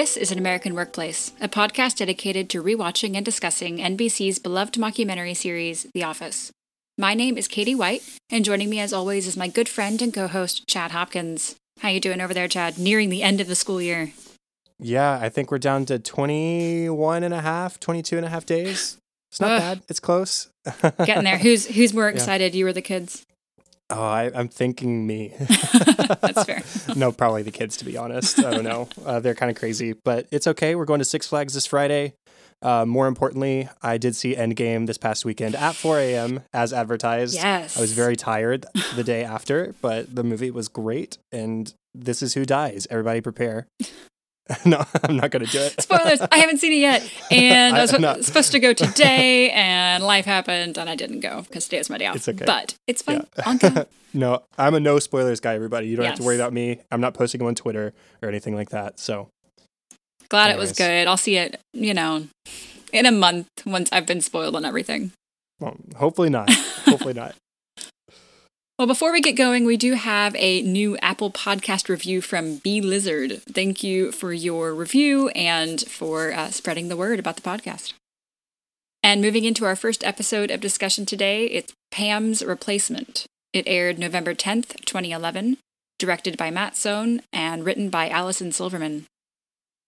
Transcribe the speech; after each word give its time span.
This 0.00 0.16
is 0.16 0.32
An 0.32 0.38
American 0.38 0.74
Workplace, 0.74 1.34
a 1.42 1.48
podcast 1.48 1.96
dedicated 1.96 2.48
to 2.48 2.62
rewatching 2.62 3.16
and 3.16 3.22
discussing 3.22 3.76
NBC's 3.76 4.38
beloved 4.38 4.76
mockumentary 4.76 5.36
series, 5.36 5.86
The 5.92 6.04
Office. 6.04 6.50
My 6.96 7.12
name 7.12 7.36
is 7.36 7.46
Katie 7.46 7.74
White, 7.74 8.02
and 8.30 8.42
joining 8.42 8.70
me 8.70 8.80
as 8.80 8.94
always 8.94 9.26
is 9.26 9.36
my 9.36 9.46
good 9.46 9.68
friend 9.68 10.00
and 10.00 10.14
co-host 10.14 10.66
Chad 10.66 10.92
Hopkins. 10.92 11.54
How 11.80 11.90
you 11.90 12.00
doing 12.00 12.22
over 12.22 12.32
there, 12.32 12.48
Chad? 12.48 12.78
Nearing 12.78 13.10
the 13.10 13.22
end 13.22 13.42
of 13.42 13.46
the 13.46 13.54
school 13.54 13.82
year. 13.82 14.14
Yeah, 14.78 15.18
I 15.20 15.28
think 15.28 15.50
we're 15.50 15.58
down 15.58 15.84
to 15.84 15.98
21 15.98 17.22
and 17.22 17.34
a 17.34 17.42
half, 17.42 17.78
22 17.78 18.16
and 18.16 18.24
a 18.24 18.30
half 18.30 18.46
days. 18.46 18.96
It's 19.30 19.38
not 19.38 19.50
Ugh. 19.50 19.60
bad. 19.60 19.82
It's 19.90 20.00
close. 20.00 20.48
Getting 21.04 21.24
there. 21.24 21.36
Who's 21.36 21.66
who's 21.66 21.92
more 21.92 22.08
excited, 22.08 22.54
yeah. 22.54 22.60
you 22.60 22.66
or 22.66 22.72
the 22.72 22.80
kids? 22.80 23.26
Oh, 23.90 24.00
I, 24.00 24.30
am 24.32 24.48
thinking 24.48 25.06
me. 25.06 25.34
That's 26.20 26.44
fair. 26.44 26.62
no, 26.96 27.12
probably 27.12 27.42
the 27.42 27.50
kids, 27.50 27.76
to 27.78 27.84
be 27.84 27.96
honest. 27.96 28.38
I 28.38 28.50
don't 28.52 28.64
know. 28.64 28.88
Uh, 29.04 29.20
they're 29.20 29.34
kind 29.34 29.50
of 29.50 29.56
crazy, 29.56 29.94
but 30.04 30.26
it's 30.30 30.46
okay. 30.46 30.74
We're 30.74 30.84
going 30.84 31.00
to 31.00 31.04
Six 31.04 31.26
Flags 31.26 31.54
this 31.54 31.66
Friday. 31.66 32.14
Uh, 32.62 32.84
more 32.84 33.06
importantly, 33.06 33.68
I 33.82 33.96
did 33.98 34.14
see 34.14 34.34
Endgame 34.34 34.86
this 34.86 34.98
past 34.98 35.24
weekend 35.24 35.54
at 35.54 35.74
4 35.74 35.98
a.m. 35.98 36.40
as 36.52 36.72
advertised. 36.72 37.34
Yes. 37.34 37.76
I 37.76 37.80
was 37.80 37.92
very 37.92 38.16
tired 38.16 38.66
the 38.94 39.04
day 39.04 39.24
after, 39.24 39.74
but 39.80 40.14
the 40.14 40.22
movie 40.22 40.50
was 40.50 40.68
great. 40.68 41.18
And 41.32 41.72
this 41.94 42.22
is 42.22 42.34
who 42.34 42.44
dies. 42.44 42.86
Everybody 42.90 43.20
prepare. 43.22 43.66
no, 44.64 44.84
I'm 45.02 45.16
not 45.16 45.30
going 45.30 45.44
to 45.44 45.50
do 45.50 45.60
it. 45.60 45.80
Spoilers. 45.80 46.20
I 46.20 46.38
haven't 46.38 46.58
seen 46.58 46.72
it 46.72 46.76
yet. 46.76 47.08
And 47.30 47.76
I 47.76 47.82
was 47.82 47.98
not. 47.98 48.24
supposed 48.30 48.52
to 48.52 48.58
go 48.58 48.72
today, 48.72 49.50
and 49.50 50.04
life 50.04 50.24
happened, 50.24 50.78
and 50.78 50.88
I 50.88 50.96
didn't 50.96 51.20
go 51.20 51.42
because 51.42 51.64
today 51.64 51.78
is 51.78 51.90
my 51.90 51.98
day 51.98 52.06
off. 52.06 52.16
It's 52.16 52.28
okay. 52.28 52.44
But 52.44 52.74
it's 52.86 53.02
fine. 53.02 53.26
Yeah. 53.38 53.84
no, 54.14 54.42
I'm 54.58 54.74
a 54.74 54.80
no 54.80 54.98
spoilers 54.98 55.40
guy, 55.40 55.54
everybody. 55.54 55.88
You 55.88 55.96
don't 55.96 56.04
yes. 56.04 56.12
have 56.12 56.18
to 56.18 56.24
worry 56.24 56.36
about 56.36 56.52
me. 56.52 56.80
I'm 56.90 57.00
not 57.00 57.14
posting 57.14 57.42
on 57.42 57.54
Twitter 57.54 57.92
or 58.22 58.28
anything 58.28 58.54
like 58.54 58.70
that. 58.70 58.98
So 58.98 59.28
glad 60.28 60.50
anyways. 60.50 60.56
it 60.56 60.70
was 60.70 60.78
good. 60.78 61.06
I'll 61.06 61.16
see 61.16 61.36
it, 61.36 61.60
you 61.72 61.94
know, 61.94 62.26
in 62.92 63.06
a 63.06 63.12
month 63.12 63.48
once 63.66 63.88
I've 63.92 64.06
been 64.06 64.20
spoiled 64.20 64.56
on 64.56 64.64
everything. 64.64 65.12
Well, 65.60 65.76
hopefully 65.96 66.30
not. 66.30 66.50
hopefully 66.50 67.14
not. 67.14 67.34
Well, 68.80 68.86
before 68.86 69.12
we 69.12 69.20
get 69.20 69.36
going, 69.36 69.66
we 69.66 69.76
do 69.76 69.92
have 69.92 70.34
a 70.38 70.62
new 70.62 70.96
Apple 71.02 71.30
podcast 71.30 71.90
review 71.90 72.22
from 72.22 72.56
B 72.64 72.80
Lizard. 72.80 73.42
Thank 73.42 73.84
you 73.84 74.10
for 74.10 74.32
your 74.32 74.74
review 74.74 75.28
and 75.34 75.82
for 75.82 76.32
uh, 76.32 76.48
spreading 76.48 76.88
the 76.88 76.96
word 76.96 77.18
about 77.18 77.36
the 77.36 77.42
podcast. 77.42 77.92
And 79.02 79.20
moving 79.20 79.44
into 79.44 79.66
our 79.66 79.76
first 79.76 80.02
episode 80.02 80.50
of 80.50 80.62
discussion 80.62 81.04
today, 81.04 81.44
it's 81.44 81.74
Pam's 81.90 82.42
Replacement. 82.42 83.26
It 83.52 83.64
aired 83.66 83.98
November 83.98 84.34
10th, 84.34 84.82
2011, 84.86 85.58
directed 85.98 86.38
by 86.38 86.50
Matt 86.50 86.74
Sohn 86.74 87.20
and 87.34 87.66
written 87.66 87.90
by 87.90 88.08
Allison 88.08 88.50
Silverman. 88.50 89.04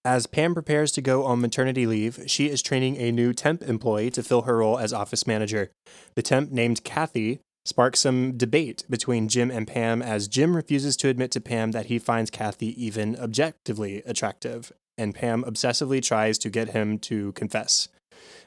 As 0.05 0.27
Pam 0.27 0.53
prepares 0.53 0.93
to 0.93 1.01
go 1.01 1.25
on 1.25 1.41
maternity 1.41 1.87
leave, 1.87 2.25
she 2.27 2.51
is 2.51 2.61
training 2.61 2.99
a 2.99 3.11
new 3.11 3.33
temp 3.33 3.63
employee 3.63 4.11
to 4.11 4.23
fill 4.23 4.43
her 4.43 4.59
role 4.59 4.79
as 4.79 4.93
office 4.93 5.27
manager. 5.27 5.71
The 6.15 6.23
temp, 6.23 6.53
named 6.53 6.85
Kathy, 6.85 7.41
sparks 7.65 8.01
some 8.01 8.37
debate 8.37 8.85
between 8.91 9.29
Jim 9.29 9.51
and 9.51 9.67
Pam 9.67 10.03
as 10.03 10.29
Jim 10.29 10.57
refuses 10.57 10.97
to 10.99 11.09
admit 11.09 11.31
to 11.33 11.41
Pam 11.41 11.73
that 11.73 11.87
he 11.87 11.99
finds 11.99 12.31
Kathy 12.31 12.85
even 12.85 13.17
objectively 13.17 14.03
attractive, 14.07 14.73
and 14.99 15.15
Pam 15.15 15.45
obsessively 15.45 16.03
tries 16.03 16.39
to 16.39 16.51
get 16.51 16.71
him 16.71 16.99
to 17.01 17.33
confess. 17.33 17.89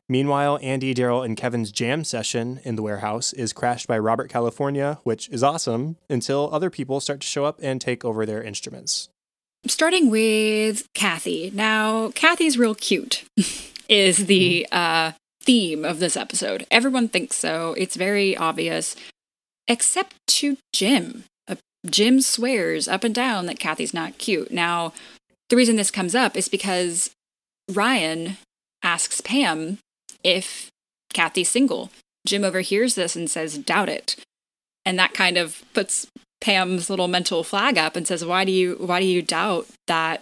Meanwhile, 0.07 0.59
Andy, 0.61 0.93
Darryl, 0.93 1.25
and 1.25 1.35
Kevin's 1.35 1.71
jam 1.71 2.03
session 2.03 2.59
in 2.63 2.75
the 2.75 2.83
warehouse 2.83 3.33
is 3.33 3.53
crashed 3.53 3.87
by 3.87 3.97
Robert 3.97 4.29
California, 4.29 4.99
which 5.03 5.27
is 5.29 5.41
awesome, 5.41 5.97
until 6.09 6.49
other 6.51 6.69
people 6.69 6.99
start 6.99 7.21
to 7.21 7.27
show 7.27 7.45
up 7.45 7.59
and 7.61 7.81
take 7.81 8.05
over 8.05 8.25
their 8.25 8.43
instruments. 8.43 9.09
Starting 9.65 10.11
with 10.11 10.87
Kathy. 10.93 11.51
Now, 11.55 12.11
Kathy's 12.11 12.55
real 12.57 12.75
cute, 12.75 13.25
is 13.89 14.27
the 14.27 14.67
mm-hmm. 14.71 14.77
uh, 14.77 15.11
theme 15.45 15.85
of 15.85 15.99
this 15.99 16.17
episode. 16.17 16.65
Everyone 16.71 17.07
thinks 17.07 17.35
so. 17.35 17.73
It's 17.77 17.95
very 17.95 18.35
obvious, 18.35 18.95
except 19.67 20.15
to 20.27 20.57
Jim. 20.73 21.23
Uh, 21.47 21.55
Jim 21.85 22.19
swears 22.21 22.87
up 22.87 23.03
and 23.03 23.13
down 23.13 23.45
that 23.45 23.59
Kathy's 23.59 23.93
not 23.93 24.17
cute. 24.17 24.51
Now, 24.51 24.91
the 25.49 25.55
reason 25.55 25.75
this 25.75 25.91
comes 25.91 26.15
up 26.15 26.35
is 26.35 26.49
because 26.49 27.11
Ryan 27.71 28.37
asks 28.83 29.21
Pam 29.21 29.77
if 30.23 30.69
Kathy's 31.13 31.49
single. 31.49 31.91
Jim 32.25 32.43
overhears 32.43 32.95
this 32.95 33.15
and 33.15 33.29
says, 33.29 33.57
doubt 33.57 33.89
it. 33.89 34.15
And 34.83 34.97
that 34.97 35.13
kind 35.13 35.37
of 35.37 35.63
puts 35.73 36.07
Pam's 36.41 36.89
little 36.89 37.07
mental 37.07 37.43
flag 37.43 37.77
up 37.77 37.95
and 37.95 38.07
says, 38.07 38.25
why 38.25 38.45
do 38.45 38.51
you, 38.51 38.75
why 38.79 38.99
do 38.99 39.05
you 39.05 39.21
doubt 39.21 39.67
that 39.87 40.21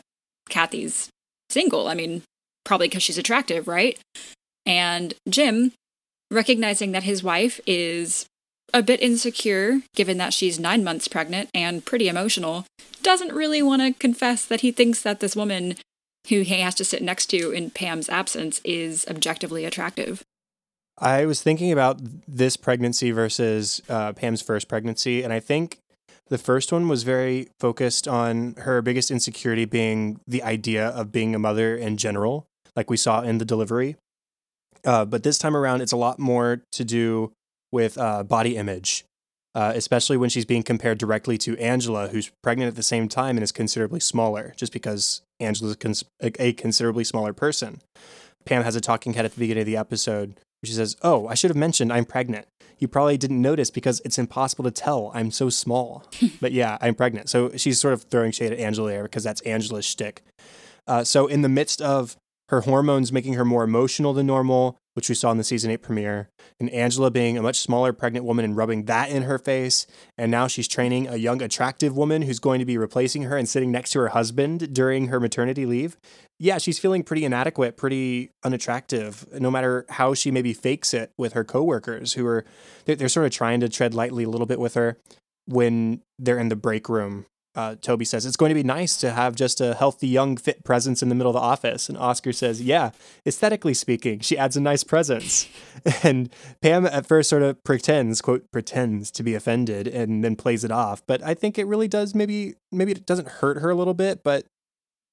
Kathy's 0.50 1.10
single? 1.50 1.88
I 1.88 1.96
mean, 1.96 2.24
probably 2.66 2.88
because 2.88 3.04
she's 3.04 3.18
attractive, 3.18 3.68
right? 3.68 3.98
And 4.66 5.14
Jim, 5.30 5.74
recognizing 6.32 6.92
that 6.92 7.04
his 7.04 7.24
wife 7.24 7.60
is 7.68 8.26
a 8.74 8.82
bit 8.82 9.02
insecure, 9.02 9.82
given 9.96 10.18
that 10.18 10.34
she's 10.34 10.60
nine 10.60 10.84
months 10.84 11.08
pregnant 11.08 11.50
and 11.54 11.86
pretty 11.86 12.08
emotional, 12.08 12.66
doesn't 13.04 13.34
really 13.34 13.62
want 13.62 13.82
to 13.82 13.94
confess 13.94 14.46
that 14.46 14.62
he 14.62 14.72
thinks 14.72 15.02
that 15.02 15.20
this 15.20 15.36
woman 15.36 15.76
who 16.30 16.42
he 16.42 16.62
has 16.62 16.76
to 16.76 16.86
sit 16.86 17.02
next 17.02 17.28
to 17.28 17.52
in 17.52 17.70
Pam's 17.70 18.10
absence 18.10 18.62
is 18.64 19.06
objectively 19.10 19.66
attractive. 19.66 20.24
I 20.98 21.26
was 21.26 21.42
thinking 21.42 21.72
about 21.72 22.00
this 22.28 22.56
pregnancy 22.56 23.12
versus 23.12 23.82
uh, 23.90 24.14
Pam's 24.14 24.42
first 24.42 24.68
pregnancy, 24.68 25.24
and 25.24 25.34
I 25.34 25.40
think 25.40 25.80
the 26.30 26.38
first 26.38 26.72
one 26.72 26.88
was 26.88 27.04
very 27.04 27.50
focused 27.60 28.08
on 28.08 28.54
her 28.60 28.82
biggest 28.82 29.12
insecurity 29.12 29.66
being 29.66 30.20
the 30.28 30.44
idea 30.44 30.88
of 30.90 31.12
being 31.12 31.36
a 31.36 31.40
mother 31.40 31.76
in 31.76 31.98
general, 31.98 32.46
like 32.76 32.90
we 32.90 32.98
saw 32.98 33.22
in 33.22 33.40
the 33.40 33.46
delivery. 33.46 33.98
Uh, 34.86 35.06
but 35.06 35.24
this 35.24 35.38
time 35.38 35.56
around, 35.56 35.82
it's 35.82 35.92
a 35.92 35.98
lot 35.98 36.20
more 36.20 36.64
to 36.72 36.84
do 36.84 37.32
with 37.72 37.98
uh, 37.98 38.24
body 38.24 38.56
image, 38.58 39.06
uh, 39.56 39.72
especially 39.76 40.18
when 40.18 40.30
she's 40.30 40.46
being 40.46 40.64
compared 40.64 40.98
directly 40.98 41.38
to 41.40 41.58
Angela, 41.58 42.10
who's 42.10 42.32
pregnant 42.42 42.70
at 42.70 42.76
the 42.76 42.84
same 42.84 43.08
time 43.08 43.38
and 43.38 43.44
is 43.44 43.52
considerably 43.52 44.00
smaller, 44.00 44.54
just 44.58 44.74
because 44.74 45.22
Angela's 45.40 45.76
cons- 45.76 46.04
a 46.22 46.54
considerably 46.54 47.04
smaller 47.04 47.34
person. 47.34 47.82
Pam 48.46 48.64
has 48.64 48.76
a 48.76 48.82
talking 48.82 49.14
head 49.14 49.26
at 49.26 49.34
the 49.34 49.40
beginning 49.40 49.62
of 49.62 49.68
the 49.68 49.78
episode. 49.78 50.36
She 50.64 50.74
says, 50.74 50.96
Oh, 51.02 51.28
I 51.28 51.34
should 51.34 51.50
have 51.50 51.58
mentioned 51.58 51.92
I'm 51.92 52.06
pregnant. 52.06 52.48
You 52.80 52.88
probably 52.88 53.18
didn't 53.18 53.42
notice 53.42 53.70
because 53.70 54.02
it's 54.04 54.18
impossible 54.18 54.64
to 54.66 54.72
tell. 54.72 55.12
I'm 55.14 55.32
so 55.32 55.50
small. 55.50 56.06
but 56.42 56.52
yeah, 56.52 56.78
I'm 56.82 56.96
pregnant. 56.96 57.30
So 57.30 57.52
she's 57.56 57.80
sort 57.80 57.94
of 57.94 58.04
throwing 58.04 58.32
shade 58.32 58.52
at 58.52 58.60
Angela 58.60 58.90
there 58.90 59.04
because 59.04 59.24
that's 59.24 59.42
Angela's 59.42 59.86
shtick. 59.86 60.24
Uh, 60.88 61.04
so 61.04 61.28
in 61.28 61.42
the 61.42 61.50
midst 61.50 61.82
of 61.82 62.18
her 62.54 62.62
hormones 62.62 63.12
making 63.12 63.34
her 63.34 63.44
more 63.44 63.64
emotional 63.64 64.14
than 64.14 64.28
normal, 64.28 64.78
which 64.94 65.10
we 65.10 65.16
saw 65.16 65.32
in 65.32 65.40
the 65.40 65.44
season 65.44 65.72
eight 65.72 65.82
premiere, 65.82 66.30
and 66.60 66.70
Angela 66.70 67.10
being 67.10 67.36
a 67.36 67.42
much 67.42 67.60
smaller 67.60 67.92
pregnant 67.92 68.26
woman 68.26 68.46
and 68.46 68.56
rubbing 68.56 68.86
that 68.86 69.10
in 69.10 69.24
her 69.24 69.40
face. 69.40 69.88
And 70.20 70.30
now 70.30 70.46
she's 70.46 70.68
training 70.68 71.08
a 71.08 71.16
young, 71.16 71.42
attractive 71.42 71.98
woman 71.98 72.22
who's 72.22 72.38
going 72.38 72.60
to 72.60 72.66
be 72.66 72.78
replacing 72.78 73.24
her 73.24 73.36
and 73.36 73.50
sitting 73.50 73.72
next 73.72 73.90
to 73.92 74.00
her 74.02 74.10
husband 74.10 74.72
during 74.72 75.08
her 75.08 75.20
maternity 75.20 75.66
leave. 75.66 75.98
Yeah, 76.40 76.60
she's 76.60 76.78
feeling 76.78 77.04
pretty 77.04 77.26
inadequate, 77.26 77.76
pretty 77.76 78.30
unattractive, 78.44 79.26
no 79.34 79.50
matter 79.50 79.88
how 79.90 80.14
she 80.14 80.30
maybe 80.30 80.54
fakes 80.54 80.94
it 80.94 81.12
with 81.18 81.34
her 81.34 81.44
coworkers 81.44 82.14
who 82.14 82.28
are, 82.28 82.46
they're, 82.86 82.96
they're 82.96 83.10
sort 83.10 83.26
of 83.26 83.32
trying 83.32 83.62
to 83.62 83.70
tread 83.70 83.96
lightly 83.96 84.26
a 84.26 84.30
little 84.30 84.48
bit 84.48 84.60
with 84.60 84.76
her 84.76 84.98
when 85.46 86.02
they're 86.20 86.40
in 86.40 86.50
the 86.50 86.56
break 86.56 86.88
room 86.88 87.26
uh, 87.56 87.76
Toby 87.82 88.06
says, 88.06 88.26
it's 88.26 88.36
going 88.36 88.50
to 88.50 88.56
be 88.56 88.64
nice 88.64 88.98
to 88.98 89.12
have 89.12 89.36
just 89.36 89.62
a 89.62 89.76
healthy, 89.76 90.08
young, 90.08 90.38
fit 90.38 90.64
presence 90.64 91.04
in 91.04 91.10
the 91.10 91.16
middle 91.16 91.30
of 91.30 91.36
the 91.36 91.46
office. 91.46 91.88
And 91.88 91.98
Oscar 91.98 92.34
says, 92.34 92.62
yeah, 92.62 92.92
aesthetically 93.28 93.76
speaking, 93.76 94.20
she 94.22 94.38
adds 94.38 94.58
a 94.58 94.62
nice 94.62 94.84
presence. 94.84 95.48
and 96.04 96.30
Pam 96.62 96.86
at 96.86 97.06
first 97.06 97.30
sort 97.30 97.44
of 97.44 97.64
pretends, 97.64 98.22
quote, 98.22 98.50
pretends 98.52 99.12
to 99.12 99.24
be 99.24 99.36
offended 99.36 99.88
and 99.88 100.24
then 100.24 100.36
plays 100.36 100.64
it 100.64 100.72
off. 100.72 101.04
But 101.06 101.22
I 101.24 101.36
think 101.36 101.60
it 101.60 101.66
really 101.66 101.88
does 101.88 102.16
maybe, 102.16 102.56
maybe 102.72 102.92
it 102.92 103.06
doesn't 103.06 103.28
hurt 103.28 103.60
her 103.60 103.70
a 103.70 103.76
little 103.76 103.94
bit, 103.94 104.24
but 104.24 104.46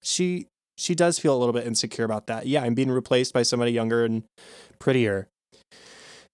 she, 0.02 0.46
she 0.78 0.94
does 0.94 1.18
feel 1.18 1.36
a 1.36 1.38
little 1.38 1.52
bit 1.52 1.66
insecure 1.66 2.04
about 2.04 2.26
that. 2.28 2.46
Yeah, 2.46 2.62
I'm 2.62 2.74
being 2.74 2.90
replaced 2.90 3.34
by 3.34 3.42
somebody 3.42 3.72
younger 3.72 4.04
and 4.04 4.22
prettier. 4.78 5.28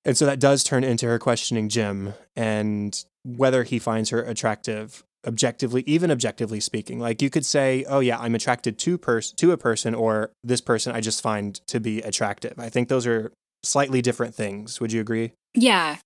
And 0.04 0.16
so 0.16 0.24
that 0.24 0.38
does 0.38 0.62
turn 0.62 0.84
into 0.84 1.06
her 1.06 1.18
questioning 1.18 1.68
Jim 1.68 2.14
and 2.36 3.04
whether 3.24 3.64
he 3.64 3.80
finds 3.80 4.10
her 4.10 4.22
attractive 4.22 5.02
objectively 5.26 5.82
even 5.86 6.10
objectively 6.10 6.60
speaking. 6.60 6.98
Like 6.98 7.20
you 7.22 7.30
could 7.30 7.44
say 7.44 7.84
oh 7.88 8.00
yeah 8.00 8.18
i'm 8.18 8.34
attracted 8.34 8.78
to 8.78 8.98
pers- 8.98 9.32
to 9.32 9.52
a 9.52 9.56
person 9.56 9.94
or 9.94 10.30
this 10.44 10.60
person 10.60 10.94
i 10.94 11.00
just 11.00 11.22
find 11.22 11.60
to 11.66 11.80
be 11.80 12.00
attractive. 12.02 12.58
I 12.58 12.68
think 12.68 12.88
those 12.88 13.06
are 13.06 13.32
slightly 13.62 14.02
different 14.02 14.34
things. 14.34 14.80
Would 14.80 14.92
you 14.92 15.00
agree? 15.00 15.32
Yeah. 15.54 15.96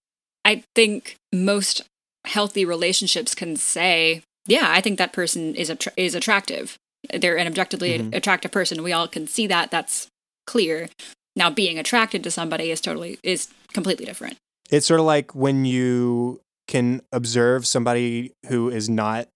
I 0.44 0.64
think 0.74 1.16
most 1.32 1.82
healthy 2.26 2.64
relationships 2.64 3.34
can 3.34 3.56
say 3.56 4.22
yeah 4.46 4.66
i 4.68 4.80
think 4.80 4.98
that 4.98 5.12
person 5.12 5.54
is 5.54 5.70
attra- 5.70 5.92
is 5.96 6.14
attractive. 6.14 6.76
They're 7.14 7.38
an 7.38 7.46
objectively 7.46 7.98
mm-hmm. 7.98 8.14
attractive 8.14 8.50
person. 8.50 8.82
We 8.82 8.92
all 8.92 9.08
can 9.08 9.26
see 9.26 9.46
that. 9.46 9.70
That's 9.70 10.06
clear. 10.46 10.88
Now 11.34 11.48
being 11.48 11.78
attracted 11.78 12.22
to 12.24 12.30
somebody 12.30 12.70
is 12.70 12.80
totally 12.80 13.18
is 13.22 13.48
completely 13.72 14.04
different. 14.04 14.36
It's 14.70 14.86
sort 14.86 15.00
of 15.00 15.06
like 15.06 15.34
when 15.34 15.64
you 15.64 16.40
can 16.70 17.02
observe 17.12 17.66
somebody 17.66 18.32
who 18.46 18.70
is 18.70 18.88
not 18.88 19.28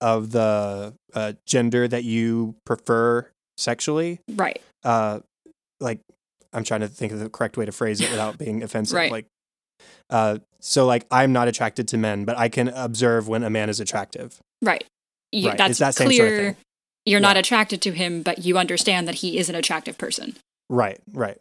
of 0.00 0.30
the 0.30 0.94
uh, 1.14 1.32
gender 1.46 1.88
that 1.88 2.04
you 2.04 2.54
prefer 2.66 3.28
sexually. 3.56 4.20
Right. 4.30 4.60
Uh, 4.84 5.20
like 5.80 6.00
I'm 6.52 6.62
trying 6.62 6.80
to 6.80 6.88
think 6.88 7.12
of 7.12 7.18
the 7.18 7.30
correct 7.30 7.56
way 7.56 7.64
to 7.64 7.72
phrase 7.72 8.00
it 8.00 8.10
without 8.10 8.38
being 8.38 8.62
offensive. 8.62 8.94
Right. 8.94 9.10
Like, 9.10 9.26
uh, 10.10 10.38
so 10.60 10.84
like 10.86 11.06
I'm 11.10 11.32
not 11.32 11.48
attracted 11.48 11.88
to 11.88 11.96
men, 11.96 12.24
but 12.26 12.36
I 12.38 12.48
can 12.50 12.68
observe 12.68 13.26
when 13.26 13.42
a 13.42 13.50
man 13.50 13.70
is 13.70 13.80
attractive. 13.80 14.38
Right. 14.62 14.84
You, 15.32 15.48
Right, 15.48 15.58
That's 15.58 15.70
it's 15.70 15.78
that 15.80 15.94
same 15.94 16.08
clear. 16.08 16.36
sort 16.36 16.48
of. 16.50 16.56
You're 17.06 17.20
not 17.20 17.36
attracted 17.36 17.80
to 17.82 17.92
him, 17.92 18.22
but 18.22 18.44
you 18.44 18.58
understand 18.58 19.08
that 19.08 19.16
he 19.16 19.38
is 19.38 19.48
an 19.48 19.54
attractive 19.54 19.96
person. 19.96 20.36
Right. 20.68 21.00
Right. 21.12 21.38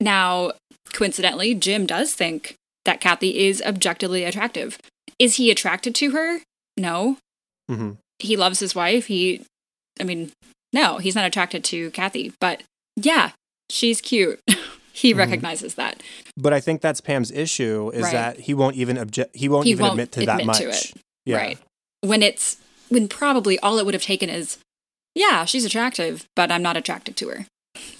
Now, 0.00 0.52
coincidentally, 0.92 1.54
Jim 1.54 1.86
does 1.86 2.12
think 2.14 2.56
that 2.86 3.00
Kathy 3.00 3.46
is 3.46 3.62
objectively 3.62 4.24
attractive. 4.24 4.78
Is 5.18 5.36
he 5.36 5.50
attracted 5.50 5.94
to 5.96 6.10
her? 6.12 6.40
No. 6.76 7.18
hmm 7.68 7.92
He 8.18 8.36
loves 8.36 8.58
his 8.60 8.74
wife. 8.74 9.06
He, 9.06 9.44
I 10.00 10.04
mean, 10.04 10.32
no, 10.72 10.98
he's 10.98 11.14
not 11.14 11.24
attracted 11.26 11.62
to 11.64 11.90
Kathy. 11.90 12.32
But 12.40 12.62
yeah, 12.96 13.30
she's 13.70 14.00
cute. 14.00 14.40
he 14.92 15.12
Mhm. 15.14 15.18
recognizes 15.18 15.74
that. 15.74 16.02
But 16.36 16.52
I 16.52 16.60
think 16.60 16.80
that's 16.80 17.00
Pam's 17.00 17.30
issue 17.30 17.90
is 17.94 18.02
Right. 18.04 18.12
that 18.12 18.40
he 18.40 18.54
won't 18.54 18.76
even 18.76 18.96
object. 18.98 19.36
He 19.36 19.48
won't 19.48 19.64
He 19.66 19.72
even 19.72 19.82
won't 19.82 19.92
admit 19.94 20.12
to 20.12 20.20
that 20.26 20.40
admit 20.40 20.46
much. 20.46 20.58
to 20.58 20.68
it. 20.70 20.92
Yeah. 21.26 21.36
Right. 21.36 21.58
When 22.00 22.22
it's, 22.22 22.56
when 22.88 23.08
probably 23.08 23.58
all 23.60 23.78
it 23.78 23.84
would 23.84 23.94
have 23.94 24.02
taken 24.02 24.28
is, 24.30 24.58
yeah, 25.14 25.44
she's 25.44 25.64
attractive, 25.64 26.24
but 26.36 26.50
I'm 26.52 26.62
not 26.62 26.76
attracted 26.76 27.16
to 27.18 27.28
her. 27.30 27.46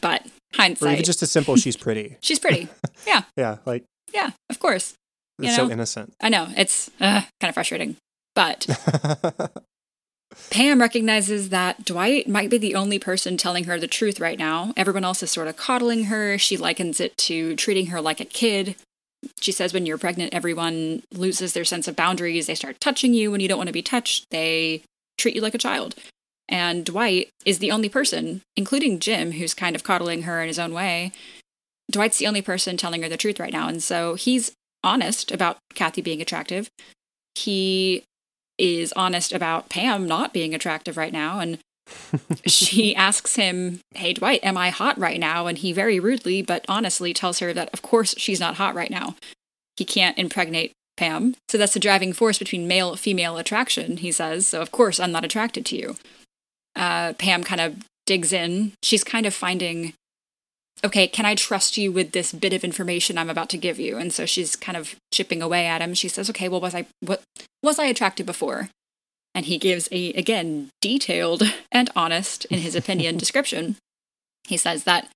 But 0.00 0.26
hindsight, 0.54 0.88
Or 0.88 0.92
even 0.92 1.04
just 1.04 1.22
a 1.22 1.26
simple 1.26 1.56
"she's 1.56 1.76
pretty." 1.76 2.16
she's 2.22 2.38
pretty. 2.38 2.68
Yeah. 3.06 3.22
yeah, 3.36 3.58
like 3.66 3.84
Yeah, 4.12 4.30
of 4.50 4.58
course. 4.58 4.94
it's 5.38 5.48
You 5.50 5.54
so 5.54 5.70
innocent. 5.70 6.14
I 6.20 6.28
know 6.28 6.48
it's 6.56 6.90
uh, 7.00 7.22
kind 7.40 7.48
of 7.48 7.54
frustrating, 7.54 7.96
but 8.34 8.66
Pam 10.50 10.80
recognizes 10.80 11.48
that 11.48 11.84
Dwight 11.84 12.28
might 12.28 12.50
be 12.50 12.58
the 12.58 12.74
only 12.74 12.98
person 12.98 13.36
telling 13.36 13.64
her 13.64 13.78
the 13.78 13.86
truth 13.86 14.20
right 14.20 14.38
now. 14.38 14.72
Everyone 14.76 15.04
else 15.04 15.22
is 15.22 15.30
sort 15.30 15.48
of 15.48 15.56
coddling 15.56 16.04
her. 16.04 16.38
She 16.38 16.56
likens 16.56 17.00
it 17.00 17.16
to 17.18 17.56
treating 17.56 17.86
her 17.86 18.00
like 18.00 18.20
a 18.20 18.24
kid. 18.24 18.76
She 19.40 19.50
says 19.50 19.72
when 19.72 19.86
you're 19.86 19.98
pregnant, 19.98 20.34
everyone 20.34 21.02
loses 21.12 21.52
their 21.52 21.64
sense 21.64 21.88
of 21.88 21.96
boundaries. 21.96 22.46
They 22.46 22.54
start 22.54 22.80
touching 22.80 23.14
you 23.14 23.30
when 23.30 23.40
you 23.40 23.48
don't 23.48 23.58
want 23.58 23.68
to 23.68 23.72
be 23.72 23.82
touched. 23.82 24.26
They 24.30 24.82
treat 25.18 25.34
you 25.34 25.40
like 25.40 25.54
a 25.54 25.58
child. 25.58 25.94
And 26.48 26.84
Dwight 26.84 27.30
is 27.44 27.58
the 27.58 27.72
only 27.72 27.88
person, 27.88 28.42
including 28.56 29.00
Jim, 29.00 29.32
who's 29.32 29.54
kind 29.54 29.74
of 29.74 29.82
coddling 29.82 30.22
her 30.22 30.40
in 30.40 30.48
his 30.48 30.58
own 30.58 30.72
way. 30.72 31.10
Dwight's 31.90 32.18
the 32.18 32.26
only 32.26 32.42
person 32.42 32.76
telling 32.76 33.02
her 33.02 33.08
the 33.08 33.16
truth 33.16 33.38
right 33.38 33.52
now. 33.52 33.68
And 33.68 33.82
so 33.82 34.14
he's 34.14 34.52
honest 34.82 35.30
about 35.30 35.58
Kathy 35.74 36.02
being 36.02 36.20
attractive. 36.20 36.68
He 37.34 38.04
is 38.58 38.92
honest 38.94 39.32
about 39.32 39.68
Pam 39.68 40.06
not 40.06 40.32
being 40.32 40.54
attractive 40.54 40.96
right 40.96 41.12
now. 41.12 41.40
And 41.40 41.58
she 42.46 42.94
asks 42.96 43.36
him, 43.36 43.80
Hey, 43.94 44.12
Dwight, 44.12 44.40
am 44.42 44.56
I 44.56 44.70
hot 44.70 44.98
right 44.98 45.20
now? 45.20 45.46
And 45.46 45.58
he 45.58 45.72
very 45.72 46.00
rudely, 46.00 46.42
but 46.42 46.64
honestly, 46.68 47.12
tells 47.12 47.38
her 47.38 47.52
that, 47.52 47.70
of 47.72 47.82
course, 47.82 48.14
she's 48.18 48.40
not 48.40 48.56
hot 48.56 48.74
right 48.74 48.90
now. 48.90 49.16
He 49.76 49.84
can't 49.84 50.18
impregnate 50.18 50.72
Pam. 50.96 51.34
So 51.48 51.58
that's 51.58 51.74
the 51.74 51.80
driving 51.80 52.12
force 52.12 52.38
between 52.38 52.66
male 52.66 52.96
female 52.96 53.36
attraction, 53.36 53.98
he 53.98 54.10
says. 54.10 54.46
So, 54.46 54.60
of 54.60 54.72
course, 54.72 54.98
I'm 54.98 55.12
not 55.12 55.24
attracted 55.24 55.66
to 55.66 55.76
you. 55.76 55.96
Uh, 56.74 57.12
Pam 57.14 57.44
kind 57.44 57.60
of 57.60 57.76
digs 58.06 58.32
in. 58.32 58.72
She's 58.82 59.04
kind 59.04 59.26
of 59.26 59.34
finding, 59.34 59.92
okay, 60.84 61.06
can 61.06 61.24
I 61.24 61.34
trust 61.34 61.76
you 61.76 61.90
with 61.90 62.12
this 62.12 62.32
bit 62.32 62.52
of 62.52 62.64
information 62.64 63.18
I'm 63.18 63.30
about 63.30 63.48
to 63.50 63.58
give 63.58 63.78
you? 63.78 63.96
And 63.96 64.12
so 64.12 64.26
she's 64.26 64.56
kind 64.56 64.76
of 64.76 64.96
chipping 65.12 65.42
away 65.42 65.66
at 65.66 65.80
him. 65.80 65.94
She 65.94 66.08
says, 66.08 66.28
okay, 66.30 66.48
well, 66.48 66.60
was 66.60 66.74
I, 66.74 66.86
what, 67.00 67.22
was 67.62 67.78
I 67.78 67.86
attracted 67.86 68.26
before? 68.26 68.68
And 69.34 69.46
he 69.46 69.58
gives 69.58 69.88
a, 69.90 70.12
again, 70.14 70.70
detailed 70.80 71.42
and 71.72 71.90
honest, 71.96 72.44
in 72.46 72.60
his 72.60 72.74
opinion, 72.74 73.16
description. 73.18 73.76
He 74.44 74.56
says 74.56 74.84
that 74.84 75.08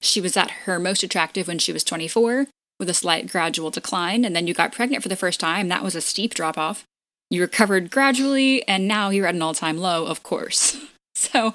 she 0.00 0.20
was 0.20 0.36
at 0.36 0.50
her 0.50 0.78
most 0.78 1.02
attractive 1.02 1.48
when 1.48 1.58
she 1.58 1.72
was 1.72 1.84
24, 1.84 2.46
with 2.78 2.90
a 2.90 2.94
slight 2.94 3.28
gradual 3.30 3.70
decline, 3.70 4.24
and 4.24 4.36
then 4.36 4.46
you 4.46 4.54
got 4.54 4.72
pregnant 4.72 5.02
for 5.02 5.08
the 5.08 5.16
first 5.16 5.40
time. 5.40 5.68
That 5.68 5.82
was 5.82 5.94
a 5.94 6.00
steep 6.00 6.34
drop 6.34 6.58
off. 6.58 6.84
You 7.30 7.40
recovered 7.40 7.90
gradually, 7.90 8.66
and 8.68 8.86
now 8.86 9.10
you're 9.10 9.26
at 9.26 9.34
an 9.34 9.42
all 9.42 9.54
time 9.54 9.78
low, 9.78 10.06
of 10.06 10.22
course. 10.22 10.78
So, 11.18 11.54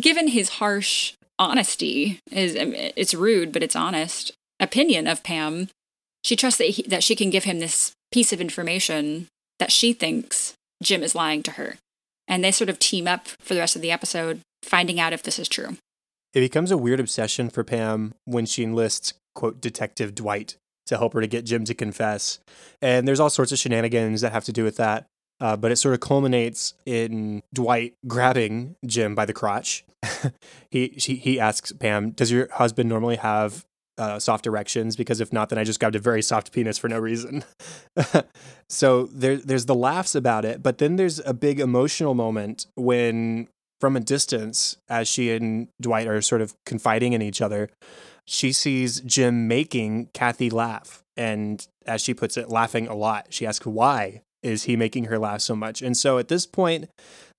given 0.00 0.26
his 0.26 0.48
harsh 0.48 1.12
honesty, 1.38 2.20
is 2.30 2.54
it's 2.56 3.14
rude, 3.14 3.52
but 3.52 3.62
it's 3.62 3.76
honest 3.76 4.32
opinion 4.60 5.06
of 5.06 5.22
Pam, 5.22 5.68
she 6.24 6.36
trusts 6.36 6.58
that 6.58 6.70
he, 6.70 6.82
that 6.82 7.02
she 7.02 7.14
can 7.14 7.30
give 7.30 7.44
him 7.44 7.60
this 7.60 7.92
piece 8.10 8.32
of 8.32 8.40
information 8.40 9.28
that 9.58 9.72
she 9.72 9.92
thinks 9.92 10.54
Jim 10.82 11.02
is 11.02 11.14
lying 11.14 11.42
to 11.44 11.52
her, 11.52 11.76
and 12.26 12.42
they 12.42 12.50
sort 12.50 12.70
of 12.70 12.78
team 12.78 13.06
up 13.06 13.28
for 13.40 13.54
the 13.54 13.60
rest 13.60 13.76
of 13.76 13.82
the 13.82 13.92
episode, 13.92 14.40
finding 14.62 15.00
out 15.00 15.12
if 15.12 15.22
this 15.22 15.38
is 15.38 15.48
true. 15.48 15.76
It 16.34 16.40
becomes 16.40 16.70
a 16.70 16.78
weird 16.78 17.00
obsession 17.00 17.50
for 17.50 17.64
Pam 17.64 18.14
when 18.24 18.46
she 18.46 18.62
enlists, 18.62 19.14
quote, 19.34 19.60
Detective 19.60 20.14
Dwight 20.14 20.56
to 20.86 20.98
help 20.98 21.14
her 21.14 21.20
to 21.20 21.26
get 21.26 21.44
Jim 21.44 21.64
to 21.64 21.74
confess. 21.74 22.38
And 22.80 23.06
there's 23.06 23.20
all 23.20 23.30
sorts 23.30 23.52
of 23.52 23.58
shenanigans 23.58 24.20
that 24.20 24.32
have 24.32 24.44
to 24.44 24.52
do 24.52 24.64
with 24.64 24.76
that. 24.76 25.06
Uh, 25.40 25.56
but 25.56 25.70
it 25.70 25.76
sort 25.76 25.94
of 25.94 26.00
culminates 26.00 26.74
in 26.84 27.42
Dwight 27.52 27.94
grabbing 28.06 28.76
Jim 28.84 29.14
by 29.14 29.24
the 29.24 29.32
crotch. 29.32 29.84
he, 30.70 30.94
she, 30.98 31.16
he 31.16 31.38
asks 31.38 31.72
Pam, 31.72 32.10
Does 32.10 32.30
your 32.30 32.48
husband 32.52 32.88
normally 32.88 33.16
have 33.16 33.64
uh, 33.96 34.18
soft 34.18 34.46
erections? 34.46 34.96
Because 34.96 35.20
if 35.20 35.32
not, 35.32 35.48
then 35.48 35.58
I 35.58 35.64
just 35.64 35.78
grabbed 35.78 35.96
a 35.96 36.00
very 36.00 36.22
soft 36.22 36.52
penis 36.52 36.78
for 36.78 36.88
no 36.88 36.98
reason. 36.98 37.44
so 38.68 39.06
there, 39.06 39.36
there's 39.36 39.66
the 39.66 39.74
laughs 39.74 40.14
about 40.14 40.44
it. 40.44 40.62
But 40.62 40.78
then 40.78 40.96
there's 40.96 41.20
a 41.20 41.34
big 41.34 41.60
emotional 41.60 42.14
moment 42.14 42.66
when 42.74 43.48
from 43.80 43.96
a 43.96 44.00
distance, 44.00 44.76
as 44.88 45.06
she 45.06 45.30
and 45.32 45.68
Dwight 45.80 46.08
are 46.08 46.20
sort 46.20 46.40
of 46.40 46.54
confiding 46.66 47.12
in 47.12 47.22
each 47.22 47.40
other, 47.40 47.70
she 48.24 48.52
sees 48.52 49.00
Jim 49.00 49.46
making 49.46 50.10
Kathy 50.12 50.50
laugh. 50.50 51.02
And 51.16 51.66
as 51.86 52.02
she 52.02 52.12
puts 52.12 52.36
it, 52.36 52.48
laughing 52.48 52.88
a 52.88 52.94
lot. 52.94 53.28
She 53.30 53.46
asks, 53.46 53.66
why 53.66 54.22
is 54.42 54.64
he 54.64 54.76
making 54.76 55.04
her 55.04 55.18
laugh 55.18 55.40
so 55.40 55.56
much? 55.56 55.82
And 55.82 55.96
so 55.96 56.18
at 56.18 56.28
this 56.28 56.46
point, 56.46 56.88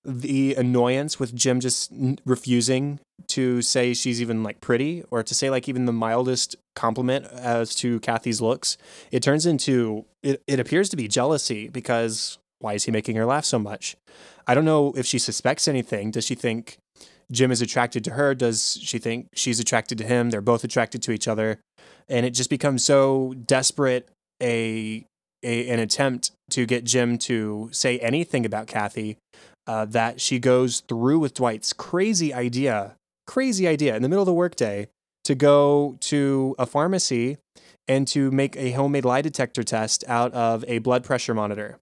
the 0.04 0.54
annoyance 0.54 1.20
with 1.20 1.34
Jim 1.34 1.60
just 1.60 1.92
refusing 2.24 3.00
to 3.28 3.60
say 3.62 3.92
she's 3.92 4.20
even 4.20 4.42
like 4.42 4.60
pretty 4.60 5.04
or 5.10 5.22
to 5.22 5.34
say 5.34 5.50
like 5.50 5.68
even 5.68 5.84
the 5.84 5.92
mildest 5.92 6.56
compliment 6.74 7.26
as 7.26 7.74
to 7.76 8.00
Kathy's 8.00 8.40
looks, 8.40 8.78
it 9.10 9.22
turns 9.22 9.44
into, 9.46 10.06
it, 10.22 10.42
it 10.46 10.58
appears 10.58 10.88
to 10.90 10.96
be 10.96 11.06
jealousy 11.06 11.68
because 11.68 12.38
why 12.60 12.74
is 12.74 12.84
he 12.84 12.92
making 12.92 13.16
her 13.16 13.26
laugh 13.26 13.44
so 13.44 13.58
much? 13.58 13.96
I 14.46 14.54
don't 14.54 14.64
know 14.64 14.92
if 14.96 15.06
she 15.06 15.18
suspects 15.18 15.68
anything. 15.68 16.10
Does 16.10 16.24
she 16.24 16.34
think 16.34 16.78
Jim 17.30 17.50
is 17.50 17.62
attracted 17.62 18.04
to 18.04 18.12
her? 18.12 18.34
Does 18.34 18.78
she 18.82 18.98
think 18.98 19.28
she's 19.34 19.60
attracted 19.60 19.98
to 19.98 20.04
him? 20.04 20.30
They're 20.30 20.40
both 20.40 20.64
attracted 20.64 21.02
to 21.02 21.12
each 21.12 21.28
other. 21.28 21.60
And 22.08 22.26
it 22.26 22.30
just 22.30 22.50
becomes 22.50 22.84
so 22.84 23.34
desperate 23.46 24.08
a, 24.42 25.06
a 25.42 25.68
an 25.68 25.78
attempt 25.78 26.32
to 26.50 26.66
get 26.66 26.84
Jim 26.84 27.18
to 27.18 27.68
say 27.72 27.98
anything 27.98 28.44
about 28.44 28.66
Kathy 28.66 29.16
uh, 29.66 29.84
that 29.86 30.20
she 30.20 30.38
goes 30.38 30.80
through 30.80 31.18
with 31.18 31.34
Dwight's 31.34 31.72
crazy 31.72 32.34
idea, 32.34 32.96
crazy 33.26 33.68
idea 33.68 33.94
in 33.94 34.02
the 34.02 34.08
middle 34.08 34.22
of 34.22 34.26
the 34.26 34.32
workday 34.32 34.88
to 35.24 35.34
go 35.34 35.96
to 36.00 36.54
a 36.58 36.66
pharmacy 36.66 37.38
and 37.86 38.06
to 38.08 38.30
make 38.30 38.56
a 38.56 38.72
homemade 38.72 39.04
lie 39.04 39.22
detector 39.22 39.62
test 39.62 40.04
out 40.08 40.32
of 40.32 40.64
a 40.66 40.78
blood 40.78 41.04
pressure 41.04 41.34
monitor. 41.34 41.78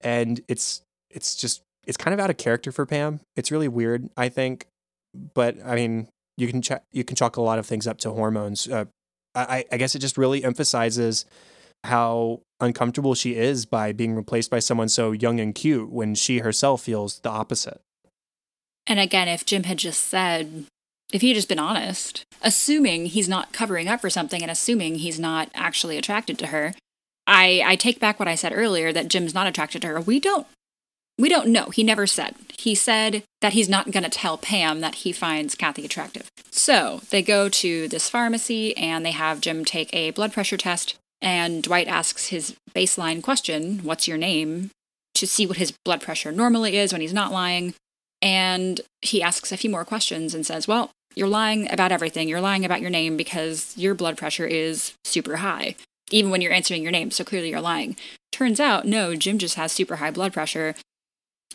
And 0.00 0.40
it's 0.48 0.82
it's 1.10 1.36
just 1.36 1.62
it's 1.86 1.96
kind 1.96 2.14
of 2.14 2.20
out 2.20 2.30
of 2.30 2.36
character 2.36 2.70
for 2.72 2.86
Pam. 2.86 3.20
It's 3.36 3.50
really 3.50 3.68
weird, 3.68 4.08
I 4.16 4.28
think. 4.28 4.66
But 5.34 5.56
I 5.64 5.74
mean, 5.74 6.08
you 6.36 6.48
can 6.48 6.62
ch- 6.62 6.84
you 6.92 7.04
can 7.04 7.16
chalk 7.16 7.36
a 7.36 7.42
lot 7.42 7.58
of 7.58 7.66
things 7.66 7.86
up 7.86 7.98
to 7.98 8.10
hormones. 8.10 8.68
Uh, 8.68 8.84
I, 9.34 9.64
I 9.70 9.76
guess 9.76 9.94
it 9.94 10.00
just 10.00 10.18
really 10.18 10.42
emphasizes 10.42 11.24
how 11.84 12.42
uncomfortable 12.60 13.14
she 13.14 13.34
is 13.34 13.66
by 13.66 13.92
being 13.92 14.14
replaced 14.14 14.50
by 14.50 14.58
someone 14.58 14.88
so 14.88 15.12
young 15.12 15.40
and 15.40 15.54
cute 15.54 15.90
when 15.90 16.14
she 16.14 16.38
herself 16.38 16.82
feels 16.82 17.20
the 17.20 17.30
opposite. 17.30 17.80
And 18.86 19.00
again, 19.00 19.28
if 19.28 19.46
Jim 19.46 19.64
had 19.64 19.78
just 19.78 20.02
said, 20.02 20.66
if 21.12 21.20
he 21.22 21.28
had 21.28 21.36
just 21.36 21.48
been 21.48 21.58
honest, 21.58 22.24
assuming 22.42 23.06
he's 23.06 23.28
not 23.28 23.52
covering 23.52 23.88
up 23.88 24.00
for 24.00 24.10
something 24.10 24.42
and 24.42 24.50
assuming 24.50 24.96
he's 24.96 25.18
not 25.18 25.50
actually 25.54 25.96
attracted 25.96 26.38
to 26.38 26.48
her, 26.48 26.74
I, 27.26 27.62
I 27.64 27.76
take 27.76 28.00
back 28.00 28.18
what 28.18 28.28
I 28.28 28.34
said 28.34 28.52
earlier 28.54 28.92
that 28.92 29.08
Jim's 29.08 29.34
not 29.34 29.46
attracted 29.46 29.82
to 29.82 29.88
her. 29.88 30.00
We 30.00 30.20
don't 30.20 30.46
we 31.20 31.28
don't 31.28 31.48
know. 31.48 31.66
He 31.66 31.84
never 31.84 32.06
said. 32.06 32.34
He 32.58 32.74
said 32.74 33.22
that 33.42 33.52
he's 33.52 33.68
not 33.68 33.90
going 33.90 34.04
to 34.04 34.08
tell 34.08 34.38
Pam 34.38 34.80
that 34.80 34.96
he 34.96 35.12
finds 35.12 35.54
Kathy 35.54 35.84
attractive. 35.84 36.30
So 36.50 37.02
they 37.10 37.20
go 37.20 37.50
to 37.50 37.88
this 37.88 38.08
pharmacy 38.08 38.74
and 38.76 39.04
they 39.04 39.10
have 39.10 39.42
Jim 39.42 39.64
take 39.64 39.94
a 39.94 40.12
blood 40.12 40.32
pressure 40.32 40.56
test. 40.56 40.96
And 41.22 41.62
Dwight 41.62 41.88
asks 41.88 42.28
his 42.28 42.56
baseline 42.74 43.22
question, 43.22 43.80
What's 43.82 44.08
your 44.08 44.18
name? 44.18 44.70
to 45.20 45.26
see 45.26 45.46
what 45.46 45.58
his 45.58 45.72
blood 45.84 46.00
pressure 46.00 46.32
normally 46.32 46.76
is 46.76 46.92
when 46.92 47.02
he's 47.02 47.12
not 47.12 47.32
lying. 47.32 47.74
And 48.22 48.80
he 49.02 49.22
asks 49.22 49.52
a 49.52 49.56
few 49.56 49.70
more 49.70 49.84
questions 49.84 50.34
and 50.34 50.44
says, 50.44 50.66
Well, 50.66 50.90
you're 51.14 51.28
lying 51.28 51.70
about 51.70 51.92
everything. 51.92 52.28
You're 52.28 52.40
lying 52.40 52.64
about 52.64 52.80
your 52.80 52.90
name 52.90 53.16
because 53.16 53.74
your 53.76 53.94
blood 53.94 54.16
pressure 54.16 54.46
is 54.46 54.94
super 55.04 55.36
high, 55.36 55.76
even 56.10 56.30
when 56.30 56.40
you're 56.40 56.52
answering 56.52 56.82
your 56.82 56.92
name. 56.92 57.10
So 57.10 57.24
clearly 57.24 57.50
you're 57.50 57.60
lying. 57.60 57.96
Turns 58.32 58.60
out, 58.60 58.86
no, 58.86 59.14
Jim 59.14 59.38
just 59.38 59.56
has 59.56 59.72
super 59.72 59.96
high 59.96 60.10
blood 60.10 60.32
pressure. 60.32 60.74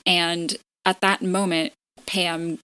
And 0.06 0.56
at 0.86 1.02
that 1.02 1.22
moment, 1.22 1.74
Pam 2.06 2.60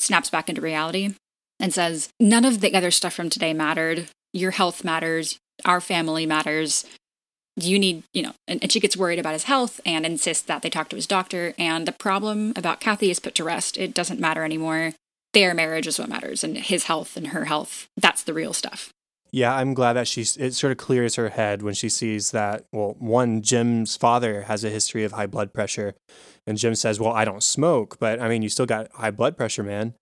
snaps 0.00 0.30
back 0.30 0.48
into 0.48 0.60
reality 0.60 1.14
and 1.60 1.72
says, 1.72 2.08
None 2.18 2.44
of 2.44 2.60
the 2.60 2.74
other 2.74 2.90
stuff 2.90 3.14
from 3.14 3.30
today 3.30 3.52
mattered. 3.52 4.08
Your 4.32 4.52
health 4.52 4.82
matters. 4.82 5.38
Our 5.64 5.80
family 5.80 6.26
matters. 6.26 6.84
You 7.56 7.78
need, 7.78 8.04
you 8.14 8.22
know, 8.22 8.32
and, 8.48 8.62
and 8.62 8.72
she 8.72 8.80
gets 8.80 8.96
worried 8.96 9.18
about 9.18 9.34
his 9.34 9.44
health 9.44 9.80
and 9.84 10.06
insists 10.06 10.44
that 10.46 10.62
they 10.62 10.70
talk 10.70 10.88
to 10.88 10.96
his 10.96 11.06
doctor. 11.06 11.52
And 11.58 11.86
the 11.86 11.92
problem 11.92 12.52
about 12.56 12.80
Kathy 12.80 13.10
is 13.10 13.20
put 13.20 13.34
to 13.34 13.44
rest. 13.44 13.76
It 13.76 13.94
doesn't 13.94 14.20
matter 14.20 14.44
anymore. 14.44 14.94
Their 15.32 15.54
marriage 15.54 15.86
is 15.86 15.98
what 15.98 16.10
matters, 16.10 16.44
and 16.44 16.58
his 16.58 16.84
health 16.84 17.16
and 17.16 17.28
her 17.28 17.46
health, 17.46 17.88
that's 17.96 18.22
the 18.22 18.34
real 18.34 18.52
stuff. 18.52 18.92
Yeah, 19.30 19.54
I'm 19.54 19.72
glad 19.72 19.94
that 19.94 20.06
she's 20.06 20.36
it 20.36 20.52
sort 20.52 20.72
of 20.72 20.76
clears 20.76 21.14
her 21.14 21.30
head 21.30 21.62
when 21.62 21.72
she 21.72 21.88
sees 21.88 22.32
that 22.32 22.66
well, 22.70 22.96
one 22.98 23.40
Jim's 23.40 23.96
father 23.96 24.42
has 24.42 24.62
a 24.62 24.68
history 24.68 25.04
of 25.04 25.12
high 25.12 25.26
blood 25.26 25.54
pressure 25.54 25.94
and 26.46 26.58
Jim 26.58 26.74
says, 26.74 27.00
"Well, 27.00 27.12
I 27.12 27.24
don't 27.24 27.42
smoke, 27.42 27.98
but 27.98 28.20
I 28.20 28.28
mean, 28.28 28.42
you 28.42 28.50
still 28.50 28.66
got 28.66 28.92
high 28.92 29.10
blood 29.10 29.36
pressure, 29.36 29.62
man." 29.62 29.94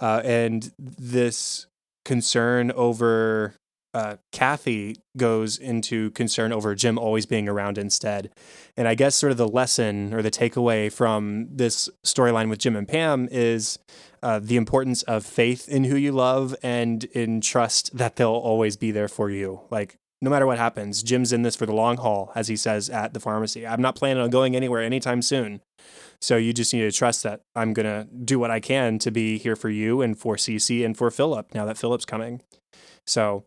Uh, 0.00 0.22
and 0.24 0.72
this 0.78 1.66
concern 2.04 2.70
over 2.72 3.54
uh, 3.94 4.16
Kathy 4.32 4.96
goes 5.16 5.58
into 5.58 6.10
concern 6.10 6.52
over 6.52 6.74
Jim 6.74 6.98
always 6.98 7.26
being 7.26 7.48
around 7.48 7.78
instead. 7.78 8.30
And 8.76 8.86
I 8.86 8.94
guess 8.94 9.14
sort 9.14 9.32
of 9.32 9.38
the 9.38 9.48
lesson 9.48 10.12
or 10.12 10.22
the 10.22 10.30
takeaway 10.30 10.92
from 10.92 11.48
this 11.50 11.88
storyline 12.04 12.48
with 12.50 12.58
Jim 12.58 12.76
and 12.76 12.86
Pam 12.86 13.28
is 13.30 13.78
uh, 14.22 14.40
the 14.40 14.56
importance 14.56 15.02
of 15.04 15.24
faith 15.24 15.68
in 15.68 15.84
who 15.84 15.96
you 15.96 16.12
love 16.12 16.54
and 16.62 17.04
in 17.04 17.40
trust 17.40 17.96
that 17.96 18.16
they'll 18.16 18.30
always 18.30 18.76
be 18.76 18.90
there 18.90 19.08
for 19.08 19.30
you. 19.30 19.62
Like, 19.70 19.96
no 20.20 20.30
matter 20.30 20.46
what 20.46 20.58
happens, 20.58 21.02
Jim's 21.02 21.32
in 21.32 21.42
this 21.42 21.54
for 21.54 21.64
the 21.64 21.72
long 21.72 21.96
haul, 21.96 22.32
as 22.34 22.48
he 22.48 22.56
says 22.56 22.90
at 22.90 23.14
the 23.14 23.20
pharmacy. 23.20 23.66
I'm 23.66 23.80
not 23.80 23.94
planning 23.94 24.22
on 24.22 24.30
going 24.30 24.56
anywhere 24.56 24.82
anytime 24.82 25.22
soon. 25.22 25.60
So 26.20 26.36
you 26.36 26.52
just 26.52 26.74
need 26.74 26.80
to 26.80 26.90
trust 26.90 27.22
that 27.22 27.42
I'm 27.54 27.72
going 27.72 27.86
to 27.86 28.08
do 28.12 28.40
what 28.40 28.50
I 28.50 28.58
can 28.58 28.98
to 28.98 29.12
be 29.12 29.38
here 29.38 29.54
for 29.54 29.70
you 29.70 30.02
and 30.02 30.18
for 30.18 30.34
Cece 30.34 30.84
and 30.84 30.96
for 30.96 31.10
Philip 31.12 31.54
now 31.54 31.64
that 31.66 31.78
Philip's 31.78 32.04
coming. 32.04 32.42
So 33.06 33.44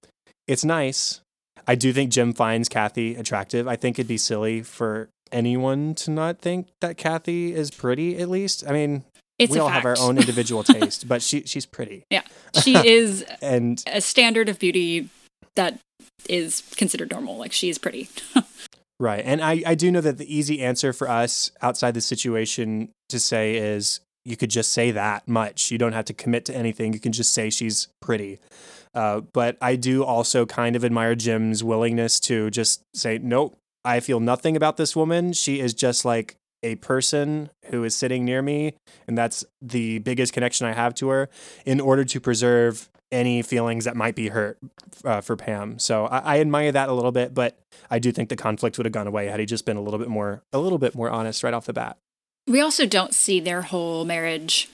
it's 0.51 0.65
nice. 0.65 1.22
I 1.65 1.75
do 1.75 1.93
think 1.93 2.12
Jim 2.12 2.34
finds 2.34 2.67
Kathy 2.67 3.15
attractive. 3.15 3.67
I 3.67 3.77
think 3.77 3.98
it'd 3.98 4.08
be 4.08 4.17
silly 4.17 4.62
for 4.62 5.08
anyone 5.31 5.96
to 5.96 6.12
not 6.12 6.39
think 6.39 6.67
that 6.81 6.98
Kathy 6.98 7.53
is 7.53 7.72
pretty, 7.72 8.17
at 8.17 8.29
least. 8.29 8.65
I 8.67 8.74
mean, 8.74 9.05
it's 9.39 9.53
we 9.53 9.60
all 9.60 9.70
fact. 9.70 9.86
have 9.86 9.86
our 9.86 10.05
own 10.05 10.17
individual 10.17 10.63
taste, 10.75 11.08
but 11.08 11.22
she 11.22 11.43
she's 11.46 11.65
pretty. 11.65 12.03
Yeah. 12.10 12.24
She 12.62 12.75
is 12.75 13.24
and 13.41 13.81
a 13.88 14.01
standard 14.01 14.50
of 14.50 14.60
beauty 14.60 15.08
that 15.55 15.79
is 16.27 16.62
considered 16.75 17.12
normal. 17.12 17.38
Like 17.38 17.53
she 17.53 17.70
is 17.70 17.77
pretty. 17.77 18.10
Right. 19.00 19.24
And 19.25 19.41
I, 19.41 19.63
I 19.65 19.74
do 19.74 19.91
know 19.91 20.01
that 20.01 20.20
the 20.20 20.31
easy 20.31 20.62
answer 20.62 20.93
for 20.93 21.10
us 21.10 21.50
outside 21.60 21.96
the 21.96 22.01
situation 22.01 22.89
to 23.10 23.20
say 23.20 23.55
is 23.55 24.00
you 24.25 24.38
could 24.38 24.51
just 24.51 24.72
say 24.72 24.91
that 24.91 25.27
much. 25.27 25.72
You 25.72 25.79
don't 25.79 25.93
have 25.93 26.05
to 26.05 26.13
commit 26.13 26.46
to 26.46 26.55
anything. 26.55 26.93
You 26.93 27.00
can 27.00 27.12
just 27.12 27.34
say 27.34 27.50
she's 27.50 27.88
pretty. 28.00 28.38
Uh, 28.93 29.21
but 29.21 29.57
I 29.62 29.75
do 29.75 30.03
also 30.03 30.45
kind 30.45 30.75
of 30.75 30.83
admire 30.83 31.15
Jim's 31.15 31.63
willingness 31.63 32.19
to 32.21 32.50
just 32.50 32.83
say, 32.93 33.17
nope, 33.17 33.55
I 33.86 34.00
feel 34.00 34.19
nothing 34.19 34.55
about 34.55 34.77
this 34.77 34.95
woman. 34.95 35.33
She 35.33 35.60
is 35.60 35.74
just 35.74 36.05
like 36.05 36.36
a 36.63 36.75
person 36.75 37.50
who 37.67 37.83
is 37.83 37.95
sitting 37.95 38.25
near 38.25 38.41
me. 38.41 38.75
And 39.07 39.17
that's 39.17 39.43
the 39.62 40.00
biggest 40.00 40.33
connection 40.33 40.67
I 40.67 40.74
have 40.74 40.93
to 40.95 41.07
her 41.10 41.29
in 41.65 41.79
order 41.79 42.03
to 42.05 42.19
preserve 42.19 42.89
any 43.12 43.41
feelings 43.41 43.86
that 43.86 43.95
might 43.95 44.15
be 44.15 44.29
hurt 44.29 44.57
uh, 45.03 45.21
for 45.21 45.36
Pam. 45.36 45.79
So 45.79 46.05
I, 46.05 46.19
I, 46.19 46.39
admire 46.39 46.71
that 46.71 46.88
a 46.88 46.93
little 46.93 47.12
bit, 47.12 47.33
but 47.33 47.60
I 47.89 48.00
do 48.00 48.12
think 48.12 48.29
the 48.29 48.38
conflict 48.38 48.77
would 48.77 48.86
have 48.86 48.93
gone 48.93 49.07
away 49.07 49.27
had 49.27 49.39
he 49.39 49.45
just 49.45 49.65
been 49.65 49.75
a 49.75 49.81
little 49.81 50.00
bit 50.00 50.07
more 50.07 50.43
a 50.53 50.60
little 50.60 50.77
bit 50.77 50.95
more 50.95 51.10
honest 51.10 51.43
right 51.43 51.53
off 51.53 51.65
the 51.65 51.74
bat. 51.74 51.98
We 52.48 52.62
also 52.62 52.86
don't 52.86 53.13
see 53.13 53.39
their 53.39 53.63
whole 53.63 54.05
marriage. 54.05 54.69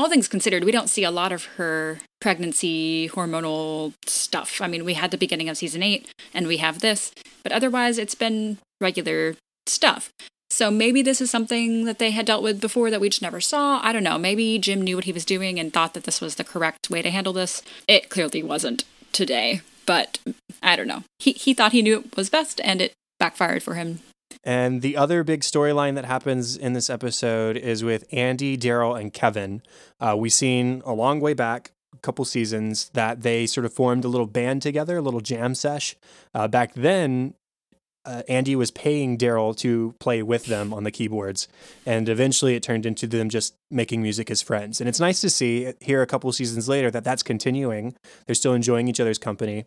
All 0.00 0.08
things 0.08 0.28
considered, 0.28 0.64
we 0.64 0.72
don't 0.72 0.88
see 0.88 1.04
a 1.04 1.10
lot 1.10 1.30
of 1.30 1.44
her 1.56 1.98
pregnancy 2.22 3.10
hormonal 3.10 3.92
stuff. 4.06 4.62
I 4.62 4.66
mean, 4.66 4.82
we 4.86 4.94
had 4.94 5.10
the 5.10 5.18
beginning 5.18 5.50
of 5.50 5.58
season 5.58 5.82
8 5.82 6.08
and 6.32 6.46
we 6.46 6.56
have 6.56 6.78
this, 6.78 7.12
but 7.42 7.52
otherwise 7.52 7.98
it's 7.98 8.14
been 8.14 8.56
regular 8.80 9.34
stuff. 9.66 10.08
So 10.48 10.70
maybe 10.70 11.02
this 11.02 11.20
is 11.20 11.30
something 11.30 11.84
that 11.84 11.98
they 11.98 12.12
had 12.12 12.24
dealt 12.24 12.42
with 12.42 12.62
before 12.62 12.90
that 12.90 12.98
we 12.98 13.10
just 13.10 13.20
never 13.20 13.42
saw. 13.42 13.78
I 13.82 13.92
don't 13.92 14.02
know. 14.02 14.16
Maybe 14.16 14.58
Jim 14.58 14.80
knew 14.80 14.96
what 14.96 15.04
he 15.04 15.12
was 15.12 15.26
doing 15.26 15.60
and 15.60 15.70
thought 15.70 15.92
that 15.92 16.04
this 16.04 16.22
was 16.22 16.36
the 16.36 16.44
correct 16.44 16.88
way 16.88 17.02
to 17.02 17.10
handle 17.10 17.34
this. 17.34 17.62
It 17.86 18.08
clearly 18.08 18.42
wasn't 18.42 18.84
today, 19.12 19.60
but 19.84 20.18
I 20.62 20.76
don't 20.76 20.88
know. 20.88 21.02
He 21.18 21.32
he 21.32 21.52
thought 21.52 21.72
he 21.72 21.82
knew 21.82 21.98
it 21.98 22.16
was 22.16 22.30
best 22.30 22.58
and 22.64 22.80
it 22.80 22.94
backfired 23.18 23.62
for 23.62 23.74
him. 23.74 23.98
And 24.42 24.80
the 24.80 24.96
other 24.96 25.22
big 25.22 25.40
storyline 25.40 25.94
that 25.96 26.06
happens 26.06 26.56
in 26.56 26.72
this 26.72 26.88
episode 26.88 27.56
is 27.56 27.84
with 27.84 28.04
Andy, 28.10 28.56
Darryl, 28.56 28.98
and 28.98 29.12
Kevin. 29.12 29.62
Uh, 30.00 30.16
we've 30.18 30.32
seen 30.32 30.82
a 30.86 30.94
long 30.94 31.20
way 31.20 31.34
back, 31.34 31.72
a 31.92 31.98
couple 31.98 32.24
seasons, 32.24 32.90
that 32.94 33.22
they 33.22 33.46
sort 33.46 33.66
of 33.66 33.72
formed 33.72 34.04
a 34.04 34.08
little 34.08 34.26
band 34.26 34.62
together, 34.62 34.98
a 34.98 35.02
little 35.02 35.20
jam 35.20 35.54
sesh. 35.54 35.94
Uh, 36.34 36.48
back 36.48 36.72
then, 36.74 37.34
uh, 38.06 38.22
Andy 38.28 38.56
was 38.56 38.70
paying 38.70 39.18
Darryl 39.18 39.54
to 39.58 39.94
play 40.00 40.22
with 40.22 40.46
them 40.46 40.72
on 40.72 40.84
the 40.84 40.90
keyboards, 40.90 41.48
and 41.84 42.08
eventually 42.08 42.54
it 42.54 42.62
turned 42.62 42.86
into 42.86 43.06
them 43.06 43.28
just 43.28 43.54
making 43.70 44.00
music 44.00 44.30
as 44.30 44.40
friends. 44.40 44.80
And 44.80 44.88
it's 44.88 45.00
nice 45.00 45.20
to 45.20 45.28
see 45.28 45.74
here 45.80 46.00
a 46.00 46.06
couple 46.06 46.32
seasons 46.32 46.66
later 46.66 46.90
that 46.90 47.04
that's 47.04 47.22
continuing. 47.22 47.94
They're 48.24 48.34
still 48.34 48.54
enjoying 48.54 48.88
each 48.88 49.00
other's 49.00 49.18
company, 49.18 49.66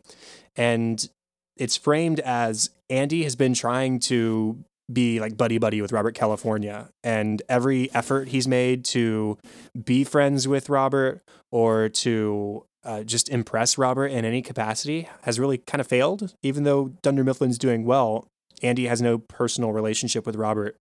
and 0.56 1.08
it's 1.56 1.78
framed 1.78 2.20
as 2.22 2.72
Andy 2.94 3.24
has 3.24 3.36
been 3.36 3.56
trying 3.56 4.00
to 4.02 4.64
be 4.92 5.20
like 5.20 5.36
buddy 5.36 5.58
buddy 5.58 5.82
with 5.82 5.92
Robert 5.92 6.14
California, 6.14 6.90
and 7.04 7.42
every 7.50 7.92
effort 7.96 8.28
he's 8.28 8.48
made 8.48 8.86
to 8.86 9.40
be 9.84 10.04
friends 10.04 10.48
with 10.48 10.70
Robert 10.70 11.24
or 11.52 11.90
to 11.90 12.66
uh, 12.84 13.04
just 13.04 13.30
impress 13.30 13.80
Robert 13.80 14.08
in 14.08 14.26
any 14.26 14.44
capacity 14.44 15.10
has 15.24 15.40
really 15.40 15.58
kind 15.58 15.82
of 15.82 15.88
failed. 15.88 16.36
Even 16.44 16.66
though 16.66 16.90
Dunder 17.02 17.24
Mifflin's 17.24 17.58
doing 17.58 17.84
well, 17.84 18.28
Andy 18.62 18.86
has 18.86 19.02
no 19.02 19.18
personal 19.18 19.72
relationship 19.72 20.28
with 20.28 20.36
Robert. 20.36 20.78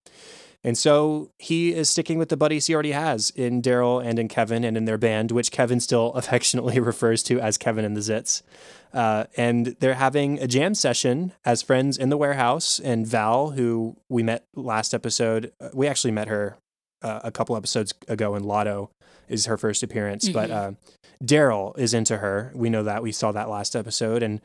And 0.63 0.77
so 0.77 1.29
he 1.39 1.73
is 1.73 1.89
sticking 1.89 2.17
with 2.17 2.29
the 2.29 2.37
buddies 2.37 2.67
he 2.67 2.73
already 2.73 2.93
has 2.93 3.31
in 3.31 3.61
Darryl 3.61 4.03
and 4.03 4.17
in 4.17 4.29
Kevin 4.29 4.63
and 4.63 4.77
in 4.77 4.85
their 4.85 4.97
band, 4.97 5.31
which 5.31 5.51
Kevin 5.51 5.79
still 5.79 6.07
affectionately 6.15 6.79
refers 6.79 7.21
to 7.23 7.39
as 7.39 7.57
Kevin 7.57 7.83
and 7.83 7.97
the 7.97 8.01
Zits. 8.01 8.41
Uh, 8.93 9.25
and 9.35 9.75
they're 9.79 9.95
having 9.95 10.39
a 10.39 10.47
jam 10.47 10.75
session 10.75 11.33
as 11.43 11.61
friends 11.61 11.97
in 11.97 12.09
the 12.09 12.17
warehouse. 12.17 12.79
And 12.79 13.05
Val, 13.05 13.51
who 13.51 13.97
we 14.07 14.23
met 14.23 14.45
last 14.55 14.93
episode, 14.93 15.51
uh, 15.59 15.69
we 15.73 15.87
actually 15.87 16.11
met 16.11 16.27
her 16.27 16.57
uh, 17.01 17.19
a 17.23 17.31
couple 17.31 17.57
episodes 17.57 17.93
ago 18.07 18.35
in 18.35 18.43
Lotto, 18.43 18.89
is 19.27 19.47
her 19.47 19.57
first 19.57 19.83
appearance. 19.83 20.25
Mm-hmm. 20.25 20.33
But 20.33 20.51
uh, 20.51 20.71
Darryl 21.23 21.77
is 21.77 21.93
into 21.93 22.17
her. 22.17 22.51
We 22.55 22.69
know 22.69 22.83
that. 22.83 23.03
We 23.03 23.11
saw 23.11 23.31
that 23.33 23.49
last 23.49 23.75
episode. 23.75 24.23
And 24.23 24.39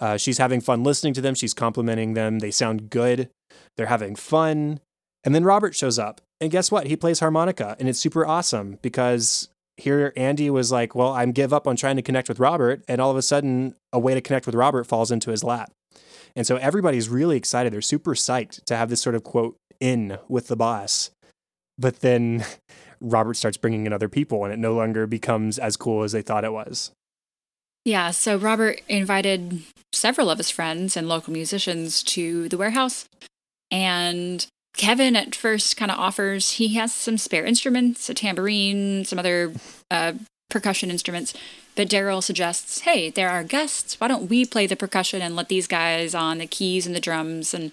uh, 0.00 0.16
she's 0.16 0.38
having 0.38 0.60
fun 0.60 0.84
listening 0.84 1.12
to 1.14 1.20
them. 1.20 1.34
She's 1.34 1.52
complimenting 1.52 2.14
them. 2.14 2.38
They 2.38 2.52
sound 2.52 2.88
good. 2.88 3.28
They're 3.76 3.86
having 3.86 4.14
fun. 4.14 4.80
And 5.28 5.34
then 5.34 5.44
Robert 5.44 5.76
shows 5.76 5.98
up. 5.98 6.22
And 6.40 6.50
guess 6.50 6.72
what? 6.72 6.86
He 6.86 6.96
plays 6.96 7.20
harmonica. 7.20 7.76
And 7.78 7.86
it's 7.86 7.98
super 7.98 8.26
awesome 8.26 8.78
because 8.80 9.50
here 9.76 10.14
Andy 10.16 10.48
was 10.48 10.72
like, 10.72 10.94
Well, 10.94 11.12
I'm 11.12 11.32
give 11.32 11.52
up 11.52 11.66
on 11.66 11.76
trying 11.76 11.96
to 11.96 12.02
connect 12.02 12.30
with 12.30 12.40
Robert. 12.40 12.82
And 12.88 12.98
all 12.98 13.10
of 13.10 13.16
a 13.18 13.20
sudden, 13.20 13.74
a 13.92 13.98
way 13.98 14.14
to 14.14 14.22
connect 14.22 14.46
with 14.46 14.54
Robert 14.54 14.84
falls 14.84 15.10
into 15.10 15.30
his 15.30 15.44
lap. 15.44 15.70
And 16.34 16.46
so 16.46 16.56
everybody's 16.56 17.10
really 17.10 17.36
excited. 17.36 17.74
They're 17.74 17.82
super 17.82 18.14
psyched 18.14 18.64
to 18.64 18.74
have 18.74 18.88
this 18.88 19.02
sort 19.02 19.14
of 19.14 19.22
quote 19.22 19.58
in 19.80 20.16
with 20.30 20.48
the 20.48 20.56
boss. 20.56 21.10
But 21.76 22.00
then 22.00 22.46
Robert 23.02 23.34
starts 23.34 23.58
bringing 23.58 23.84
in 23.84 23.92
other 23.92 24.08
people 24.08 24.44
and 24.44 24.52
it 24.54 24.58
no 24.58 24.72
longer 24.72 25.06
becomes 25.06 25.58
as 25.58 25.76
cool 25.76 26.04
as 26.04 26.12
they 26.12 26.22
thought 26.22 26.44
it 26.44 26.54
was. 26.54 26.90
Yeah, 27.84 28.12
so 28.12 28.38
Robert 28.38 28.80
invited 28.88 29.60
several 29.92 30.30
of 30.30 30.38
his 30.38 30.48
friends 30.48 30.96
and 30.96 31.06
local 31.06 31.34
musicians 31.34 32.02
to 32.04 32.48
the 32.48 32.56
warehouse. 32.56 33.04
And 33.70 34.46
Kevin 34.78 35.14
at 35.14 35.34
first 35.34 35.76
kind 35.76 35.90
of 35.90 35.98
offers 35.98 36.52
he 36.52 36.74
has 36.74 36.94
some 36.94 37.18
spare 37.18 37.44
instruments, 37.44 38.08
a 38.08 38.14
tambourine, 38.14 39.04
some 39.04 39.18
other 39.18 39.52
uh, 39.90 40.14
percussion 40.48 40.90
instruments. 40.90 41.34
But 41.76 41.90
Darryl 41.90 42.22
suggests, 42.22 42.80
hey, 42.80 43.10
there 43.10 43.28
are 43.28 43.44
guests. 43.44 44.00
Why 44.00 44.08
don't 44.08 44.30
we 44.30 44.46
play 44.46 44.66
the 44.66 44.76
percussion 44.76 45.20
and 45.20 45.36
let 45.36 45.48
these 45.48 45.66
guys 45.66 46.14
on 46.14 46.38
the 46.38 46.46
keys 46.46 46.86
and 46.86 46.96
the 46.96 47.00
drums? 47.00 47.52
And 47.52 47.72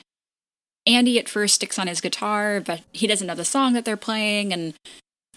Andy 0.86 1.18
at 1.18 1.30
first 1.30 1.56
sticks 1.56 1.80
on 1.80 1.88
his 1.88 2.02
guitar, 2.02 2.60
but 2.60 2.82
he 2.92 3.08
doesn't 3.08 3.26
know 3.26 3.36
the 3.36 3.46
song 3.46 3.74
that 3.74 3.86
they're 3.86 3.98
playing. 3.98 4.52
And 4.52 4.76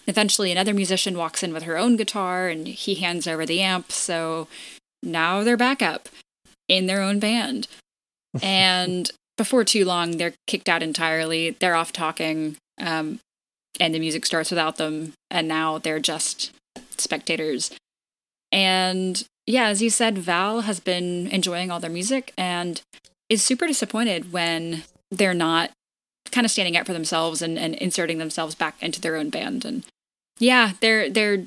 Eventually, 0.09 0.51
another 0.51 0.73
musician 0.73 1.19
walks 1.19 1.43
in 1.43 1.53
with 1.53 1.63
her 1.63 1.77
own 1.77 1.95
guitar 1.95 2.47
and 2.47 2.67
he 2.67 2.95
hands 2.95 3.27
over 3.27 3.45
the 3.45 3.61
amp. 3.61 3.91
So 3.91 4.47
now 5.03 5.43
they're 5.43 5.55
back 5.55 5.83
up 5.83 6.09
in 6.67 6.87
their 6.87 7.03
own 7.03 7.19
band. 7.19 7.67
and 8.41 9.11
before 9.39 9.63
too 9.63 9.85
long, 9.85 10.17
they're 10.17 10.33
kicked 10.47 10.67
out 10.67 10.83
entirely. 10.83 11.51
They're 11.51 11.73
off 11.73 11.93
talking, 11.93 12.57
um, 12.77 13.19
and 13.79 13.95
the 13.95 13.99
music 13.99 14.25
starts 14.25 14.51
without 14.51 14.75
them. 14.75 15.13
And 15.31 15.47
now 15.47 15.77
they're 15.77 16.01
just 16.01 16.51
spectators. 16.97 17.71
And 18.51 19.23
yeah, 19.47 19.67
as 19.67 19.81
you 19.81 19.89
said, 19.89 20.17
Val 20.17 20.61
has 20.61 20.81
been 20.81 21.27
enjoying 21.27 21.71
all 21.71 21.79
their 21.79 21.89
music 21.89 22.33
and 22.37 22.81
is 23.29 23.41
super 23.41 23.65
disappointed 23.65 24.33
when 24.33 24.83
their 25.09 25.33
not 25.33 25.71
kind 26.31 26.43
of 26.43 26.51
standing 26.51 26.75
up 26.75 26.85
for 26.85 26.93
themselves 26.93 27.41
and, 27.41 27.57
and 27.57 27.75
inserting 27.75 28.17
themselves 28.17 28.55
back 28.55 28.75
into 28.83 28.99
their 28.99 29.15
own 29.15 29.29
band. 29.29 29.63
And 29.63 29.85
yeah, 30.37 30.73
they're 30.81 31.09
they're 31.09 31.45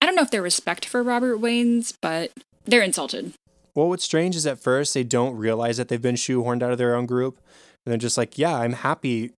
I 0.00 0.06
don't 0.06 0.14
know 0.14 0.22
if 0.22 0.30
they're 0.30 0.42
respect 0.42 0.84
for 0.84 1.02
Robert 1.02 1.38
wanes, 1.38 1.92
but 2.00 2.30
they're 2.64 2.82
insulted. 2.82 3.34
Well, 3.74 3.88
what's 3.88 4.04
strange 4.04 4.36
is 4.36 4.46
at 4.46 4.58
first 4.58 4.94
they 4.94 5.04
don't 5.04 5.36
realize 5.36 5.76
that 5.78 5.88
they've 5.88 6.02
been 6.02 6.14
shoehorned 6.14 6.62
out 6.62 6.72
of 6.72 6.78
their 6.78 6.94
own 6.94 7.06
group. 7.06 7.38
And 7.84 7.90
they're 7.90 7.98
just 7.98 8.18
like, 8.18 8.38
yeah, 8.38 8.56
I'm 8.56 8.74
happy 8.74 9.32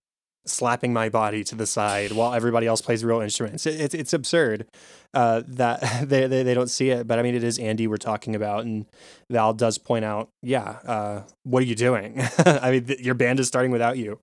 slapping 0.46 0.92
my 0.92 1.08
body 1.08 1.42
to 1.42 1.54
the 1.54 1.66
side 1.66 2.12
while 2.12 2.34
everybody 2.34 2.66
else 2.66 2.82
plays 2.82 3.04
real 3.04 3.20
instruments. 3.20 3.66
It, 3.66 3.80
it, 3.80 3.94
it's 3.94 4.12
absurd 4.12 4.66
uh, 5.14 5.42
that 5.46 5.80
they, 6.08 6.26
they, 6.26 6.42
they 6.42 6.54
don't 6.54 6.70
see 6.70 6.90
it. 6.90 7.06
But 7.06 7.18
I 7.18 7.22
mean, 7.22 7.34
it 7.34 7.44
is 7.44 7.58
Andy 7.58 7.86
we're 7.86 7.96
talking 7.96 8.34
about. 8.34 8.64
And 8.64 8.86
Val 9.30 9.54
does 9.54 9.78
point 9.78 10.04
out, 10.04 10.28
yeah, 10.42 10.78
uh, 10.84 11.22
what 11.44 11.62
are 11.62 11.66
you 11.66 11.74
doing? 11.74 12.20
I 12.38 12.70
mean, 12.70 12.84
th- 12.84 13.00
your 13.00 13.14
band 13.14 13.40
is 13.40 13.48
starting 13.48 13.70
without 13.70 13.96
you. 13.96 14.18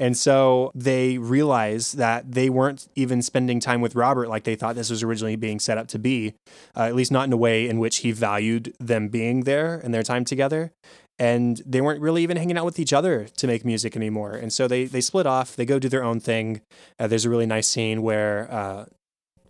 And 0.00 0.16
so 0.16 0.72
they 0.74 1.18
realize 1.18 1.92
that 1.92 2.32
they 2.32 2.48
weren't 2.48 2.88
even 2.94 3.20
spending 3.20 3.60
time 3.60 3.82
with 3.82 3.94
Robert 3.94 4.30
like 4.30 4.44
they 4.44 4.54
thought 4.56 4.74
this 4.74 4.88
was 4.88 5.02
originally 5.02 5.36
being 5.36 5.60
set 5.60 5.76
up 5.76 5.88
to 5.88 5.98
be, 5.98 6.34
uh, 6.74 6.84
at 6.84 6.94
least 6.94 7.12
not 7.12 7.26
in 7.26 7.32
a 7.34 7.36
way 7.36 7.68
in 7.68 7.78
which 7.78 7.98
he 7.98 8.10
valued 8.10 8.74
them 8.80 9.08
being 9.08 9.44
there 9.44 9.78
and 9.78 9.92
their 9.92 10.02
time 10.02 10.24
together. 10.24 10.72
And 11.18 11.60
they 11.66 11.82
weren't 11.82 12.00
really 12.00 12.22
even 12.22 12.38
hanging 12.38 12.56
out 12.56 12.64
with 12.64 12.78
each 12.78 12.94
other 12.94 13.26
to 13.36 13.46
make 13.46 13.62
music 13.62 13.94
anymore. 13.94 14.32
And 14.32 14.50
so 14.50 14.66
they, 14.66 14.86
they 14.86 15.02
split 15.02 15.26
off, 15.26 15.54
they 15.54 15.66
go 15.66 15.78
do 15.78 15.90
their 15.90 16.02
own 16.02 16.18
thing. 16.18 16.62
Uh, 16.98 17.06
there's 17.06 17.26
a 17.26 17.30
really 17.30 17.44
nice 17.44 17.68
scene 17.68 18.00
where 18.00 18.50
uh, 18.50 18.86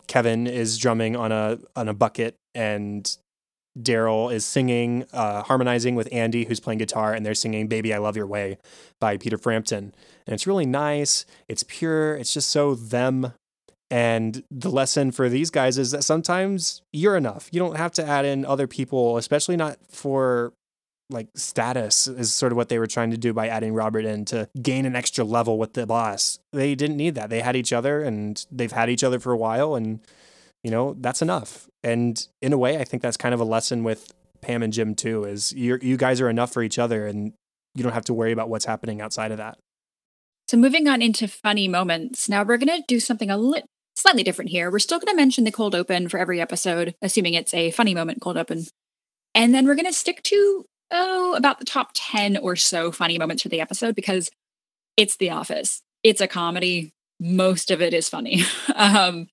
Kevin 0.07 0.47
is 0.47 0.77
drumming 0.77 1.15
on 1.15 1.31
a, 1.31 1.59
on 1.77 1.87
a 1.87 1.93
bucket 1.93 2.35
and 2.53 3.15
Darryl 3.79 4.33
is 4.33 4.45
singing, 4.45 5.05
uh, 5.13 5.43
harmonizing 5.43 5.95
with 5.95 6.09
Andy, 6.11 6.43
who's 6.43 6.59
playing 6.59 6.79
guitar, 6.79 7.13
and 7.13 7.25
they're 7.25 7.33
singing 7.33 7.67
Baby, 7.67 7.93
I 7.93 7.99
Love 7.99 8.17
Your 8.17 8.27
Way 8.27 8.57
by 8.99 9.15
Peter 9.15 9.37
Frampton. 9.37 9.93
And 10.25 10.33
it's 10.33 10.47
really 10.47 10.65
nice. 10.65 11.25
It's 11.47 11.63
pure. 11.63 12.15
It's 12.15 12.33
just 12.33 12.49
so 12.49 12.75
them. 12.75 13.33
And 13.89 14.43
the 14.49 14.69
lesson 14.69 15.11
for 15.11 15.27
these 15.27 15.49
guys 15.49 15.77
is 15.77 15.91
that 15.91 16.03
sometimes 16.03 16.81
you're 16.93 17.17
enough. 17.17 17.49
You 17.51 17.59
don't 17.59 17.75
have 17.75 17.91
to 17.93 18.05
add 18.05 18.23
in 18.23 18.45
other 18.45 18.65
people, 18.65 19.17
especially 19.17 19.57
not 19.57 19.77
for 19.89 20.53
like 21.09 21.27
status 21.35 22.07
is 22.07 22.31
sort 22.31 22.53
of 22.53 22.55
what 22.55 22.69
they 22.69 22.79
were 22.79 22.87
trying 22.87 23.11
to 23.11 23.17
do 23.17 23.33
by 23.33 23.49
adding 23.49 23.73
Robert 23.73 24.05
in 24.05 24.23
to 24.23 24.47
gain 24.61 24.85
an 24.85 24.95
extra 24.95 25.25
level 25.25 25.57
with 25.57 25.73
the 25.73 25.85
boss. 25.85 26.39
They 26.53 26.73
didn't 26.73 26.95
need 26.95 27.15
that. 27.15 27.29
They 27.29 27.41
had 27.41 27.57
each 27.57 27.73
other 27.73 28.01
and 28.01 28.45
they've 28.49 28.71
had 28.71 28.89
each 28.89 29.03
other 29.03 29.19
for 29.19 29.33
a 29.33 29.37
while 29.37 29.75
and 29.75 29.99
you 30.63 30.69
know, 30.69 30.95
that's 30.99 31.21
enough. 31.21 31.67
And 31.83 32.25
in 32.41 32.53
a 32.53 32.57
way, 32.57 32.77
I 32.77 32.83
think 32.83 33.01
that's 33.01 33.17
kind 33.17 33.33
of 33.33 33.39
a 33.39 33.45
lesson 33.45 33.83
with 33.83 34.13
Pam 34.41 34.63
and 34.63 34.71
Jim 34.71 34.95
too 34.95 35.23
is 35.23 35.51
you 35.53 35.77
you 35.81 35.97
guys 35.97 36.21
are 36.21 36.29
enough 36.29 36.51
for 36.51 36.63
each 36.63 36.79
other 36.79 37.07
and 37.07 37.33
you 37.75 37.83
don't 37.83 37.93
have 37.93 38.05
to 38.05 38.13
worry 38.13 38.31
about 38.31 38.49
what's 38.49 38.65
happening 38.65 39.01
outside 39.01 39.31
of 39.31 39.37
that. 39.37 39.57
So 40.51 40.57
moving 40.57 40.85
on 40.89 41.01
into 41.01 41.29
funny 41.29 41.69
moments. 41.69 42.27
Now 42.27 42.43
we're 42.43 42.57
going 42.57 42.81
to 42.81 42.83
do 42.85 42.99
something 42.99 43.29
a 43.31 43.37
little 43.37 43.69
slightly 43.95 44.21
different 44.21 44.51
here. 44.51 44.69
We're 44.69 44.79
still 44.79 44.99
going 44.99 45.07
to 45.07 45.15
mention 45.15 45.45
the 45.45 45.51
cold 45.51 45.73
open 45.73 46.09
for 46.09 46.17
every 46.17 46.41
episode, 46.41 46.93
assuming 47.01 47.35
it's 47.35 47.53
a 47.53 47.71
funny 47.71 47.95
moment 47.95 48.19
cold 48.19 48.35
open. 48.35 48.65
And 49.33 49.55
then 49.55 49.65
we're 49.65 49.75
going 49.75 49.85
to 49.85 49.93
stick 49.93 50.21
to 50.23 50.65
oh, 50.91 51.35
about 51.35 51.59
the 51.59 51.65
top 51.65 51.91
10 51.93 52.35
or 52.35 52.57
so 52.57 52.91
funny 52.91 53.17
moments 53.17 53.43
for 53.43 53.47
the 53.47 53.61
episode 53.61 53.95
because 53.95 54.29
it's 54.97 55.15
The 55.15 55.29
Office. 55.29 55.83
It's 56.03 56.19
a 56.19 56.27
comedy. 56.27 56.91
Most 57.21 57.71
of 57.71 57.81
it 57.81 57.93
is 57.93 58.09
funny. 58.09 58.41
um, 58.75 59.27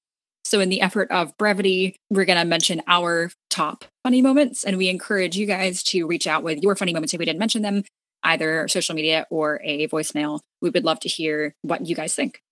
so, 0.44 0.60
in 0.60 0.68
the 0.68 0.82
effort 0.82 1.10
of 1.10 1.36
brevity, 1.36 1.96
we're 2.10 2.26
going 2.26 2.38
to 2.38 2.44
mention 2.44 2.80
our 2.86 3.32
top 3.50 3.86
funny 4.04 4.22
moments, 4.22 4.62
and 4.62 4.78
we 4.78 4.88
encourage 4.88 5.36
you 5.36 5.46
guys 5.46 5.82
to 5.82 6.06
reach 6.06 6.28
out 6.28 6.44
with 6.44 6.62
your 6.62 6.76
funny 6.76 6.92
moments 6.92 7.12
if 7.12 7.18
we 7.18 7.24
didn't 7.24 7.40
mention 7.40 7.62
them, 7.62 7.82
either 8.22 8.68
social 8.68 8.94
media 8.94 9.26
or 9.30 9.60
a 9.64 9.88
voicemail. 9.88 10.40
We 10.60 10.70
would 10.70 10.84
love 10.84 11.00
to 11.00 11.08
hear 11.08 11.54
what 11.62 11.86
you 11.86 11.94
guys 11.94 12.14
think. 12.14 12.42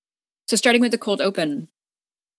So, 0.49 0.57
starting 0.57 0.81
with 0.81 0.93
the 0.93 0.99
cold 0.99 1.21
open, 1.21 1.69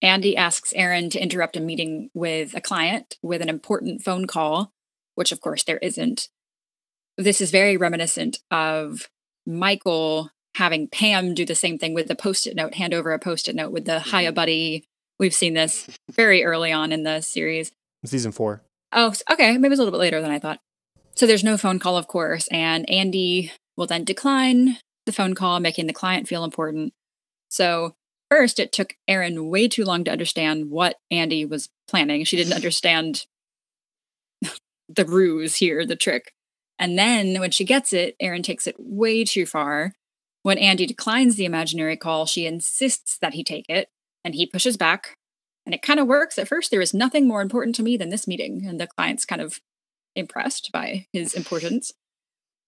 Andy 0.02 0.38
asks 0.38 0.74
Erin 0.76 1.10
to 1.10 1.22
interrupt 1.22 1.58
a 1.58 1.62
meeting 1.62 2.10
with 2.14 2.56
a 2.56 2.62
client 2.62 3.18
with 3.22 3.42
an 3.42 3.50
important 3.50 4.02
phone 4.02 4.28
call, 4.28 4.72
which 5.16 5.32
of 5.32 5.42
course 5.42 5.64
there 5.64 5.80
isn't 5.80 6.30
this 7.18 7.42
is 7.42 7.52
very 7.52 7.78
reminiscent 7.78 8.40
of 8.52 9.10
Michael 9.46 10.30
having 10.56 10.88
Pam 10.88 11.34
do 11.34 11.46
the 11.46 11.56
same 11.56 11.78
thing 11.78 11.94
with 11.94 12.08
the 12.08 12.16
post-it 12.16 12.56
note, 12.56 12.76
hand 12.76 12.94
over 12.94 13.12
a 13.12 13.20
post-it 13.20 13.56
note 13.56 13.72
with 13.72 13.86
the 13.86 14.00
hiya 14.00 14.30
mm-hmm. 14.30 14.34
buddy. 14.34 14.86
We've 15.20 15.34
seen 15.34 15.54
this 15.54 15.88
very 16.12 16.44
early 16.44 16.72
on 16.72 16.92
in 16.92 17.04
the 17.04 17.22
series. 17.22 17.72
Season 18.06 18.32
four. 18.32 18.62
Oh, 18.94 19.14
okay. 19.32 19.54
Maybe 19.54 19.68
it 19.68 19.70
was 19.70 19.80
a 19.80 19.82
little 19.82 19.98
bit 19.98 20.04
later 20.04 20.22
than 20.22 20.32
I 20.32 20.40
thought. 20.40 20.60
So 21.18 21.26
there's 21.26 21.44
no 21.44 21.58
phone 21.58 21.80
call, 21.80 21.98
of 21.98 22.08
course, 22.08 22.48
and 22.50 22.88
Andy 22.88 23.52
will 23.76 23.88
then 23.88 24.04
decline 24.04 24.78
the 25.08 25.12
phone 25.12 25.34
call, 25.34 25.60
making 25.60 25.88
the 25.88 25.94
client 25.94 26.28
feel 26.28 26.44
important. 26.44 26.94
So 27.50 27.96
first, 28.30 28.60
it 28.60 28.72
took 28.72 28.94
Erin 29.08 29.50
way 29.50 29.68
too 29.68 29.84
long 29.84 30.04
to 30.04 30.12
understand 30.12 30.70
what 30.70 30.98
Andy 31.10 31.44
was 31.44 31.70
planning. 31.88 32.24
She 32.24 32.38
didn't 32.38 32.54
understand 32.62 33.26
the 34.88 35.06
ruse 35.06 35.56
here, 35.56 35.88
the 35.88 35.96
trick. 35.96 36.34
And 36.78 37.00
then 37.00 37.40
when 37.40 37.50
she 37.50 37.66
gets 37.66 37.94
it, 37.94 38.16
Erin 38.20 38.44
takes 38.44 38.68
it 38.68 38.76
way 38.78 39.24
too 39.24 39.48
far. 39.48 39.94
When 40.44 40.60
Andy 40.60 40.86
declines 40.86 41.36
the 41.36 41.46
imaginary 41.46 41.98
call, 41.98 42.28
she 42.28 42.46
insists 42.46 43.18
that 43.18 43.34
he 43.34 43.44
take 43.44 43.66
it, 43.70 43.90
and 44.24 44.36
he 44.36 44.46
pushes 44.46 44.78
back. 44.78 45.18
And 45.66 45.74
it 45.74 45.82
kind 45.82 46.00
of 46.00 46.06
works. 46.06 46.38
At 46.38 46.48
first, 46.48 46.70
there 46.70 46.80
is 46.80 46.94
nothing 46.94 47.28
more 47.28 47.42
important 47.42 47.76
to 47.78 47.84
me 47.84 47.98
than 47.98 48.10
this 48.10 48.28
meeting. 48.28 48.68
And 48.68 48.80
the 48.80 48.86
client's 48.86 49.26
kind 49.26 49.42
of 49.42 49.60
impressed 50.18 50.72
by 50.72 51.08
his 51.14 51.34
importance. 51.34 51.92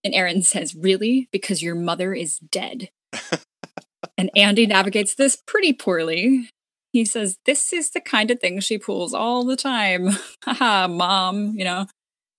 And 0.03 0.13
Erin 0.13 0.41
says, 0.41 0.75
Really? 0.75 1.27
Because 1.31 1.61
your 1.61 1.75
mother 1.75 2.13
is 2.13 2.39
dead. 2.39 2.89
and 4.17 4.29
Andy 4.35 4.65
navigates 4.65 5.15
this 5.15 5.35
pretty 5.35 5.73
poorly. 5.73 6.49
He 6.93 7.05
says, 7.05 7.37
This 7.45 7.73
is 7.73 7.91
the 7.91 8.01
kind 8.01 8.31
of 8.31 8.39
thing 8.39 8.59
she 8.59 8.77
pulls 8.77 9.13
all 9.13 9.43
the 9.43 9.57
time. 9.57 10.09
Haha, 10.43 10.87
mom, 10.87 11.53
you 11.55 11.65
know. 11.65 11.87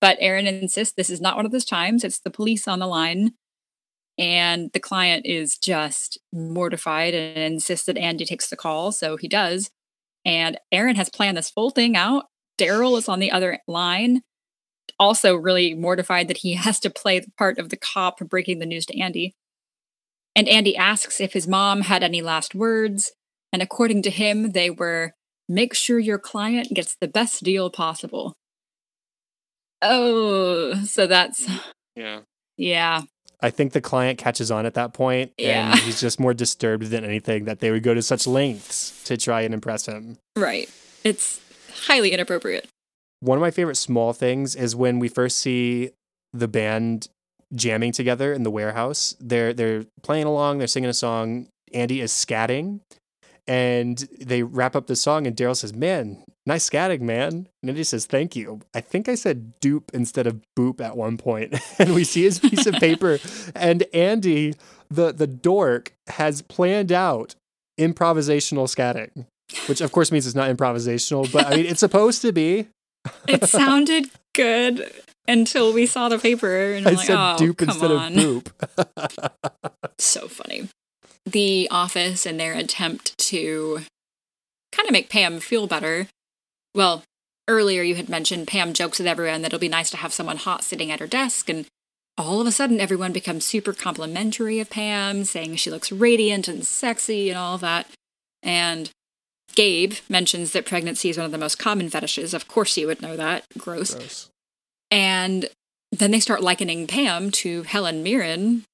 But 0.00 0.16
Erin 0.20 0.46
insists 0.46 0.94
this 0.94 1.10
is 1.10 1.20
not 1.20 1.36
one 1.36 1.44
of 1.44 1.52
those 1.52 1.66
times. 1.66 2.04
It's 2.04 2.20
the 2.20 2.30
police 2.30 2.66
on 2.66 2.78
the 2.78 2.86
line. 2.86 3.34
And 4.18 4.70
the 4.72 4.80
client 4.80 5.24
is 5.26 5.56
just 5.56 6.18
mortified 6.32 7.14
and 7.14 7.54
insists 7.54 7.86
that 7.86 7.98
Andy 7.98 8.24
takes 8.24 8.48
the 8.48 8.56
call. 8.56 8.92
So 8.92 9.16
he 9.16 9.28
does. 9.28 9.70
And 10.24 10.58
Erin 10.72 10.96
has 10.96 11.08
planned 11.08 11.36
this 11.36 11.50
full 11.50 11.70
thing 11.70 11.96
out. 11.96 12.26
Darryl 12.58 12.98
is 12.98 13.08
on 13.08 13.20
the 13.20 13.30
other 13.30 13.58
line, 13.66 14.20
also 15.00 15.34
really 15.34 15.74
mortified 15.74 16.28
that 16.28 16.36
he 16.38 16.54
has 16.66 16.78
to 16.80 16.90
play 16.90 17.18
the 17.18 17.32
part 17.36 17.58
of 17.58 17.70
the 17.70 17.76
cop 17.76 18.20
breaking 18.20 18.60
the 18.60 18.66
news 18.66 18.86
to 18.86 19.00
Andy. 19.00 19.34
And 20.36 20.48
Andy 20.48 20.76
asks 20.76 21.20
if 21.20 21.32
his 21.32 21.48
mom 21.48 21.80
had 21.80 22.04
any 22.04 22.22
last 22.22 22.54
words. 22.54 23.10
And 23.52 23.62
according 23.62 24.02
to 24.02 24.10
him, 24.10 24.52
they 24.52 24.70
were 24.70 25.14
make 25.48 25.74
sure 25.74 25.98
your 25.98 26.20
client 26.20 26.68
gets 26.72 26.94
the 27.00 27.08
best 27.08 27.42
deal 27.42 27.68
possible. 27.68 28.34
Oh, 29.82 30.74
so 30.84 31.06
that's 31.06 31.46
mm, 31.46 31.60
yeah. 31.96 32.20
Yeah. 32.56 33.02
I 33.42 33.48
think 33.50 33.72
the 33.72 33.80
client 33.80 34.18
catches 34.18 34.50
on 34.50 34.66
at 34.66 34.74
that 34.74 34.92
point, 34.92 35.32
Yeah. 35.38 35.70
and 35.70 35.80
he's 35.80 35.98
just 36.00 36.20
more 36.20 36.34
disturbed 36.34 36.84
than 36.90 37.04
anything 37.06 37.46
that 37.46 37.60
they 37.60 37.70
would 37.70 37.82
go 37.82 37.94
to 37.94 38.02
such 38.02 38.26
lengths 38.26 39.02
to 39.04 39.16
try 39.16 39.40
and 39.40 39.54
impress 39.54 39.86
him. 39.86 40.18
Right. 40.36 40.68
It's 41.04 41.40
highly 41.86 42.12
inappropriate. 42.12 42.68
One 43.20 43.36
of 43.36 43.42
my 43.42 43.50
favorite 43.50 43.76
small 43.76 44.12
things 44.12 44.56
is 44.56 44.74
when 44.74 44.98
we 44.98 45.08
first 45.08 45.38
see 45.38 45.90
the 46.32 46.48
band 46.48 47.08
jamming 47.54 47.92
together 47.92 48.32
in 48.32 48.42
the 48.42 48.50
warehouse. 48.50 49.16
They're 49.20 49.52
they're 49.52 49.84
playing 50.02 50.26
along, 50.26 50.58
they're 50.58 50.66
singing 50.66 50.90
a 50.90 50.94
song. 50.94 51.48
Andy 51.72 52.00
is 52.00 52.12
scatting, 52.12 52.80
and 53.46 53.98
they 54.20 54.42
wrap 54.42 54.74
up 54.74 54.86
the 54.86 54.96
song, 54.96 55.26
and 55.26 55.36
Darryl 55.36 55.56
says, 55.56 55.74
"Man, 55.74 56.24
nice 56.46 56.68
scatting, 56.68 57.00
man." 57.00 57.48
And 57.62 57.70
Andy 57.70 57.84
says, 57.84 58.06
"Thank 58.06 58.36
you." 58.36 58.60
I 58.74 58.80
think 58.80 59.08
I 59.08 59.14
said 59.14 59.58
dupe 59.60 59.90
instead 59.94 60.26
of 60.26 60.40
boop 60.58 60.80
at 60.80 60.96
one 60.96 61.16
point. 61.16 61.52
point, 61.52 61.62
and 61.78 61.94
we 61.94 62.04
see 62.04 62.22
his 62.22 62.38
piece 62.38 62.66
of 62.66 62.74
paper, 62.74 63.18
and 63.54 63.84
Andy, 63.92 64.54
the 64.90 65.12
the 65.12 65.26
dork, 65.26 65.92
has 66.08 66.42
planned 66.42 66.92
out 66.92 67.34
improvisational 67.78 68.68
scatting, 68.68 69.26
which 69.66 69.80
of 69.80 69.92
course 69.92 70.12
means 70.12 70.26
it's 70.26 70.36
not 70.36 70.54
improvisational, 70.54 71.30
but 71.32 71.46
I 71.46 71.56
mean 71.56 71.66
it's 71.66 71.80
supposed 71.80 72.22
to 72.22 72.32
be. 72.32 72.68
It 73.28 73.44
sounded 73.48 74.10
good 74.34 74.90
until 75.26 75.72
we 75.72 75.86
saw 75.86 76.08
the 76.08 76.18
paper 76.18 76.72
and 76.72 76.86
I'm 76.86 76.96
like, 76.96 77.06
said 77.06 77.16
oh, 77.18 77.36
dupe 77.38 77.58
come 77.58 77.68
instead 77.68 77.92
on. 77.92 78.18
of 78.18 78.24
boop. 78.24 79.32
So 79.98 80.28
funny. 80.28 80.68
The 81.26 81.68
office 81.70 82.24
and 82.24 82.40
their 82.40 82.54
attempt 82.54 83.16
to 83.18 83.80
kind 84.72 84.88
of 84.88 84.92
make 84.92 85.10
Pam 85.10 85.40
feel 85.40 85.66
better. 85.66 86.08
Well, 86.74 87.04
earlier 87.48 87.82
you 87.82 87.96
had 87.96 88.08
mentioned 88.08 88.48
Pam 88.48 88.72
jokes 88.72 88.98
with 88.98 89.06
everyone 89.06 89.42
that 89.42 89.48
it'll 89.48 89.58
be 89.58 89.68
nice 89.68 89.90
to 89.90 89.98
have 89.98 90.12
someone 90.12 90.38
hot 90.38 90.64
sitting 90.64 90.90
at 90.90 91.00
her 91.00 91.06
desk, 91.06 91.48
and 91.50 91.66
all 92.16 92.40
of 92.40 92.46
a 92.46 92.52
sudden 92.52 92.80
everyone 92.80 93.12
becomes 93.12 93.44
super 93.44 93.72
complimentary 93.72 94.58
of 94.58 94.70
Pam, 94.70 95.24
saying 95.24 95.56
she 95.56 95.70
looks 95.70 95.92
radiant 95.92 96.48
and 96.48 96.66
sexy 96.66 97.28
and 97.28 97.38
all 97.38 97.58
that. 97.58 97.86
And 98.42 98.90
Gabe 99.60 99.92
mentions 100.08 100.52
that 100.52 100.64
pregnancy 100.64 101.10
is 101.10 101.18
one 101.18 101.26
of 101.26 101.32
the 101.32 101.36
most 101.36 101.58
common 101.58 101.90
fetishes. 101.90 102.32
Of 102.32 102.48
course, 102.48 102.78
you 102.78 102.86
would 102.86 103.02
know 103.02 103.14
that. 103.14 103.44
Gross. 103.58 103.94
Gross. 103.94 104.30
And 104.90 105.50
then 105.92 106.12
they 106.12 106.18
start 106.18 106.42
likening 106.42 106.86
Pam 106.86 107.30
to 107.32 107.64
Helen 107.64 108.02
Mirren. 108.02 108.64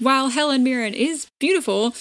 While 0.00 0.30
Helen 0.30 0.64
Mirren 0.64 0.92
is 0.92 1.28
beautiful, 1.38 1.94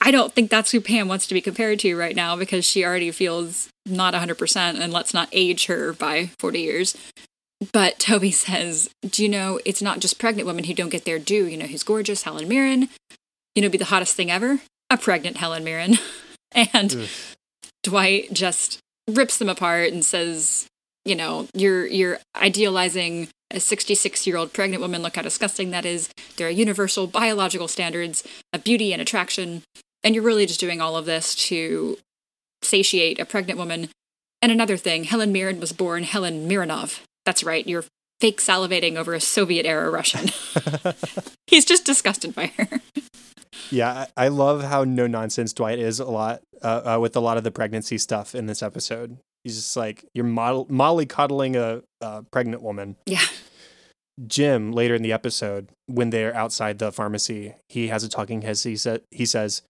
I 0.00 0.10
don't 0.10 0.32
think 0.32 0.48
that's 0.48 0.70
who 0.70 0.80
Pam 0.80 1.08
wants 1.08 1.26
to 1.26 1.34
be 1.34 1.42
compared 1.42 1.78
to 1.80 1.94
right 1.94 2.16
now 2.16 2.36
because 2.36 2.64
she 2.64 2.86
already 2.86 3.10
feels 3.10 3.68
not 3.84 4.14
100% 4.14 4.80
and 4.80 4.90
let's 4.90 5.12
not 5.12 5.28
age 5.30 5.66
her 5.66 5.92
by 5.92 6.30
40 6.38 6.58
years. 6.58 6.96
But 7.70 7.98
Toby 7.98 8.30
says, 8.46 8.88
Do 9.06 9.22
you 9.22 9.28
know 9.28 9.60
it's 9.66 9.82
not 9.82 10.00
just 10.00 10.18
pregnant 10.18 10.46
women 10.46 10.64
who 10.64 10.72
don't 10.72 10.88
get 10.88 11.04
their 11.04 11.18
due? 11.18 11.44
You 11.44 11.58
know 11.58 11.66
who's 11.66 11.82
gorgeous? 11.82 12.22
Helen 12.22 12.48
Mirren. 12.48 12.88
You 13.54 13.60
know, 13.60 13.68
be 13.68 13.76
the 13.76 13.84
hottest 13.84 14.16
thing 14.16 14.30
ever? 14.30 14.60
A 14.88 14.96
pregnant 14.96 15.36
Helen 15.36 15.64
Mirren. 15.64 15.96
and 16.72 16.94
Ugh. 16.94 17.08
Dwight 17.82 18.32
just 18.32 18.78
rips 19.08 19.38
them 19.38 19.48
apart 19.48 19.92
and 19.92 20.04
says, 20.04 20.66
you 21.04 21.14
know, 21.14 21.46
you're 21.54 21.86
you're 21.86 22.18
idealizing 22.34 23.28
a 23.50 23.60
66 23.60 24.26
year 24.26 24.36
old 24.36 24.52
pregnant 24.52 24.82
woman. 24.82 25.02
Look 25.02 25.16
how 25.16 25.22
disgusting 25.22 25.70
that 25.70 25.84
is. 25.84 26.08
There 26.36 26.48
are 26.48 26.50
universal 26.50 27.06
biological 27.06 27.68
standards 27.68 28.24
of 28.52 28.64
beauty 28.64 28.92
and 28.92 29.00
attraction. 29.00 29.62
And 30.02 30.14
you're 30.14 30.24
really 30.24 30.46
just 30.46 30.60
doing 30.60 30.80
all 30.80 30.96
of 30.96 31.06
this 31.06 31.34
to 31.46 31.98
satiate 32.62 33.18
a 33.18 33.24
pregnant 33.24 33.58
woman. 33.58 33.88
And 34.42 34.52
another 34.52 34.76
thing, 34.76 35.04
Helen 35.04 35.32
Mirren 35.32 35.60
was 35.60 35.72
born 35.72 36.04
Helen 36.04 36.48
Miranov. 36.48 37.00
That's 37.24 37.42
right, 37.42 37.66
you're 37.66 37.84
fake 38.20 38.40
salivating 38.40 38.96
over 38.96 39.14
a 39.14 39.20
Soviet 39.20 39.66
era 39.66 39.90
Russian. 39.90 40.30
He's 41.46 41.64
just 41.64 41.84
disgusted 41.84 42.34
by 42.34 42.52
her. 42.58 42.80
Yeah, 43.70 44.06
I 44.16 44.28
love 44.28 44.62
how 44.62 44.84
no 44.84 45.06
nonsense 45.06 45.52
Dwight 45.52 45.78
is 45.78 46.00
a 46.00 46.04
lot 46.06 46.42
uh, 46.62 46.96
uh, 46.96 47.00
with 47.00 47.16
a 47.16 47.20
lot 47.20 47.36
of 47.36 47.44
the 47.44 47.50
pregnancy 47.50 47.98
stuff 47.98 48.34
in 48.34 48.46
this 48.46 48.62
episode. 48.62 49.18
He's 49.44 49.56
just 49.56 49.76
like 49.76 50.04
you're 50.14 50.24
model- 50.24 50.66
molly 50.68 51.06
coddling 51.06 51.56
a, 51.56 51.82
a 52.00 52.22
pregnant 52.24 52.62
woman. 52.62 52.96
Yeah. 53.06 53.22
Jim 54.26 54.72
later 54.72 54.94
in 54.94 55.02
the 55.02 55.12
episode 55.12 55.68
when 55.86 56.10
they're 56.10 56.34
outside 56.34 56.78
the 56.78 56.90
pharmacy, 56.90 57.54
he 57.68 57.88
has 57.88 58.02
a 58.02 58.08
talking 58.08 58.42
head. 58.42 58.58
He 58.58 58.76
said 58.76 59.02
he 59.10 59.26
says, 59.26 59.62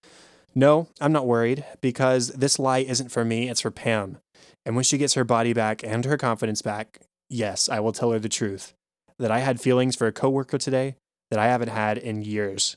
"No, 0.54 0.88
I'm 1.00 1.12
not 1.12 1.26
worried 1.26 1.64
because 1.80 2.28
this 2.28 2.58
lie 2.58 2.78
isn't 2.78 3.10
for 3.10 3.24
me. 3.24 3.48
It's 3.48 3.60
for 3.60 3.70
Pam. 3.70 4.18
And 4.64 4.74
when 4.74 4.84
she 4.84 4.98
gets 4.98 5.14
her 5.14 5.24
body 5.24 5.52
back 5.52 5.82
and 5.84 6.04
her 6.04 6.16
confidence 6.16 6.62
back, 6.62 7.00
yes, 7.28 7.68
I 7.68 7.80
will 7.80 7.92
tell 7.92 8.12
her 8.12 8.18
the 8.18 8.28
truth 8.28 8.72
that 9.18 9.30
I 9.30 9.40
had 9.40 9.60
feelings 9.60 9.96
for 9.96 10.06
a 10.06 10.12
coworker 10.12 10.58
today 10.58 10.96
that 11.30 11.40
I 11.40 11.46
haven't 11.46 11.68
had 11.68 11.98
in 11.98 12.22
years 12.22 12.76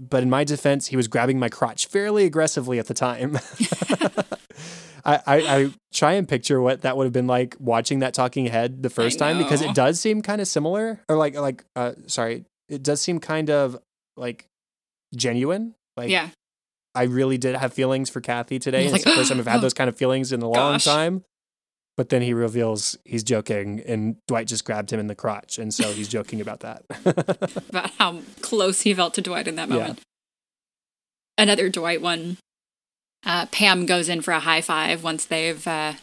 but 0.00 0.22
in 0.22 0.30
my 0.30 0.44
defense, 0.44 0.88
he 0.88 0.96
was 0.96 1.08
grabbing 1.08 1.38
my 1.38 1.48
crotch 1.48 1.86
fairly 1.86 2.24
aggressively 2.24 2.78
at 2.78 2.86
the 2.86 2.94
time. 2.94 3.38
I, 5.04 5.16
I, 5.16 5.22
I, 5.26 5.70
try 5.92 6.12
and 6.12 6.28
picture 6.28 6.60
what 6.60 6.82
that 6.82 6.96
would 6.96 7.04
have 7.04 7.12
been 7.12 7.26
like 7.26 7.56
watching 7.58 7.98
that 8.00 8.14
talking 8.14 8.46
head 8.46 8.82
the 8.82 8.90
first 8.90 9.18
time 9.18 9.38
because 9.38 9.60
it 9.60 9.74
does 9.74 9.98
seem 9.98 10.22
kind 10.22 10.40
of 10.40 10.46
similar 10.46 11.00
or 11.08 11.16
like 11.16 11.34
like 11.34 11.64
uh 11.74 11.92
sorry 12.06 12.44
it 12.68 12.82
does 12.82 13.00
seem 13.00 13.18
kind 13.18 13.50
of 13.50 13.76
like 14.16 14.46
genuine 15.14 15.74
like 15.96 16.08
yeah 16.08 16.28
I 16.94 17.04
really 17.04 17.38
did 17.38 17.56
have 17.56 17.72
feelings 17.72 18.10
for 18.10 18.20
Kathy 18.20 18.58
today. 18.58 18.84
It's 18.84 18.92
like, 18.92 19.02
the 19.02 19.12
first 19.12 19.30
time 19.30 19.38
I've 19.38 19.46
had 19.46 19.60
those 19.62 19.74
kind 19.74 19.88
of 19.88 19.96
feelings 19.96 20.32
in 20.32 20.42
a 20.42 20.48
long 20.48 20.74
Gosh. 20.74 20.84
time. 20.84 21.24
But 21.96 22.08
then 22.08 22.22
he 22.22 22.32
reveals 22.32 22.96
he's 23.04 23.22
joking, 23.22 23.82
and 23.86 24.16
Dwight 24.26 24.46
just 24.46 24.64
grabbed 24.64 24.90
him 24.90 24.98
in 24.98 25.08
the 25.08 25.14
crotch, 25.14 25.58
and 25.58 25.74
so 25.74 25.92
he's 25.92 26.08
joking 26.08 26.40
about 26.40 26.60
that. 26.60 26.84
about 27.68 27.90
how 27.98 28.20
close 28.40 28.80
he 28.80 28.94
felt 28.94 29.12
to 29.14 29.20
Dwight 29.20 29.46
in 29.46 29.56
that 29.56 29.68
moment. 29.68 29.98
Yeah. 29.98 31.42
Another 31.42 31.68
Dwight 31.68 32.00
one. 32.00 32.38
Uh, 33.24 33.46
Pam 33.46 33.86
goes 33.86 34.08
in 34.08 34.22
for 34.22 34.32
a 34.32 34.40
high 34.40 34.62
five 34.62 35.04
once 35.04 35.26
they've 35.26 35.66
uh, 35.66 35.94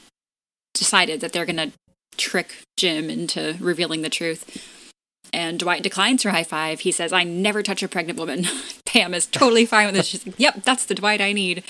decided 0.74 1.22
that 1.22 1.34
they're 1.34 1.46
going 1.46 1.58
to 1.58 1.72
trick 2.18 2.62
Jim 2.78 3.10
into 3.10 3.58
revealing 3.60 4.02
the 4.02 4.10
truth. 4.10 4.94
And 5.34 5.60
Dwight 5.60 5.84
declines 5.84 6.24
her 6.24 6.32
high 6.32 6.44
five. 6.44 6.82
He 6.82 6.92
says, 6.92 7.14
I 7.14 7.24
never 7.24 7.62
touch 7.62 7.84
a 7.84 7.88
pregnant 7.88 8.20
woman. 8.20 8.46
Pam 8.86 9.14
is 9.14 9.26
totally 9.26 9.66
fine 9.66 9.88
with 9.88 9.96
this. 9.96 10.08
She's 10.08 10.26
like, 10.26 10.40
Yep, 10.40 10.64
that's 10.64 10.86
the 10.86 10.96
Dwight 10.96 11.22
I 11.22 11.34
need. 11.34 11.64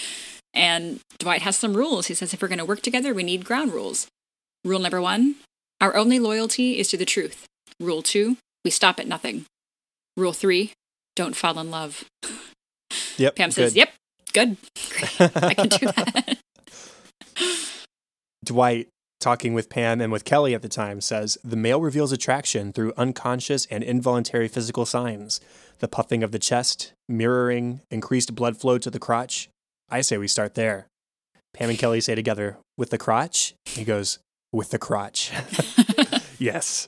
And 0.53 0.99
Dwight 1.19 1.43
has 1.43 1.55
some 1.57 1.75
rules. 1.75 2.07
He 2.07 2.13
says 2.13 2.33
if 2.33 2.41
we're 2.41 2.47
going 2.47 2.59
to 2.59 2.65
work 2.65 2.81
together, 2.81 3.13
we 3.13 3.23
need 3.23 3.45
ground 3.45 3.71
rules. 3.71 4.07
Rule 4.65 4.79
number 4.79 5.01
one 5.01 5.35
our 5.81 5.95
only 5.95 6.19
loyalty 6.19 6.77
is 6.77 6.89
to 6.89 6.97
the 6.97 7.05
truth. 7.05 7.45
Rule 7.79 8.01
two 8.01 8.37
we 8.65 8.71
stop 8.71 8.99
at 8.99 9.07
nothing. 9.07 9.45
Rule 10.17 10.33
three 10.33 10.73
don't 11.15 11.35
fall 11.35 11.59
in 11.59 11.71
love. 11.71 12.05
Yep. 13.17 13.35
Pam 13.35 13.51
says, 13.51 13.73
good. 13.73 13.79
Yep, 13.79 13.93
good. 14.33 14.57
Great. 14.89 15.35
I 15.43 15.53
can 15.53 15.67
do 15.67 15.85
that. 15.91 16.37
Dwight, 18.45 18.87
talking 19.19 19.53
with 19.53 19.69
Pam 19.69 19.99
and 19.99 20.11
with 20.11 20.23
Kelly 20.23 20.55
at 20.55 20.61
the 20.61 20.69
time, 20.69 21.01
says 21.01 21.37
the 21.43 21.57
male 21.57 21.81
reveals 21.81 22.13
attraction 22.13 22.71
through 22.71 22.93
unconscious 22.95 23.65
and 23.65 23.83
involuntary 23.83 24.47
physical 24.47 24.85
signs 24.85 25.41
the 25.79 25.87
puffing 25.89 26.23
of 26.23 26.31
the 26.31 26.39
chest, 26.39 26.93
mirroring, 27.07 27.81
increased 27.91 28.35
blood 28.35 28.57
flow 28.57 28.77
to 28.77 28.89
the 28.89 28.99
crotch, 28.99 29.49
I 29.91 30.01
say 30.01 30.17
we 30.17 30.27
start 30.27 30.55
there. 30.55 30.87
Pam 31.53 31.69
and 31.69 31.79
Kelly 31.79 32.01
say 32.01 32.15
together, 32.15 32.57
with 32.77 32.91
the 32.91 32.97
crotch? 32.97 33.55
He 33.65 33.83
goes, 33.83 34.19
with 34.51 34.69
the 34.69 34.79
crotch. 34.79 35.31
yes. 36.39 36.87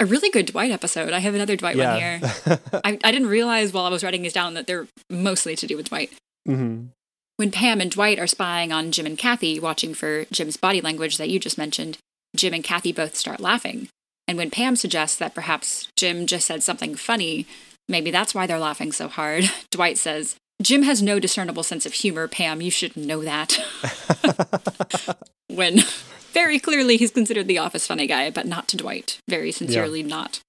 A 0.00 0.06
really 0.06 0.30
good 0.30 0.46
Dwight 0.46 0.70
episode. 0.70 1.12
I 1.12 1.18
have 1.18 1.34
another 1.34 1.56
Dwight 1.56 1.76
yeah. 1.76 1.92
one 1.92 2.00
here. 2.00 2.60
I, 2.84 2.98
I 3.04 3.12
didn't 3.12 3.28
realize 3.28 3.72
while 3.72 3.84
I 3.84 3.90
was 3.90 4.04
writing 4.04 4.22
these 4.22 4.32
down 4.32 4.54
that 4.54 4.66
they're 4.66 4.86
mostly 5.10 5.56
to 5.56 5.66
do 5.66 5.76
with 5.76 5.88
Dwight. 5.88 6.12
Mm-hmm. 6.48 6.86
When 7.36 7.50
Pam 7.50 7.80
and 7.80 7.90
Dwight 7.90 8.18
are 8.18 8.26
spying 8.26 8.72
on 8.72 8.92
Jim 8.92 9.04
and 9.04 9.18
Kathy, 9.18 9.60
watching 9.60 9.94
for 9.94 10.24
Jim's 10.26 10.56
body 10.56 10.80
language 10.80 11.18
that 11.18 11.28
you 11.28 11.38
just 11.38 11.58
mentioned, 11.58 11.98
Jim 12.34 12.54
and 12.54 12.64
Kathy 12.64 12.92
both 12.92 13.14
start 13.14 13.40
laughing. 13.40 13.88
And 14.26 14.38
when 14.38 14.50
Pam 14.50 14.74
suggests 14.74 15.18
that 15.18 15.34
perhaps 15.34 15.88
Jim 15.96 16.26
just 16.26 16.46
said 16.46 16.62
something 16.62 16.94
funny, 16.94 17.46
maybe 17.88 18.10
that's 18.10 18.34
why 18.34 18.46
they're 18.46 18.58
laughing 18.58 18.90
so 18.90 19.08
hard, 19.08 19.44
Dwight 19.70 19.98
says, 19.98 20.36
Jim 20.62 20.82
has 20.82 21.02
no 21.02 21.18
discernible 21.18 21.62
sense 21.62 21.84
of 21.84 21.92
humor, 21.92 22.28
Pam. 22.28 22.60
You 22.60 22.70
should 22.70 22.96
know 22.96 23.22
that. 23.22 23.58
when 25.48 25.80
very 26.32 26.58
clearly 26.58 26.96
he's 26.96 27.10
considered 27.10 27.46
the 27.46 27.58
office 27.58 27.86
funny 27.86 28.06
guy, 28.06 28.30
but 28.30 28.46
not 28.46 28.68
to 28.68 28.76
Dwight. 28.76 29.18
Very 29.28 29.52
sincerely 29.52 30.00
yeah. 30.00 30.08
not. 30.08 30.40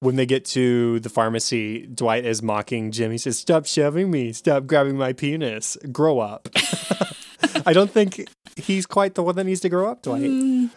When 0.00 0.16
they 0.16 0.26
get 0.26 0.44
to 0.46 0.98
the 1.00 1.08
pharmacy, 1.08 1.86
Dwight 1.86 2.24
is 2.24 2.42
mocking 2.42 2.90
Jim. 2.90 3.12
He 3.12 3.18
says, 3.18 3.38
Stop 3.38 3.66
shoving 3.66 4.10
me. 4.10 4.32
Stop 4.32 4.66
grabbing 4.66 4.96
my 4.96 5.12
penis. 5.12 5.76
Grow 5.92 6.18
up. 6.18 6.48
I 7.66 7.72
don't 7.72 7.90
think 7.90 8.28
he's 8.56 8.84
quite 8.84 9.14
the 9.14 9.22
one 9.22 9.36
that 9.36 9.44
needs 9.44 9.60
to 9.60 9.68
grow 9.68 9.90
up, 9.90 10.02
Dwight. 10.02 10.22
Mm. 10.22 10.70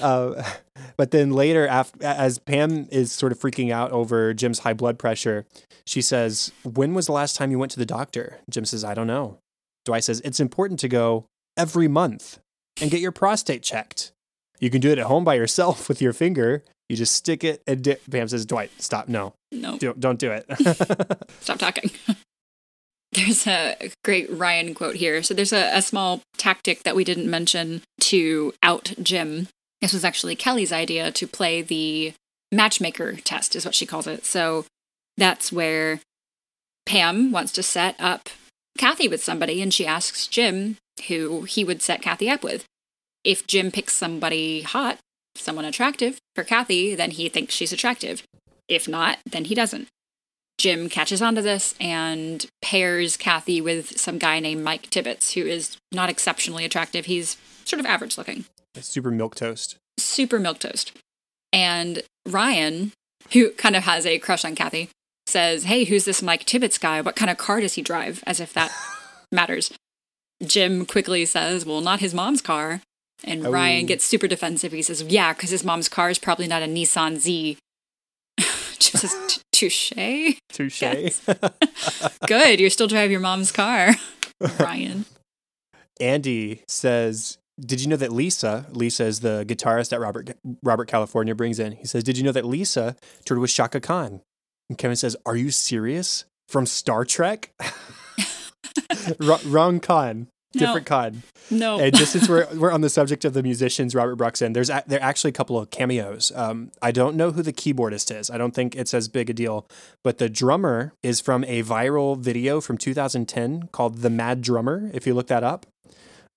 Uh, 0.00 0.42
but 0.96 1.10
then 1.10 1.30
later, 1.30 1.66
after, 1.66 2.04
as 2.04 2.38
Pam 2.38 2.88
is 2.90 3.12
sort 3.12 3.32
of 3.32 3.38
freaking 3.38 3.70
out 3.70 3.92
over 3.92 4.34
Jim's 4.34 4.60
high 4.60 4.72
blood 4.72 4.98
pressure, 4.98 5.46
she 5.86 6.02
says, 6.02 6.52
When 6.64 6.94
was 6.94 7.06
the 7.06 7.12
last 7.12 7.36
time 7.36 7.50
you 7.50 7.58
went 7.58 7.72
to 7.72 7.78
the 7.78 7.86
doctor? 7.86 8.38
Jim 8.48 8.64
says, 8.64 8.84
I 8.84 8.94
don't 8.94 9.06
know. 9.06 9.38
Dwight 9.84 10.04
says, 10.04 10.20
It's 10.24 10.40
important 10.40 10.80
to 10.80 10.88
go 10.88 11.26
every 11.56 11.88
month 11.88 12.38
and 12.80 12.90
get 12.90 13.00
your 13.00 13.12
prostate 13.12 13.62
checked. 13.62 14.12
You 14.58 14.70
can 14.70 14.80
do 14.80 14.90
it 14.90 14.98
at 14.98 15.06
home 15.06 15.24
by 15.24 15.34
yourself 15.34 15.88
with 15.88 16.00
your 16.02 16.12
finger. 16.12 16.62
You 16.88 16.96
just 16.96 17.14
stick 17.14 17.44
it 17.44 17.62
and 17.66 17.82
di- 17.82 17.96
Pam 18.10 18.28
says, 18.28 18.44
Dwight, 18.44 18.70
stop. 18.78 19.08
No. 19.08 19.34
No. 19.52 19.78
Do, 19.78 19.94
don't 19.98 20.18
do 20.18 20.32
it. 20.32 20.44
stop 21.40 21.58
talking. 21.58 21.90
There's 23.12 23.46
a 23.46 23.90
great 24.04 24.30
Ryan 24.30 24.74
quote 24.74 24.96
here. 24.96 25.22
So 25.22 25.34
there's 25.34 25.52
a, 25.52 25.76
a 25.76 25.82
small 25.82 26.20
tactic 26.36 26.84
that 26.84 26.94
we 26.94 27.04
didn't 27.04 27.28
mention 27.28 27.82
to 28.02 28.52
out 28.62 28.94
Jim. 29.02 29.48
This 29.80 29.92
was 29.92 30.04
actually 30.04 30.36
Kelly's 30.36 30.72
idea 30.72 31.10
to 31.12 31.26
play 31.26 31.62
the 31.62 32.12
matchmaker 32.52 33.16
test, 33.16 33.56
is 33.56 33.64
what 33.64 33.74
she 33.74 33.86
calls 33.86 34.06
it. 34.06 34.26
So 34.26 34.66
that's 35.16 35.52
where 35.52 36.00
Pam 36.86 37.32
wants 37.32 37.52
to 37.52 37.62
set 37.62 37.96
up 37.98 38.28
Kathy 38.78 39.08
with 39.08 39.22
somebody, 39.22 39.62
and 39.62 39.72
she 39.72 39.86
asks 39.86 40.26
Jim 40.26 40.76
who 41.08 41.42
he 41.42 41.64
would 41.64 41.82
set 41.82 42.02
Kathy 42.02 42.28
up 42.28 42.42
with. 42.42 42.64
If 43.24 43.46
Jim 43.46 43.70
picks 43.70 43.94
somebody 43.94 44.62
hot, 44.62 44.98
someone 45.36 45.64
attractive 45.64 46.18
for 46.34 46.44
Kathy, 46.44 46.94
then 46.94 47.12
he 47.12 47.28
thinks 47.28 47.54
she's 47.54 47.72
attractive. 47.72 48.22
If 48.68 48.88
not, 48.88 49.18
then 49.24 49.46
he 49.46 49.54
doesn't. 49.54 49.88
Jim 50.58 50.90
catches 50.90 51.22
on 51.22 51.34
to 51.36 51.42
this 51.42 51.74
and 51.80 52.46
pairs 52.60 53.16
Kathy 53.16 53.60
with 53.60 53.98
some 53.98 54.18
guy 54.18 54.40
named 54.40 54.62
Mike 54.62 54.90
Tibbetts, 54.90 55.32
who 55.32 55.42
is 55.42 55.78
not 55.90 56.10
exceptionally 56.10 56.66
attractive. 56.66 57.06
He's 57.06 57.38
sort 57.64 57.80
of 57.80 57.86
average 57.86 58.18
looking. 58.18 58.44
Super 58.76 59.10
milk 59.10 59.34
toast. 59.34 59.76
Super 59.98 60.38
milk 60.38 60.58
toast. 60.58 60.92
And 61.52 62.02
Ryan, 62.26 62.92
who 63.32 63.50
kind 63.52 63.76
of 63.76 63.84
has 63.84 64.06
a 64.06 64.18
crush 64.18 64.44
on 64.44 64.54
Kathy, 64.54 64.90
says, 65.26 65.64
Hey, 65.64 65.84
who's 65.84 66.04
this 66.04 66.22
Mike 66.22 66.44
Tibbetts 66.44 66.78
guy? 66.78 67.00
What 67.00 67.16
kind 67.16 67.30
of 67.30 67.38
car 67.38 67.60
does 67.60 67.74
he 67.74 67.82
drive? 67.82 68.22
As 68.26 68.40
if 68.40 68.52
that 68.54 68.72
matters. 69.32 69.72
Jim 70.42 70.86
quickly 70.86 71.24
says, 71.24 71.66
Well, 71.66 71.80
not 71.80 72.00
his 72.00 72.14
mom's 72.14 72.42
car. 72.42 72.82
And 73.24 73.46
oh. 73.46 73.50
Ryan 73.50 73.86
gets 73.86 74.04
super 74.04 74.26
defensive. 74.26 74.72
He 74.72 74.82
says, 74.82 75.02
Yeah, 75.02 75.32
because 75.32 75.50
his 75.50 75.64
mom's 75.64 75.88
car 75.88 76.10
is 76.10 76.18
probably 76.18 76.46
not 76.46 76.62
a 76.62 76.66
Nissan 76.66 77.16
Z. 77.16 77.58
Jim 78.38 79.00
says, 79.00 79.40
Touche. 79.52 79.92
Touche. 80.48 80.82
Good. 82.26 82.60
You're 82.60 82.70
still 82.70 82.86
drive 82.86 83.10
your 83.10 83.20
mom's 83.20 83.52
car, 83.52 83.94
Ryan. 84.58 85.04
Andy 86.00 86.62
says, 86.66 87.36
did 87.60 87.80
you 87.80 87.88
know 87.88 87.96
that 87.96 88.12
Lisa, 88.12 88.66
Lisa 88.70 89.04
is 89.04 89.20
the 89.20 89.44
guitarist 89.46 89.90
that 89.90 90.00
Robert 90.00 90.30
Robert 90.62 90.88
California 90.88 91.34
brings 91.34 91.58
in. 91.58 91.72
He 91.72 91.86
says, 91.86 92.02
"Did 92.02 92.16
you 92.18 92.24
know 92.24 92.32
that 92.32 92.44
Lisa 92.44 92.96
toured 93.24 93.40
with 93.40 93.50
Chaka 93.50 93.80
Khan?" 93.80 94.20
And 94.68 94.78
Kevin 94.78 94.96
says, 94.96 95.16
"Are 95.26 95.36
you 95.36 95.50
serious? 95.50 96.24
From 96.48 96.66
Star 96.66 97.04
Trek?" 97.04 97.52
R- 99.20 99.38
wrong. 99.46 99.80
No. 100.52 100.60
Different 100.60 100.86
Khan. 100.86 101.22
No. 101.50 101.78
And 101.78 101.94
just 101.94 102.12
since 102.12 102.28
we're 102.28 102.46
we're 102.54 102.72
on 102.72 102.80
the 102.80 102.90
subject 102.90 103.24
of 103.24 103.34
the 103.34 103.42
musicians, 103.42 103.94
Robert 103.94 104.16
Bruxton, 104.16 104.52
there's 104.52 104.68
a, 104.68 104.82
there 104.84 104.98
are 104.98 105.02
actually 105.02 105.28
a 105.28 105.32
couple 105.32 105.56
of 105.58 105.70
cameos. 105.70 106.32
Um, 106.34 106.72
I 106.82 106.90
don't 106.90 107.14
know 107.14 107.30
who 107.30 107.42
the 107.42 107.52
keyboardist 107.52 108.16
is. 108.16 108.30
I 108.30 108.38
don't 108.38 108.52
think 108.52 108.74
it's 108.74 108.92
as 108.92 109.06
big 109.08 109.30
a 109.30 109.32
deal, 109.32 109.68
but 110.02 110.18
the 110.18 110.28
drummer 110.28 110.92
is 111.04 111.20
from 111.20 111.44
a 111.44 111.62
viral 111.62 112.18
video 112.18 112.60
from 112.60 112.78
2010 112.78 113.68
called 113.70 113.98
"The 113.98 114.10
Mad 114.10 114.42
Drummer." 114.42 114.90
If 114.92 115.06
you 115.06 115.14
look 115.14 115.28
that 115.28 115.44
up, 115.44 115.66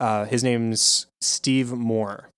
uh, 0.03 0.25
his 0.25 0.43
name's 0.43 1.07
Steve 1.21 1.71
Moore. 1.71 2.29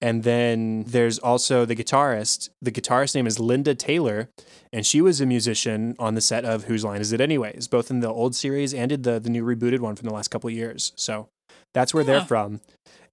And 0.00 0.24
then 0.24 0.84
there's 0.84 1.18
also 1.18 1.64
the 1.64 1.74
guitarist. 1.74 2.50
The 2.60 2.70
guitarist 2.70 3.14
name 3.14 3.26
is 3.26 3.40
Linda 3.40 3.74
Taylor, 3.74 4.28
and 4.74 4.84
she 4.84 5.00
was 5.00 5.18
a 5.18 5.26
musician 5.26 5.96
on 5.98 6.14
the 6.14 6.20
set 6.20 6.44
of 6.44 6.64
Whose 6.64 6.84
Line 6.84 7.00
Is 7.00 7.12
It 7.12 7.20
Anyways, 7.20 7.66
both 7.66 7.90
in 7.90 8.00
the 8.00 8.10
old 8.10 8.36
series 8.36 8.74
and 8.74 8.92
in 8.92 9.02
the 9.02 9.18
the 9.18 9.30
new 9.30 9.42
rebooted 9.42 9.80
one 9.80 9.96
from 9.96 10.06
the 10.06 10.14
last 10.14 10.28
couple 10.28 10.48
of 10.48 10.54
years. 10.54 10.92
So 10.96 11.30
that's 11.72 11.94
where 11.94 12.04
they're 12.04 12.24
from. 12.24 12.60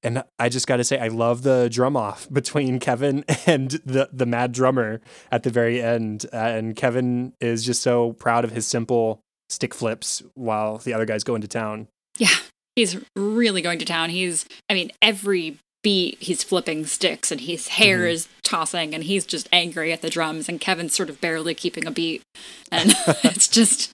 And 0.03 0.23
I 0.37 0.49
just 0.49 0.67
got 0.67 0.77
to 0.77 0.83
say, 0.83 0.99
I 0.99 1.07
love 1.07 1.41
the 1.41 1.69
drum 1.71 1.95
off 1.95 2.27
between 2.31 2.79
Kevin 2.79 3.23
and 3.47 3.71
the 3.85 4.09
the 4.11 4.25
mad 4.25 4.51
drummer 4.51 4.99
at 5.31 5.43
the 5.43 5.49
very 5.49 5.81
end. 5.81 6.25
Uh, 6.33 6.35
and 6.35 6.75
Kevin 6.75 7.33
is 7.39 7.65
just 7.65 7.81
so 7.81 8.11
proud 8.11 8.43
of 8.43 8.51
his 8.51 8.67
simple 8.67 9.21
stick 9.49 9.73
flips 9.73 10.21
while 10.33 10.79
the 10.79 10.93
other 10.93 11.05
guys 11.05 11.23
go 11.23 11.33
into 11.33 11.47
town. 11.47 11.87
Yeah, 12.17 12.35
he's 12.75 12.97
really 13.15 13.61
going 13.61 13.79
to 13.79 13.85
town. 13.85 14.09
He's, 14.09 14.45
I 14.69 14.73
mean, 14.73 14.91
every 15.01 15.57
beat 15.83 16.17
he's 16.19 16.43
flipping 16.43 16.85
sticks 16.85 17.31
and 17.31 17.41
his 17.41 17.67
hair 17.67 17.99
Mhm. 17.99 18.09
is 18.11 18.27
tossing 18.43 18.95
and 18.95 19.03
he's 19.03 19.23
just 19.25 19.47
angry 19.51 19.93
at 19.93 20.01
the 20.01 20.09
drums 20.09 20.49
and 20.49 20.59
Kevin's 20.59 20.95
sort 20.95 21.09
of 21.11 21.21
barely 21.21 21.53
keeping 21.53 21.85
a 21.85 21.91
beat. 21.91 22.21
And 22.71 22.93
it's 23.23 23.47
just, 23.47 23.91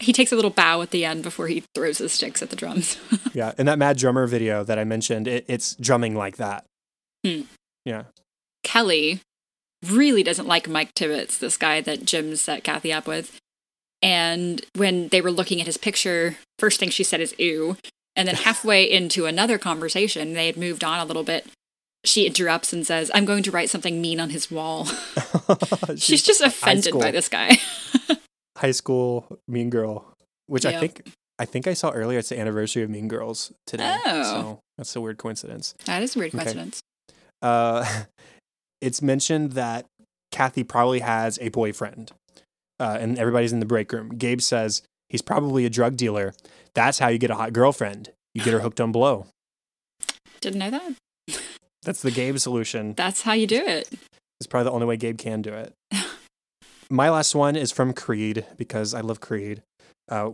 he 0.00 0.12
takes 0.12 0.32
a 0.32 0.34
little 0.36 0.50
bow 0.50 0.82
at 0.82 0.90
the 0.90 1.04
end 1.04 1.22
before 1.22 1.46
he 1.46 1.62
throws 1.74 1.98
his 1.98 2.12
sticks 2.12 2.42
at 2.42 2.50
the 2.50 2.56
drums. 2.56 2.96
Yeah, 3.32 3.52
and 3.56 3.68
that 3.68 3.78
mad 3.78 3.96
drummer 3.96 4.26
video 4.26 4.64
that 4.64 4.78
I 4.78 4.82
mentioned, 4.84 5.28
it, 5.28 5.44
it's 5.46 5.76
drumming 5.76 6.16
like 6.16 6.36
that. 6.38 6.64
Hmm. 7.24 7.42
Yeah. 7.84 8.04
Kelly 8.64 9.20
really 9.86 10.22
doesn't 10.24 10.48
like 10.48 10.68
Mike 10.68 10.92
Tibbetts, 10.94 11.38
this 11.38 11.56
guy 11.56 11.80
that 11.80 12.04
Jim 12.04 12.34
set 12.34 12.64
Kathy 12.64 12.92
up 12.92 13.06
with. 13.06 13.38
And 14.02 14.64
when 14.74 15.08
they 15.08 15.20
were 15.20 15.30
looking 15.30 15.60
at 15.60 15.66
his 15.66 15.76
picture, 15.76 16.36
first 16.58 16.80
thing 16.80 16.90
she 16.90 17.04
said 17.04 17.20
is 17.20 17.34
ew. 17.38 17.76
And 18.16 18.26
then 18.28 18.34
halfway 18.34 18.90
into 18.90 19.26
another 19.26 19.58
conversation, 19.58 20.32
they 20.34 20.46
had 20.46 20.56
moved 20.56 20.82
on 20.84 20.98
a 20.98 21.04
little 21.04 21.22
bit. 21.22 21.46
She 22.04 22.26
interrupts 22.26 22.72
and 22.72 22.86
says, 22.86 23.10
I'm 23.14 23.24
going 23.24 23.42
to 23.44 23.50
write 23.50 23.70
something 23.70 24.00
mean 24.00 24.20
on 24.20 24.30
his 24.30 24.50
wall. 24.50 24.86
She's 25.96 26.22
just 26.22 26.40
offended 26.40 26.98
by 26.98 27.10
this 27.10 27.28
guy. 27.28 27.58
high 28.56 28.72
school 28.72 29.38
Mean 29.48 29.70
Girl, 29.70 30.12
which 30.46 30.66
I 30.66 30.78
think 30.78 31.12
I 31.38 31.44
think 31.46 31.66
I 31.66 31.72
saw 31.74 31.90
earlier. 31.90 32.18
It's 32.18 32.28
the 32.28 32.38
anniversary 32.38 32.82
of 32.82 32.90
Mean 32.90 33.08
Girls 33.08 33.52
today. 33.66 33.96
Oh. 34.04 34.22
So 34.22 34.60
that's 34.76 34.94
a 34.96 35.00
weird 35.00 35.18
coincidence. 35.18 35.74
that 35.86 36.02
is 36.02 36.16
a 36.16 36.18
weird 36.18 36.34
Okay. 36.34 36.44
coincidence. 36.44 36.82
Uh, 37.40 38.04
it's 38.80 39.00
mentioned 39.00 39.52
that 39.52 39.86
Kathy 40.30 40.64
probably 40.64 41.00
has 41.00 41.38
a 41.40 41.48
boyfriend, 41.48 42.12
uh, 42.78 42.98
and 43.00 43.18
everybody's 43.18 43.52
in 43.52 43.60
the 43.60 43.66
break 43.66 43.92
room. 43.92 44.10
Gabe 44.10 44.40
says 44.40 44.82
he's 45.10 45.20
probably 45.20 45.66
a 45.66 45.70
drug 45.70 45.96
dealer. 45.96 46.32
That's 46.74 46.98
how 46.98 47.08
you 47.08 47.18
get 47.18 47.30
a 47.30 47.34
hot 47.34 47.52
girlfriend. 47.52 48.12
You 48.34 48.42
get 48.42 48.54
her 48.54 48.60
hooked 48.60 48.80
on 48.80 48.92
blow. 48.92 49.26
Didn't 50.40 50.60
know 50.60 50.70
that. 50.70 51.40
That's 51.82 52.00
the 52.00 52.10
Gabe 52.10 52.38
solution. 52.38 52.94
That's 52.94 53.22
how 53.22 53.32
you 53.32 53.46
do 53.46 53.62
it. 53.66 53.90
It's 54.38 54.46
probably 54.46 54.64
the 54.64 54.72
only 54.72 54.86
way 54.86 54.96
Gabe 54.96 55.18
can 55.18 55.42
do 55.42 55.52
it. 55.52 55.74
My 56.90 57.10
last 57.10 57.34
one 57.34 57.56
is 57.56 57.72
from 57.72 57.92
Creed 57.92 58.46
because 58.56 58.94
I 58.94 59.00
love 59.00 59.20
Creed. 59.20 59.62
Uh, 60.08 60.30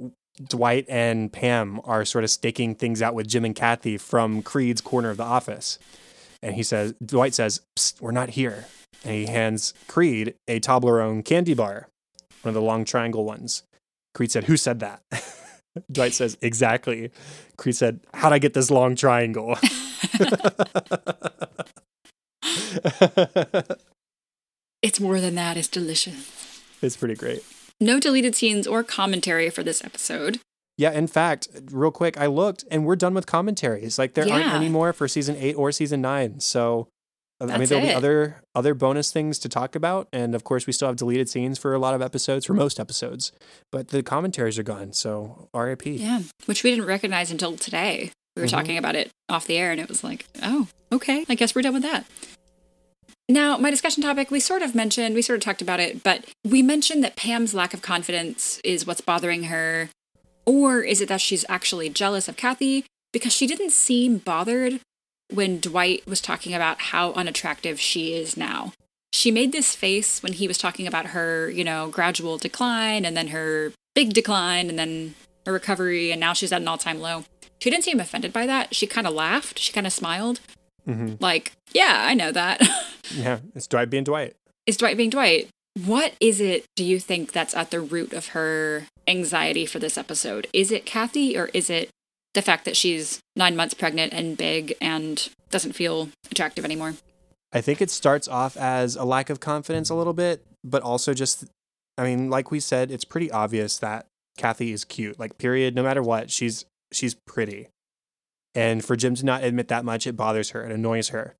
Dwight 0.49 0.87
and 0.89 1.33
Pam 1.33 1.81
are 1.85 2.05
sort 2.05 2.25
of 2.25 2.31
staking 2.31 2.75
things 2.75 3.01
out 3.01 3.15
with 3.15 3.27
Jim 3.27 3.45
and 3.45 3.55
Kathy 3.55 3.97
from 3.97 4.43
Creed's 4.43 4.81
corner 4.81 5.11
of 5.11 5.17
the 5.17 5.23
office. 5.25 5.79
And 6.43 6.55
he 6.55 6.63
says, 6.63 6.95
Dwight 7.05 7.35
says, 7.35 7.61
Psst, 7.77 8.01
we're 8.01 8.13
not 8.13 8.31
here. 8.31 8.67
And 9.05 9.15
he 9.15 9.27
hands 9.27 9.73
Creed 9.89 10.35
a 10.47 10.61
Toblerone 10.61 11.25
candy 11.25 11.55
bar, 11.55 11.89
one 12.43 12.51
of 12.51 12.55
the 12.55 12.63
long 12.63 12.85
triangle 12.85 13.25
ones. 13.25 13.63
Creed 14.17 14.33
said, 14.33 14.45
Who 14.45 14.57
said 14.57 14.81
that? 14.81 15.03
Dwight 15.93 16.15
says, 16.15 16.39
Exactly. 16.41 17.11
Creed 17.59 17.77
said, 17.77 18.01
How'd 18.15 18.33
I 18.33 18.39
get 18.39 18.55
this 18.55 18.71
long 18.71 18.97
triangle? 18.97 19.59
It's 24.83 25.01
more 25.01 25.21
than 25.21 25.35
that. 25.35 25.57
It's 25.57 25.69
delicious. 25.69 26.63
it's 26.81 26.97
pretty 26.97 27.15
great. 27.17 27.43
No 27.81 27.99
deleted 27.99 28.37
scenes 28.37 28.67
or 28.67 28.85
commentary 28.85 29.51
for 29.51 29.65
this 29.65 29.83
episode. 29.83 30.39
Yeah, 30.79 30.93
in 30.93 31.09
fact, 31.09 31.49
real 31.73 31.91
quick, 31.91 32.17
I 32.19 32.27
looked 32.27 32.65
and 32.71 32.85
we're 32.85 32.95
done 32.95 33.13
with 33.15 33.27
commentaries. 33.27 33.99
Like 33.99 34.15
there 34.15 34.31
aren't 34.31 34.53
any 34.53 34.69
more 34.69 34.93
for 34.93 35.09
season 35.09 35.35
eight 35.39 35.55
or 35.55 35.73
season 35.73 36.03
nine. 36.03 36.39
So 36.39 36.89
I 37.41 37.59
mean 37.59 37.69
there'll 37.69 37.85
be 37.87 37.93
other 37.93 38.43
other 38.55 38.75
bonus 38.75 39.11
things 39.13 39.39
to 39.41 39.49
talk 39.49 39.75
about. 39.75 40.09
And 40.13 40.35
of 40.35 40.45
course 40.45 40.67
we 40.67 40.73
still 40.73 40.89
have 40.89 40.97
deleted 40.97 41.29
scenes 41.29 41.59
for 41.59 41.75
a 41.75 41.79
lot 41.79 41.95
of 41.95 42.01
episodes, 42.01 42.47
for 42.47 42.55
most 42.55 42.81
episodes. 42.81 43.33
But 43.71 43.89
the 43.89 44.03
commentaries 44.03 44.59
are 44.59 44.63
gone. 44.63 44.93
So 44.93 45.49
RIP. 45.55 45.87
Yeah, 45.87 46.23
which 46.47 46.63
we 46.63 46.71
didn't 46.71 46.87
recognize 46.87 47.31
until 47.31 47.57
today. 47.57 48.13
We 48.37 48.43
were 48.43 48.49
Mhm. 48.49 48.53
talking 48.53 48.79
about 48.79 48.97
it 48.97 49.11
off 49.29 49.47
the 49.47 49.57
air, 49.57 49.71
and 49.73 49.81
it 49.81 49.89
was 49.89 50.05
like, 50.05 50.27
oh, 50.43 50.69
okay, 50.93 51.25
I 51.29 51.35
guess 51.35 51.55
we're 51.55 51.63
done 51.63 51.73
with 51.75 51.83
that. 51.85 52.05
Now, 53.29 53.57
my 53.57 53.71
discussion 53.71 54.03
topic, 54.03 54.31
we 54.31 54.41
sort 54.41 54.63
of 54.63 54.75
mentioned, 54.75 55.15
we 55.15 55.23
sort 55.23 55.39
of 55.39 55.45
talked 55.45 55.63
about 55.63 55.81
it, 55.81 56.03
but 56.05 56.25
we 56.45 56.63
mentioned 56.63 57.03
that 57.03 57.17
Pam's 57.17 57.55
lack 57.55 57.75
of 57.75 57.83
confidence 57.83 58.61
is 58.63 58.87
what's 58.87 59.01
bothering 59.01 59.45
her. 59.45 59.89
Or 60.45 60.83
is 60.83 61.01
it 61.01 61.09
that 61.09 61.21
she's 61.21 61.45
actually 61.49 61.89
jealous 61.89 62.29
of 62.29 62.37
Kathy? 62.37 62.85
Because 63.13 63.33
she 63.33 63.47
didn't 63.47 63.71
seem 63.73 64.19
bothered 64.19 64.81
when 65.33 65.61
Dwight 65.61 66.07
was 66.07 66.21
talking 66.21 66.55
about 66.55 66.81
how 66.81 67.13
unattractive 67.13 67.81
she 67.81 68.15
is 68.15 68.37
now. 68.37 68.73
She 69.13 69.31
made 69.31 69.53
this 69.53 69.75
face 69.75 70.23
when 70.23 70.35
he 70.35 70.47
was 70.47 70.59
talking 70.59 70.87
about 70.87 71.07
her, 71.07 71.49
you 71.51 71.65
know, 71.65 71.89
gradual 71.89 72.39
decline 72.39 73.05
and 73.05 73.17
then 73.17 73.29
her 73.29 73.73
big 73.95 74.13
decline 74.13 74.69
and 74.69 74.79
then 74.79 75.15
her 75.47 75.53
recovery, 75.53 76.11
and 76.11 76.21
now 76.21 76.33
she's 76.33 76.53
at 76.53 76.61
an 76.61 76.69
all 76.69 76.79
time 76.79 77.01
low. 77.01 77.25
She 77.61 77.71
didn't 77.71 77.85
seem 77.85 77.99
offended 78.01 78.33
by 78.33 78.47
that. 78.47 78.75
She 78.75 78.87
kind 78.87 79.07
of 79.07 79.15
laughed. 79.15 79.59
She 79.59 79.73
kind 79.73 79.87
of 79.87 79.93
smiled, 79.93 80.41
hmm 80.85 81.15
like, 81.21 81.53
yeah, 81.73 82.03
I 82.07 82.15
know 82.15 82.33
that. 82.33 82.61
Yeah. 83.15 83.39
It's 83.55 83.69
Dwight 83.69 83.89
being 83.89 84.03
Dwight. 84.03 84.35
is 84.67 84.77
Dwight 84.77 84.97
being 84.97 85.11
Dwight? 85.11 85.49
What 85.85 86.15
is 86.21 86.41
it, 86.41 86.65
do 86.75 86.83
you 86.83 86.99
think, 86.99 87.31
that's 87.31 87.55
at 87.55 87.71
the 87.71 87.81
root 87.81 88.13
of 88.13 88.29
her 88.29 88.87
anxiety 89.07 89.65
for 89.65 89.79
this 89.79 89.97
episode? 89.97 90.49
Is 90.53 90.73
it 90.73 90.85
Kathy, 90.85 91.39
or 91.39 91.47
is 91.55 91.71
it 91.71 91.89
the 92.37 92.43
fact 92.43 92.67
that 92.67 92.77
she's 92.77 93.19
nine 93.35 93.57
months 93.57 93.73
pregnant 93.73 94.13
and 94.13 94.37
big 94.37 94.75
and 94.79 95.31
doesn't 95.51 95.73
feel 95.73 96.11
attractive 96.31 96.67
anymore? 96.67 96.95
I 97.51 97.63
think 97.63 97.81
it 97.81 97.91
starts 97.91 98.29
off 98.29 98.59
as 98.59 98.95
a 98.95 99.05
lack 99.05 99.31
of 99.31 99.41
confidence 99.41 99.89
a 99.89 99.95
little 99.95 100.13
bit, 100.13 100.45
but 100.63 100.83
also 100.83 101.15
just, 101.15 101.47
I 101.97 102.05
mean, 102.05 102.29
like 102.29 102.51
we 102.51 102.61
said, 102.61 102.91
it's 102.91 103.07
pretty 103.07 103.31
obvious 103.31 103.79
that 103.79 104.05
Kathy 104.37 104.73
is 104.73 104.85
cute. 104.85 105.19
Like, 105.19 105.39
period. 105.39 105.75
No 105.75 105.83
matter 105.83 106.03
what, 106.03 106.31
she's 106.31 106.67
she's 106.93 107.15
pretty. 107.27 107.69
And 108.55 108.85
for 108.85 108.97
Jim 108.97 109.15
to 109.15 109.25
not 109.25 109.43
admit 109.43 109.69
that 109.69 109.87
much, 109.87 110.07
it 110.07 110.17
bothers 110.17 110.51
her. 110.51 110.63
It 110.63 110.73
annoys 110.73 111.09
her. 111.09 111.35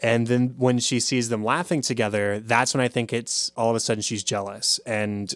And 0.00 0.28
then 0.28 0.54
when 0.56 0.78
she 0.78 1.00
sees 1.00 1.28
them 1.28 1.44
laughing 1.44 1.80
together, 1.80 2.38
that's 2.38 2.72
when 2.72 2.80
I 2.80 2.88
think 2.88 3.12
it's 3.12 3.50
all 3.56 3.70
of 3.70 3.76
a 3.76 3.80
sudden 3.80 4.02
she's 4.02 4.22
jealous 4.22 4.78
and 4.86 5.34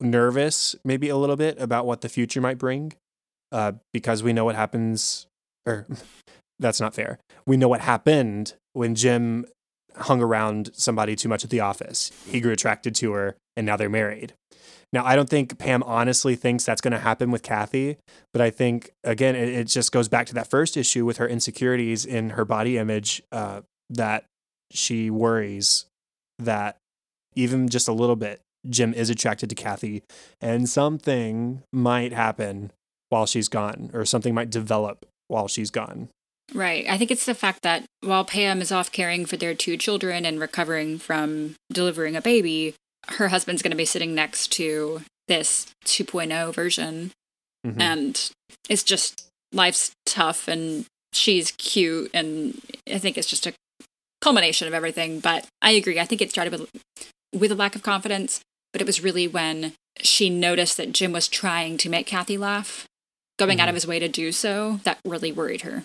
nervous, 0.00 0.76
maybe 0.84 1.08
a 1.08 1.16
little 1.16 1.36
bit 1.36 1.60
about 1.60 1.84
what 1.84 2.00
the 2.00 2.08
future 2.08 2.40
might 2.40 2.58
bring, 2.58 2.94
uh, 3.52 3.72
because 3.92 4.22
we 4.22 4.32
know 4.32 4.44
what 4.44 4.56
happens. 4.56 5.26
Or 5.66 5.86
that's 6.58 6.80
not 6.80 6.94
fair. 6.94 7.18
We 7.46 7.56
know 7.56 7.68
what 7.68 7.80
happened 7.80 8.54
when 8.72 8.94
Jim 8.94 9.46
hung 9.96 10.22
around 10.22 10.70
somebody 10.72 11.16
too 11.16 11.28
much 11.28 11.44
at 11.44 11.50
the 11.50 11.60
office. 11.60 12.10
He 12.26 12.40
grew 12.40 12.52
attracted 12.52 12.94
to 12.96 13.12
her, 13.12 13.36
and 13.56 13.66
now 13.66 13.76
they're 13.76 13.88
married. 13.88 14.34
Now, 14.92 15.04
I 15.04 15.14
don't 15.14 15.28
think 15.28 15.58
Pam 15.58 15.82
honestly 15.84 16.34
thinks 16.34 16.64
that's 16.64 16.80
going 16.80 16.92
to 16.92 16.98
happen 16.98 17.30
with 17.30 17.42
Kathy, 17.42 17.98
but 18.32 18.42
I 18.42 18.50
think, 18.50 18.90
again, 19.04 19.36
it, 19.36 19.48
it 19.48 19.64
just 19.64 19.92
goes 19.92 20.08
back 20.08 20.26
to 20.26 20.34
that 20.34 20.50
first 20.50 20.76
issue 20.76 21.04
with 21.04 21.18
her 21.18 21.28
insecurities 21.28 22.04
in 22.04 22.30
her 22.30 22.44
body 22.44 22.76
image 22.76 23.22
uh, 23.30 23.60
that 23.88 24.24
she 24.72 25.08
worries 25.10 25.86
that 26.40 26.76
even 27.34 27.68
just 27.68 27.86
a 27.86 27.92
little 27.92 28.16
bit, 28.16 28.40
Jim 28.68 28.92
is 28.92 29.10
attracted 29.10 29.48
to 29.50 29.54
Kathy, 29.54 30.02
and 30.40 30.68
something 30.68 31.62
might 31.72 32.12
happen 32.12 32.72
while 33.10 33.26
she's 33.26 33.48
gone, 33.48 33.90
or 33.92 34.04
something 34.04 34.34
might 34.34 34.50
develop 34.50 35.06
while 35.28 35.46
she's 35.46 35.70
gone. 35.70 36.08
Right. 36.52 36.86
I 36.88 36.98
think 36.98 37.10
it's 37.10 37.26
the 37.26 37.34
fact 37.34 37.62
that 37.62 37.84
while 38.00 38.24
Pam 38.24 38.60
is 38.60 38.72
off 38.72 38.90
caring 38.90 39.24
for 39.24 39.36
their 39.36 39.54
two 39.54 39.76
children 39.76 40.24
and 40.24 40.40
recovering 40.40 40.98
from 40.98 41.54
delivering 41.72 42.16
a 42.16 42.22
baby, 42.22 42.74
her 43.08 43.28
husband's 43.28 43.62
going 43.62 43.70
to 43.70 43.76
be 43.76 43.84
sitting 43.84 44.14
next 44.14 44.48
to 44.52 45.02
this 45.28 45.66
2.0 45.84 46.52
version. 46.52 47.12
Mhm. 47.64 47.80
And 47.80 48.30
it's 48.68 48.82
just, 48.82 49.28
life's 49.52 49.92
tough 50.06 50.48
and 50.48 50.86
she's 51.12 51.52
cute. 51.52 52.10
And 52.12 52.60
I 52.92 52.98
think 52.98 53.16
it's 53.16 53.28
just 53.28 53.46
a 53.46 53.54
culmination 54.20 54.66
of 54.66 54.74
everything. 54.74 55.20
But 55.20 55.46
I 55.62 55.72
agree. 55.72 56.00
I 56.00 56.04
think 56.04 56.20
it 56.20 56.30
started 56.30 56.52
with, 56.52 56.68
with 57.32 57.52
a 57.52 57.56
lack 57.56 57.76
of 57.76 57.82
confidence, 57.82 58.40
but 58.72 58.80
it 58.80 58.86
was 58.86 59.04
really 59.04 59.28
when 59.28 59.74
she 60.00 60.30
noticed 60.30 60.76
that 60.78 60.92
Jim 60.92 61.12
was 61.12 61.28
trying 61.28 61.76
to 61.78 61.88
make 61.88 62.06
Kathy 62.06 62.36
laugh 62.36 62.86
going 63.40 63.56
Mm-hmm. 63.58 63.62
out 63.62 63.68
of 63.70 63.74
his 63.74 63.86
way 63.86 63.98
to 63.98 64.08
do 64.08 64.30
so 64.32 64.78
that 64.84 64.98
really 65.04 65.32
worried 65.32 65.62
her. 65.62 65.82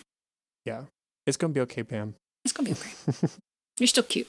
Yeah. 0.65 0.83
It's 1.25 1.37
going 1.37 1.51
to 1.53 1.57
be 1.57 1.61
okay, 1.61 1.81
Pam. 1.83 2.13
It's 2.43 2.51
gonna 2.51 2.69
be 2.69 2.73
okay. 2.73 3.27
You're 3.79 3.87
still 3.87 4.03
cute. 4.03 4.27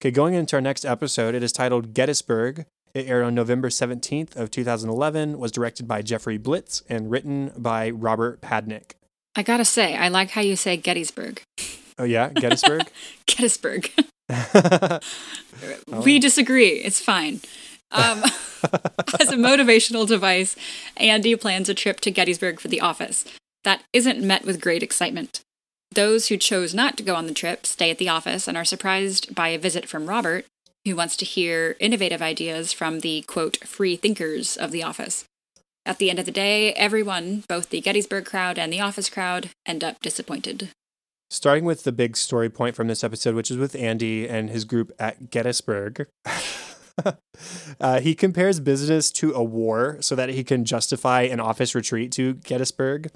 Okay, 0.00 0.12
going 0.12 0.34
into 0.34 0.54
our 0.54 0.62
next 0.62 0.84
episode, 0.84 1.34
it 1.34 1.42
is 1.42 1.50
titled 1.50 1.92
Gettysburg. 1.92 2.64
It 2.94 3.08
aired 3.08 3.24
on 3.24 3.34
November 3.34 3.68
17th 3.68 4.36
of 4.36 4.50
2011, 4.52 5.38
was 5.40 5.50
directed 5.50 5.88
by 5.88 6.00
Jeffrey 6.02 6.38
Blitz 6.38 6.84
and 6.88 7.10
written 7.10 7.50
by 7.58 7.90
Robert 7.90 8.40
Padnick. 8.40 8.92
I 9.34 9.42
gotta 9.42 9.64
say, 9.64 9.96
I 9.96 10.06
like 10.08 10.30
how 10.30 10.40
you 10.40 10.54
say 10.54 10.76
Gettysburg. 10.76 11.42
Oh 11.98 12.04
yeah, 12.04 12.28
Gettysburg? 12.30 12.82
Gettysburg. 13.26 13.90
oh. 14.30 15.00
We 16.04 16.20
disagree. 16.20 16.68
It's 16.68 17.00
fine. 17.00 17.40
Um, 17.90 18.22
as 19.20 19.30
a 19.30 19.36
motivational 19.36 20.06
device, 20.06 20.56
Andy 20.96 21.34
plans 21.36 21.68
a 21.68 21.74
trip 21.74 22.00
to 22.00 22.10
Gettysburg 22.10 22.60
for 22.60 22.68
the 22.68 22.80
office. 22.80 23.24
That 23.64 23.82
isn't 23.92 24.20
met 24.20 24.44
with 24.44 24.60
great 24.60 24.82
excitement. 24.82 25.40
Those 25.92 26.28
who 26.28 26.36
chose 26.36 26.74
not 26.74 26.96
to 26.96 27.02
go 27.02 27.14
on 27.14 27.26
the 27.26 27.34
trip 27.34 27.66
stay 27.66 27.90
at 27.90 27.98
the 27.98 28.08
office 28.08 28.46
and 28.46 28.56
are 28.56 28.64
surprised 28.64 29.34
by 29.34 29.48
a 29.48 29.58
visit 29.58 29.88
from 29.88 30.08
Robert, 30.08 30.44
who 30.84 30.94
wants 30.94 31.16
to 31.16 31.24
hear 31.24 31.76
innovative 31.80 32.22
ideas 32.22 32.72
from 32.72 33.00
the 33.00 33.22
quote, 33.22 33.56
free 33.66 33.96
thinkers 33.96 34.56
of 34.56 34.70
the 34.70 34.82
office. 34.82 35.24
At 35.86 35.98
the 35.98 36.10
end 36.10 36.18
of 36.18 36.26
the 36.26 36.30
day, 36.30 36.72
everyone, 36.74 37.44
both 37.48 37.70
the 37.70 37.80
Gettysburg 37.80 38.26
crowd 38.26 38.58
and 38.58 38.72
the 38.72 38.80
office 38.80 39.08
crowd, 39.08 39.50
end 39.64 39.82
up 39.82 40.00
disappointed. 40.00 40.68
Starting 41.30 41.64
with 41.64 41.84
the 41.84 41.92
big 41.92 42.16
story 42.16 42.48
point 42.48 42.76
from 42.76 42.88
this 42.88 43.04
episode, 43.04 43.34
which 43.34 43.50
is 43.50 43.56
with 43.56 43.74
Andy 43.74 44.28
and 44.28 44.50
his 44.50 44.64
group 44.64 44.92
at 44.98 45.30
Gettysburg. 45.30 46.06
uh, 47.80 48.00
he 48.00 48.14
compares 48.14 48.60
business 48.60 49.10
to 49.12 49.32
a 49.32 49.42
war 49.42 49.98
so 50.00 50.14
that 50.14 50.28
he 50.30 50.44
can 50.44 50.64
justify 50.64 51.22
an 51.22 51.40
office 51.40 51.74
retreat 51.74 52.12
to 52.12 52.34
Gettysburg, 52.34 53.10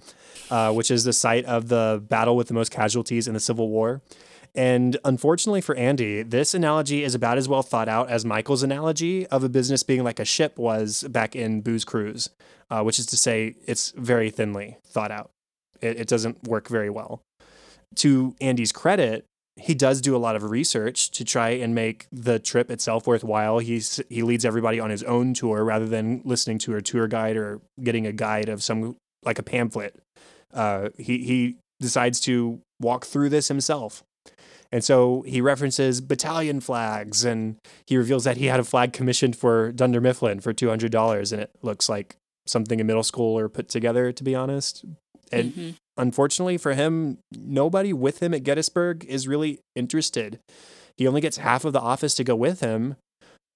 uh, 0.51 0.73
which 0.73 0.91
is 0.91 1.05
the 1.05 1.13
site 1.13 1.45
of 1.45 1.69
the 1.69 2.03
battle 2.09 2.37
with 2.37 2.49
the 2.49 2.55
most 2.55 2.71
casualties 2.71 3.27
in 3.27 3.35
the 3.35 3.41
Civil 3.41 3.69
War. 3.69 4.03
And 4.55 4.99
unfortunately 5.05 5.63
for 5.63 5.75
Andy, 5.77 6.23
this 6.23 6.53
analogy 6.53 7.05
is 7.05 7.15
about 7.15 7.39
as 7.39 7.49
well 7.49 7.63
thought 7.63 7.89
out 7.89 8.11
as 8.11 8.25
Michael's 8.25 8.63
analogy 8.63 9.27
of 9.29 9.43
a 9.43 9.49
business 9.49 9.83
being 9.83 10.05
like 10.05 10.21
a 10.21 10.27
ship 10.27 10.59
was 10.59 11.05
back 11.05 11.35
in 11.35 11.63
Booze 11.63 11.85
Cruise, 11.85 12.29
uh, 12.71 12.83
which 12.83 12.99
is 12.99 13.07
to 13.07 13.17
say, 13.17 13.55
it's 13.67 13.93
very 13.93 14.29
thinly 14.29 14.77
thought 14.87 15.11
out. 15.11 15.31
It, 15.81 16.01
it 16.01 16.09
doesn't 16.09 16.47
work 16.47 16.69
very 16.69 16.91
well 16.91 17.23
to 17.97 18.35
Andy's 18.41 18.73
credit, 18.73 19.27
he 19.63 19.75
does 19.75 20.01
do 20.01 20.15
a 20.17 20.19
lot 20.19 20.37
of 20.37 20.43
research 20.51 21.11
to 21.13 21.25
try 21.25 21.51
and 21.51 21.75
make 21.75 22.07
the 22.13 22.39
trip 22.39 22.71
itself 22.71 23.07
worthwhile. 23.07 23.59
He's 23.59 24.01
he 24.09 24.23
leads 24.23 24.45
everybody 24.45 24.81
on 24.81 24.91
his 24.91 25.03
own 25.05 25.35
tour 25.35 25.65
rather 25.65 25.87
than 25.87 26.21
listening 26.25 26.59
to 26.61 26.77
a 26.77 26.83
tour 26.83 27.07
guide 27.09 27.37
or 27.37 27.61
getting 27.83 28.07
a 28.07 28.13
guide 28.13 28.49
of 28.49 28.63
some 28.63 28.97
like 29.25 29.39
a 29.39 29.43
pamphlet. 29.43 29.99
Uh, 30.53 30.89
he 30.99 31.19
he 31.25 31.57
decides 31.81 32.21
to 32.21 32.61
walk 32.81 33.07
through 33.07 33.29
this 33.29 33.49
himself. 33.49 34.03
And 34.71 34.83
so 34.83 35.23
he 35.27 35.41
references 35.43 36.01
battalion 36.01 36.61
flags 36.61 37.25
and 37.25 37.57
he 37.87 37.97
reveals 37.97 38.25
that 38.25 38.39
he 38.39 38.47
had 38.47 38.59
a 38.59 38.65
flag 38.65 38.93
commissioned 38.95 39.37
for 39.37 39.71
Dunder 39.71 40.01
Mifflin 40.01 40.41
for 40.41 40.55
$200 40.55 41.33
and 41.33 41.43
it 41.43 41.51
looks 41.61 41.91
like 41.91 42.17
something 42.47 42.81
a 42.81 42.85
middle 42.85 43.03
schooler 43.03 43.53
put 43.53 43.69
together 43.69 44.13
to 44.13 44.25
be 44.25 44.35
honest. 44.35 44.85
And 45.31 45.53
Mhm. 45.53 45.75
Unfortunately 45.97 46.59
for 46.59 46.75
him, 46.75 47.19
nobody 47.33 47.93
with 47.93 48.23
him 48.23 48.35
at 48.35 48.43
Gettysburg 48.43 49.05
is 49.07 49.29
really 49.29 49.61
interested. 49.75 50.39
He 50.97 51.07
only 51.07 51.21
gets 51.21 51.39
half 51.39 51.65
of 51.65 51.73
the 51.73 51.81
office 51.81 52.15
to 52.17 52.25
go 52.25 52.37
with 52.37 52.61
him. 52.61 52.97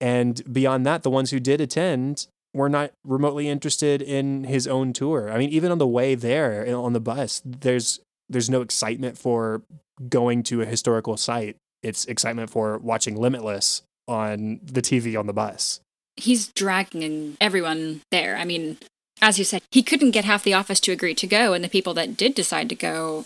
And 0.01 0.43
beyond 0.53 0.85
that, 0.87 1.03
the 1.03 1.11
ones 1.11 1.31
who 1.31 1.41
did 1.41 1.61
attend 1.61 2.27
were 2.55 2.69
not 2.69 2.93
remotely 3.05 3.49
interested 3.49 4.01
in 4.01 4.45
his 4.45 4.67
own 4.67 4.93
tour. 4.93 5.31
I 5.31 5.39
mean, 5.39 5.51
even 5.51 5.71
on 5.71 5.79
the 5.79 5.87
way 5.87 6.15
there 6.15 6.67
on 6.75 6.93
the 6.93 7.01
bus, 7.01 7.43
there's 7.45 8.01
there's 8.29 8.51
no 8.51 8.61
excitement 8.61 9.17
for 9.19 9.63
going 10.09 10.43
to 10.45 10.63
a 10.63 10.67
historical 10.67 11.17
site. 11.17 11.57
It's 11.83 12.05
excitement 12.07 12.51
for 12.51 12.79
watching 12.79 13.17
Limitless 13.17 13.83
on 14.09 14.61
the 14.65 14.83
TV 14.83 15.19
on 15.19 15.27
the 15.27 15.33
bus. 15.33 15.81
he's 16.17 16.49
dragging 16.49 17.37
everyone 17.41 18.01
there. 18.11 18.37
I 18.37 18.45
mean, 18.45 18.79
as 19.21 19.39
you 19.39 19.45
said, 19.45 19.63
he 19.71 19.83
couldn't 19.83 20.11
get 20.13 20.25
half 20.25 20.45
the 20.45 20.55
office 20.55 20.81
to 20.81 20.93
agree 20.93 21.15
to 21.15 21.27
go, 21.27 21.53
and 21.53 21.65
the 21.65 21.69
people 21.69 21.95
that 21.95 22.17
did 22.17 22.35
decide 22.35 22.69
to 22.69 22.75
go 22.75 23.25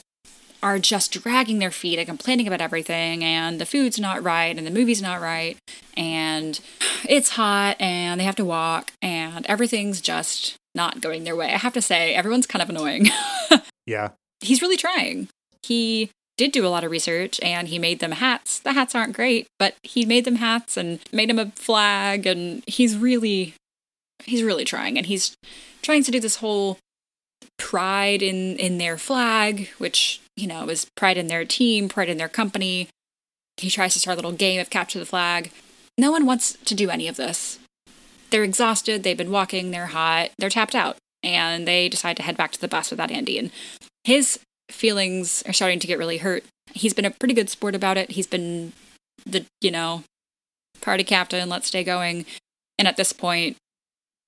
are 0.62 0.79
just 0.79 1.12
dragging 1.12 1.59
their 1.59 1.70
feet 1.70 1.98
and 1.98 2.07
complaining 2.07 2.46
about 2.46 2.61
everything, 2.61 3.24
and 3.24 3.61
the 3.61 3.66
food's 3.66 3.98
not 3.98 4.22
right, 4.22 4.57
and 4.57 4.66
the 4.66 4.70
movie's 4.70 5.00
not 5.03 5.20
right, 5.20 5.57
and 5.96 6.61
it's 7.09 7.31
hot, 7.31 7.76
and 7.81 8.20
they 8.20 8.24
have 8.24 8.37
to 8.37 8.44
walk, 8.44 8.92
and 9.00 9.46
everything's 9.46 10.00
just 10.00 10.57
not 10.74 11.00
going 11.00 11.24
their 11.24 11.35
way. 11.35 11.46
I 11.53 11.59
have 11.59 11.72
to 11.72 11.83
say, 11.83 12.14
everyone's 12.14 12.46
kind 12.46 12.62
of 12.62 12.68
annoying. 12.70 13.07
Yeah. 13.87 14.11
he's 14.40 14.62
really 14.62 14.76
trying. 14.76 15.29
He 15.64 16.11
did 16.37 16.53
do 16.53 16.64
a 16.64 16.68
lot 16.68 16.85
of 16.85 16.92
research 16.92 17.40
and 17.42 17.66
he 17.66 17.79
made 17.79 17.98
them 17.98 18.12
hats. 18.12 18.61
The 18.61 18.72
hats 18.72 18.94
aren't 18.94 19.16
great, 19.16 19.48
but 19.59 19.74
he 19.83 20.05
made 20.07 20.24
them 20.24 20.37
hats 20.37 20.76
and 20.76 21.00
made 21.12 21.29
them 21.29 21.40
a 21.40 21.50
flag 21.57 22.24
and 22.24 22.62
he's 22.68 22.96
really 22.96 23.55
he's 24.31 24.43
really 24.43 24.64
trying 24.64 24.97
and 24.97 25.07
he's 25.07 25.37
trying 25.83 26.03
to 26.05 26.11
do 26.11 26.21
this 26.21 26.37
whole 26.37 26.79
pride 27.59 28.23
in 28.23 28.57
in 28.57 28.79
their 28.79 28.97
flag, 28.97 29.69
which, 29.79 30.21
you 30.37 30.47
know, 30.47 30.69
is 30.69 30.87
pride 30.97 31.19
in 31.19 31.27
their 31.27 31.45
team, 31.45 31.88
pride 31.88 32.09
in 32.09 32.19
their 32.19 32.29
company. 32.29 32.88
He 33.57 33.71
tries 33.71 33.93
to 33.93 34.01
start 34.01 34.14
a 34.14 34.19
little 34.19 34.33
game 34.33 34.61
of 34.61 34.71
capture 34.71 34.99
the 34.99 35.07
flag. 35.07 35.51
No 35.99 36.11
one 36.11 36.25
wants 36.25 36.57
to 36.64 36.75
do 36.75 36.88
any 36.88 37.09
of 37.09 37.16
this. 37.16 37.59
They're 38.31 38.45
exhausted, 38.45 39.03
they've 39.03 39.16
been 39.16 39.33
walking, 39.33 39.71
they're 39.71 39.87
hot, 39.87 40.31
they're 40.38 40.49
tapped 40.49 40.75
out, 40.75 40.97
and 41.23 41.66
they 41.66 41.88
decide 41.88 42.16
to 42.16 42.23
head 42.23 42.37
back 42.37 42.53
to 42.53 42.61
the 42.61 42.69
bus 42.69 42.90
without 42.90 43.11
Andy. 43.11 43.38
And 43.38 43.51
his 44.05 44.38
feelings 44.71 45.43
are 45.47 45.53
starting 45.53 45.81
to 45.81 45.87
get 45.87 45.99
really 45.99 46.19
hurt. 46.19 46.45
He's 46.73 46.95
been 46.95 47.05
a 47.05 47.11
pretty 47.11 47.35
good 47.35 47.51
sport 47.51 47.75
about 47.75 47.99
it. 47.99 48.12
He's 48.12 48.29
been 48.29 48.73
the, 49.27 49.45
you 49.61 49.73
know, 49.73 50.05
party 50.81 51.05
captain, 51.05 51.49
let's 51.49 51.66
stay 51.66 51.85
going. 51.85 52.25
And 52.79 52.88
at 52.88 52.97
this 52.97 53.12
point, 53.12 53.57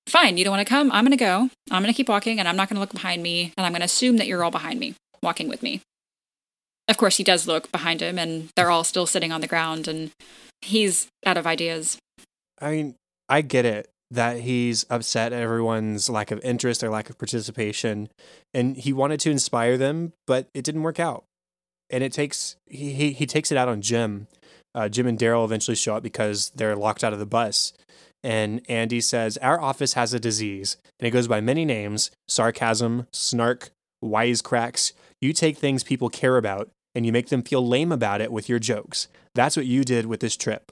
fine, 0.07 0.37
you 0.37 0.43
don't 0.43 0.51
want 0.51 0.65
to 0.65 0.69
come? 0.69 0.91
I'm 0.91 1.03
going 1.03 1.11
to 1.11 1.17
go. 1.17 1.49
I'm 1.71 1.81
going 1.81 1.93
to 1.93 1.97
keep 1.97 2.09
walking 2.09 2.39
and 2.39 2.47
I'm 2.47 2.55
not 2.55 2.69
going 2.69 2.75
to 2.75 2.81
look 2.81 2.93
behind 2.93 3.23
me. 3.23 3.53
And 3.57 3.65
I'm 3.65 3.71
going 3.71 3.81
to 3.81 3.85
assume 3.85 4.17
that 4.17 4.27
you're 4.27 4.43
all 4.43 4.51
behind 4.51 4.79
me, 4.79 4.95
walking 5.21 5.47
with 5.49 5.63
me. 5.63 5.81
Of 6.87 6.97
course, 6.97 7.17
he 7.17 7.23
does 7.23 7.47
look 7.47 7.71
behind 7.71 8.01
him 8.01 8.19
and 8.19 8.49
they're 8.55 8.69
all 8.69 8.83
still 8.83 9.07
sitting 9.07 9.31
on 9.31 9.41
the 9.41 9.47
ground 9.47 9.87
and 9.87 10.11
he's 10.61 11.07
out 11.25 11.37
of 11.37 11.47
ideas. 11.47 11.97
I 12.61 12.71
mean, 12.71 12.95
I 13.29 13.41
get 13.41 13.65
it 13.65 13.89
that 14.13 14.41
he's 14.41 14.85
upset 14.91 15.33
at 15.33 15.41
everyone's 15.41 16.07
lack 16.07 16.29
of 16.29 16.39
interest 16.43 16.83
or 16.83 16.89
lack 16.89 17.09
of 17.09 17.17
participation, 17.17 18.09
and 18.53 18.77
he 18.77 18.93
wanted 18.93 19.19
to 19.21 19.31
inspire 19.31 19.75
them, 19.75 20.13
but 20.27 20.47
it 20.53 20.63
didn't 20.63 20.83
work 20.83 20.99
out. 20.99 21.23
And 21.89 22.03
it 22.03 22.13
takes 22.13 22.55
he 22.67 22.93
he, 22.93 23.11
he 23.11 23.25
takes 23.25 23.51
it 23.51 23.57
out 23.57 23.67
on 23.67 23.81
Jim. 23.81 24.27
Uh, 24.75 24.87
Jim 24.87 25.07
and 25.07 25.17
Darryl 25.17 25.45
eventually 25.45 25.75
show 25.75 25.95
up 25.95 26.03
because 26.03 26.51
they're 26.55 26.75
locked 26.75 27.03
out 27.03 27.13
of 27.13 27.19
the 27.19 27.25
bus. 27.25 27.73
And 28.23 28.61
Andy 28.69 29.01
says, 29.01 29.37
Our 29.37 29.59
office 29.59 29.93
has 29.93 30.13
a 30.13 30.19
disease, 30.19 30.77
and 30.99 31.07
it 31.07 31.11
goes 31.11 31.27
by 31.27 31.41
many 31.41 31.65
names 31.65 32.11
sarcasm, 32.27 33.07
snark, 33.11 33.71
wisecracks. 34.03 34.93
You 35.21 35.33
take 35.33 35.57
things 35.57 35.83
people 35.83 36.09
care 36.09 36.37
about 36.37 36.69
and 36.95 37.05
you 37.05 37.11
make 37.11 37.29
them 37.29 37.41
feel 37.41 37.65
lame 37.65 37.91
about 37.91 38.21
it 38.21 38.31
with 38.31 38.47
your 38.47 38.59
jokes. 38.59 39.07
That's 39.35 39.57
what 39.57 39.65
you 39.65 39.83
did 39.83 40.05
with 40.05 40.19
this 40.19 40.37
trip. 40.37 40.71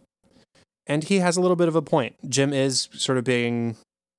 And 0.88 1.04
he 1.04 1.20
has 1.20 1.38
a 1.38 1.42
little 1.42 1.56
bit 1.56 1.68
of 1.68 1.76
a 1.76 1.82
point. 1.82 2.16
Jim 2.30 2.54
is 2.54 2.90
sort 2.94 3.18
of 3.18 3.24
being 3.24 3.76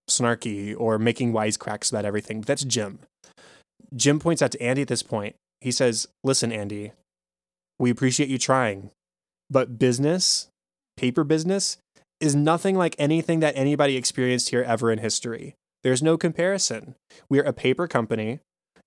snarky 0.09 0.75
or 0.77 0.99
making 0.99 1.33
wisecracks 1.33 1.91
about 1.91 2.05
everything. 2.05 2.41
But 2.41 2.49
that's 2.49 2.65
Jim. 2.65 2.99
Jim 3.95 4.19
points 4.19 4.43
out 4.43 4.53
to 4.53 4.63
Andy 4.63 4.83
at 4.83 4.89
this 4.89 5.03
point. 5.03 5.37
He 5.61 5.71
says, 5.71 6.09
Listen, 6.25 6.51
Andy, 6.51 6.93
we 7.79 7.91
appreciate 7.91 8.29
you 8.29 8.39
trying, 8.39 8.91
but 9.51 9.79
business, 9.79 10.49
paper 10.97 11.25
business, 11.25 11.79
is 12.23 12.35
nothing 12.37 12.77
like 12.77 12.95
anything 12.99 13.41
that 13.41 13.57
anybody 13.57 13.97
experienced 13.97 14.51
here 14.51 14.63
ever 14.63 14.93
in 14.93 14.99
history. 14.99 15.57
There's 15.83 16.03
no 16.03 16.17
comparison. 16.17 16.95
We're 17.29 17.43
a 17.43 17.53
paper 17.53 17.89
company. 17.89 18.39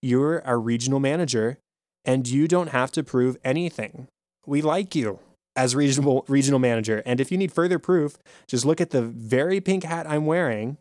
You're 0.02 0.46
our 0.48 0.60
regional 0.60 1.00
manager, 1.00 1.58
and 2.06 2.28
you 2.28 2.48
don't 2.48 2.70
have 2.70 2.92
to 2.92 3.04
prove 3.04 3.38
anything. 3.44 4.08
We 4.48 4.62
like 4.62 4.96
you 4.96 5.20
as 5.56 5.76
regional 5.76 6.24
regional 6.28 6.60
manager. 6.60 7.04
And 7.06 7.20
if 7.20 7.32
you 7.32 7.38
need 7.38 7.52
further 7.52 7.80
proof, 7.80 8.18
just 8.48 8.66
look 8.66 8.80
at 8.80 8.92
the 8.92 9.02
very 9.02 9.60
pink 9.60 9.84
hat 9.84 10.10
I'm 10.10 10.26
wearing, 10.26 10.78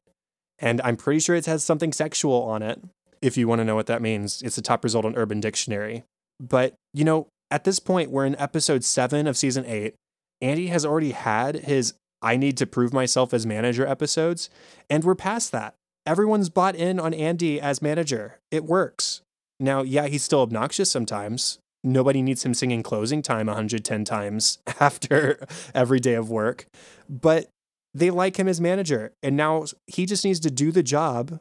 and 0.59 0.81
I'm 0.83 0.97
pretty 0.97 1.21
sure 1.21 1.35
it 1.35 1.47
has 1.47 1.65
something 1.65 1.93
sexual 1.93 2.43
on 2.43 2.63
it. 2.63 2.81
If 3.21 3.37
you 3.37 3.49
want 3.49 3.61
to 3.61 3.65
know 3.65 3.75
what 3.75 3.87
that 3.87 4.03
means, 4.03 4.43
it's 4.43 4.57
the 4.57 4.63
top 4.63 4.85
result 4.85 5.05
on 5.05 5.17
Urban 5.17 5.41
Dictionary. 5.41 6.05
But 6.39 6.75
you 6.93 7.05
know, 7.05 7.27
at 7.51 7.65
this 7.65 7.81
point, 7.81 8.11
we're 8.11 8.27
in 8.27 8.37
episode 8.39 8.85
seven 8.85 9.27
of 9.27 9.37
season 9.37 9.65
eight. 9.67 9.95
Andy 10.41 10.69
has 10.69 10.85
already 10.85 11.13
had 11.13 11.57
his 11.57 11.95
I 12.25 12.39
need 12.39 12.57
to 12.57 12.66
prove 12.66 12.93
myself 12.93 13.35
as 13.35 13.47
manager 13.47 13.87
episodes, 13.87 14.49
and 14.89 15.05
we're 15.05 15.14
past 15.14 15.53
that. 15.53 15.75
Everyone's 16.07 16.49
bought 16.49 16.75
in 16.75 16.99
on 16.99 17.12
Andy 17.12 17.61
as 17.61 17.83
manager. 17.83 18.39
It 18.51 18.64
works. 18.64 19.20
Now, 19.61 19.83
yeah, 19.83 20.07
he's 20.07 20.25
still 20.25 20.41
obnoxious 20.41 20.91
sometimes. 20.91 21.59
Nobody 21.85 22.22
needs 22.22 22.45
him 22.45 22.55
singing 22.55 22.83
closing 22.83 23.20
time 23.20 23.47
110 23.47 24.05
times 24.05 24.59
after 24.81 25.47
every 25.75 26.01
day 26.01 26.14
of 26.14 26.31
work, 26.31 26.66
but 27.11 27.51
they 27.93 28.11
like 28.11 28.39
him 28.39 28.49
as 28.49 28.59
manager. 28.59 29.12
And 29.22 29.37
now 29.37 29.66
he 29.87 30.07
just 30.07 30.25
needs 30.25 30.41
to 30.41 30.51
do 30.51 30.72
the 30.72 30.83
job 30.83 31.41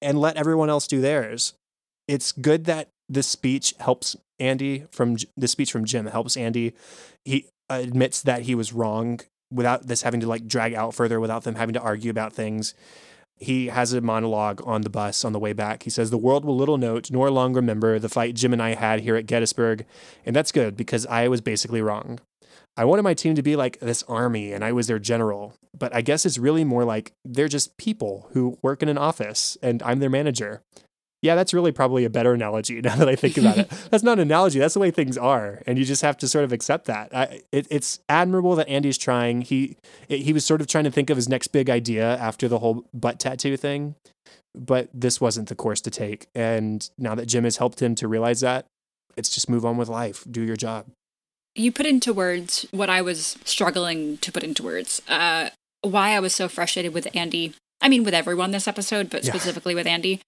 and 0.00 0.18
let 0.18 0.38
everyone 0.38 0.70
else 0.70 0.86
do 0.86 1.02
theirs. 1.02 1.52
It's 2.08 2.32
good 2.32 2.64
that 2.64 2.88
this 3.10 3.26
speech 3.26 3.74
helps 3.78 4.16
Andy 4.38 4.86
from 4.90 5.16
the 5.36 5.48
speech 5.48 5.70
from 5.70 5.84
Jim 5.84 6.06
helps 6.06 6.36
Andy. 6.36 6.72
He 7.26 7.46
admits 7.68 8.22
that 8.22 8.42
he 8.42 8.54
was 8.54 8.72
wrong 8.72 9.20
without 9.54 9.86
this 9.86 10.02
having 10.02 10.20
to 10.20 10.28
like 10.28 10.46
drag 10.46 10.74
out 10.74 10.94
further, 10.94 11.20
without 11.20 11.44
them 11.44 11.54
having 11.54 11.74
to 11.74 11.80
argue 11.80 12.10
about 12.10 12.32
things. 12.32 12.74
He 13.36 13.66
has 13.66 13.92
a 13.92 14.00
monologue 14.00 14.62
on 14.64 14.82
the 14.82 14.90
bus 14.90 15.24
on 15.24 15.32
the 15.32 15.38
way 15.38 15.52
back. 15.52 15.82
He 15.82 15.90
says, 15.90 16.10
The 16.10 16.18
world 16.18 16.44
will 16.44 16.56
little 16.56 16.78
note 16.78 17.10
nor 17.10 17.30
long 17.30 17.52
remember 17.52 17.98
the 17.98 18.08
fight 18.08 18.34
Jim 18.34 18.52
and 18.52 18.62
I 18.62 18.74
had 18.74 19.00
here 19.00 19.16
at 19.16 19.26
Gettysburg. 19.26 19.84
And 20.24 20.34
that's 20.34 20.52
good 20.52 20.76
because 20.76 21.06
I 21.06 21.28
was 21.28 21.40
basically 21.40 21.82
wrong. 21.82 22.20
I 22.76 22.84
wanted 22.84 23.02
my 23.02 23.14
team 23.14 23.34
to 23.36 23.42
be 23.42 23.54
like 23.54 23.78
this 23.80 24.02
army 24.04 24.52
and 24.52 24.64
I 24.64 24.72
was 24.72 24.86
their 24.86 24.98
general. 24.98 25.54
But 25.76 25.94
I 25.94 26.00
guess 26.00 26.24
it's 26.24 26.38
really 26.38 26.64
more 26.64 26.84
like 26.84 27.12
they're 27.24 27.48
just 27.48 27.76
people 27.76 28.28
who 28.32 28.58
work 28.62 28.82
in 28.82 28.88
an 28.88 28.98
office 28.98 29.56
and 29.62 29.82
I'm 29.82 29.98
their 30.00 30.10
manager. 30.10 30.62
Yeah, 31.24 31.36
that's 31.36 31.54
really 31.54 31.72
probably 31.72 32.04
a 32.04 32.10
better 32.10 32.34
analogy 32.34 32.80
now 32.82 32.96
that 32.96 33.08
I 33.08 33.16
think 33.16 33.38
about 33.38 33.56
it. 33.56 33.70
That's 33.90 34.04
not 34.04 34.18
an 34.18 34.28
analogy. 34.28 34.58
That's 34.58 34.74
the 34.74 34.80
way 34.80 34.90
things 34.90 35.16
are, 35.16 35.62
and 35.66 35.78
you 35.78 35.84
just 35.86 36.02
have 36.02 36.18
to 36.18 36.28
sort 36.28 36.44
of 36.44 36.52
accept 36.52 36.84
that. 36.84 37.14
I, 37.16 37.40
it, 37.50 37.66
it's 37.70 37.98
admirable 38.10 38.54
that 38.56 38.68
Andy's 38.68 38.98
trying. 38.98 39.40
He 39.40 39.78
it, 40.10 40.18
he 40.18 40.34
was 40.34 40.44
sort 40.44 40.60
of 40.60 40.66
trying 40.66 40.84
to 40.84 40.90
think 40.90 41.08
of 41.08 41.16
his 41.16 41.26
next 41.26 41.48
big 41.48 41.70
idea 41.70 42.18
after 42.18 42.46
the 42.46 42.58
whole 42.58 42.84
butt 42.92 43.18
tattoo 43.18 43.56
thing, 43.56 43.94
but 44.54 44.90
this 44.92 45.18
wasn't 45.18 45.48
the 45.48 45.54
course 45.54 45.80
to 45.80 45.90
take. 45.90 46.26
And 46.34 46.86
now 46.98 47.14
that 47.14 47.24
Jim 47.24 47.44
has 47.44 47.56
helped 47.56 47.80
him 47.80 47.94
to 47.94 48.06
realize 48.06 48.40
that, 48.40 48.66
it's 49.16 49.30
just 49.30 49.48
move 49.48 49.64
on 49.64 49.78
with 49.78 49.88
life. 49.88 50.26
Do 50.30 50.42
your 50.42 50.56
job. 50.56 50.88
You 51.54 51.72
put 51.72 51.86
into 51.86 52.12
words 52.12 52.66
what 52.70 52.90
I 52.90 53.00
was 53.00 53.38
struggling 53.46 54.18
to 54.18 54.30
put 54.30 54.42
into 54.42 54.62
words. 54.62 55.00
Uh, 55.08 55.48
why 55.80 56.10
I 56.10 56.20
was 56.20 56.34
so 56.34 56.48
frustrated 56.48 56.92
with 56.92 57.08
Andy. 57.16 57.54
I 57.80 57.88
mean, 57.88 58.04
with 58.04 58.12
everyone 58.12 58.50
this 58.50 58.68
episode, 58.68 59.08
but 59.08 59.24
specifically 59.24 59.72
yeah. 59.72 59.78
with 59.78 59.86
Andy 59.86 60.20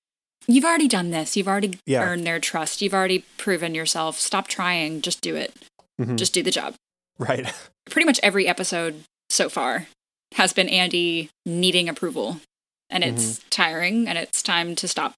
you've 0.46 0.64
already 0.64 0.88
done 0.88 1.10
this. 1.10 1.36
You've 1.36 1.48
already 1.48 1.78
yeah. 1.86 2.02
earned 2.02 2.26
their 2.26 2.38
trust. 2.38 2.82
You've 2.82 2.94
already 2.94 3.24
proven 3.36 3.74
yourself. 3.74 4.18
Stop 4.18 4.48
trying. 4.48 5.00
Just 5.00 5.20
do 5.20 5.34
it. 5.36 5.54
Mm-hmm. 6.00 6.16
Just 6.16 6.34
do 6.34 6.42
the 6.42 6.50
job. 6.50 6.74
Right. 7.18 7.52
Pretty 7.90 8.06
much 8.06 8.20
every 8.22 8.46
episode 8.46 9.04
so 9.30 9.48
far 9.48 9.86
has 10.34 10.52
been 10.52 10.68
Andy 10.68 11.30
needing 11.44 11.88
approval, 11.88 12.40
and 12.90 13.04
it's 13.04 13.38
mm-hmm. 13.38 13.48
tiring, 13.50 14.08
and 14.08 14.18
it's 14.18 14.42
time 14.42 14.74
to 14.76 14.88
stop. 14.88 15.14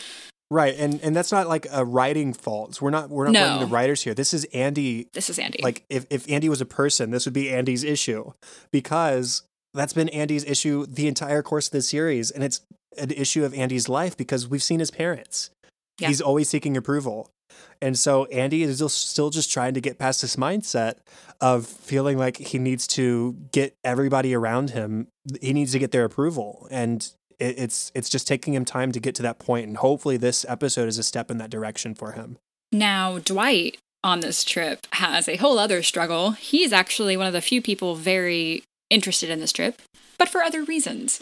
right, 0.50 0.74
and 0.78 1.00
and 1.02 1.16
that's 1.16 1.32
not 1.32 1.48
like 1.48 1.66
a 1.72 1.84
writing 1.84 2.32
fault. 2.32 2.80
We're 2.80 2.90
not 2.90 3.10
we're 3.10 3.24
not 3.24 3.32
no. 3.32 3.40
blaming 3.40 3.60
the 3.60 3.74
writers 3.74 4.02
here. 4.02 4.14
This 4.14 4.34
is 4.34 4.44
Andy. 4.52 5.08
This 5.12 5.30
is 5.30 5.38
Andy. 5.38 5.60
Like 5.62 5.84
if 5.88 6.06
if 6.10 6.30
Andy 6.30 6.48
was 6.48 6.60
a 6.60 6.66
person, 6.66 7.10
this 7.10 7.24
would 7.24 7.34
be 7.34 7.50
Andy's 7.50 7.84
issue 7.84 8.32
because 8.70 9.42
that's 9.74 9.92
been 9.92 10.08
Andy's 10.10 10.44
issue 10.44 10.86
the 10.86 11.08
entire 11.08 11.42
course 11.42 11.68
of 11.68 11.72
the 11.72 11.82
series, 11.82 12.30
and 12.30 12.44
it's 12.44 12.60
an 12.98 13.10
issue 13.10 13.44
of 13.44 13.54
Andy's 13.54 13.88
life 13.88 14.16
because 14.16 14.48
we've 14.48 14.62
seen 14.62 14.80
his 14.80 14.90
parents. 14.90 15.50
Yeah. 15.98 16.08
He's 16.08 16.20
always 16.20 16.48
seeking 16.48 16.76
approval. 16.76 17.30
And 17.82 17.98
so 17.98 18.26
Andy 18.26 18.62
is 18.62 18.82
still 18.92 19.30
just 19.30 19.52
trying 19.52 19.74
to 19.74 19.80
get 19.80 19.98
past 19.98 20.22
this 20.22 20.36
mindset 20.36 20.94
of 21.40 21.66
feeling 21.66 22.18
like 22.18 22.36
he 22.36 22.58
needs 22.58 22.86
to 22.88 23.36
get 23.52 23.74
everybody 23.84 24.34
around 24.34 24.70
him, 24.70 25.08
he 25.40 25.52
needs 25.52 25.72
to 25.72 25.78
get 25.78 25.90
their 25.90 26.04
approval. 26.04 26.68
And 26.70 27.10
it's 27.38 27.90
it's 27.94 28.10
just 28.10 28.28
taking 28.28 28.54
him 28.54 28.64
time 28.64 28.92
to 28.92 29.00
get 29.00 29.14
to 29.16 29.22
that 29.22 29.38
point. 29.38 29.46
point 29.46 29.68
and 29.68 29.76
hopefully 29.78 30.18
this 30.18 30.44
episode 30.48 30.88
is 30.88 30.98
a 30.98 31.02
step 31.02 31.30
in 31.30 31.38
that 31.38 31.50
direction 31.50 31.94
for 31.94 32.12
him. 32.12 32.36
Now, 32.70 33.18
Dwight 33.18 33.78
on 34.04 34.20
this 34.20 34.44
trip 34.44 34.80
has 34.92 35.28
a 35.28 35.36
whole 35.36 35.58
other 35.58 35.82
struggle. 35.82 36.32
He's 36.32 36.72
actually 36.72 37.16
one 37.16 37.26
of 37.26 37.32
the 37.32 37.40
few 37.40 37.60
people 37.60 37.94
very 37.94 38.62
interested 38.90 39.30
in 39.30 39.40
this 39.40 39.52
trip, 39.52 39.80
but 40.18 40.28
for 40.28 40.42
other 40.42 40.62
reasons. 40.62 41.20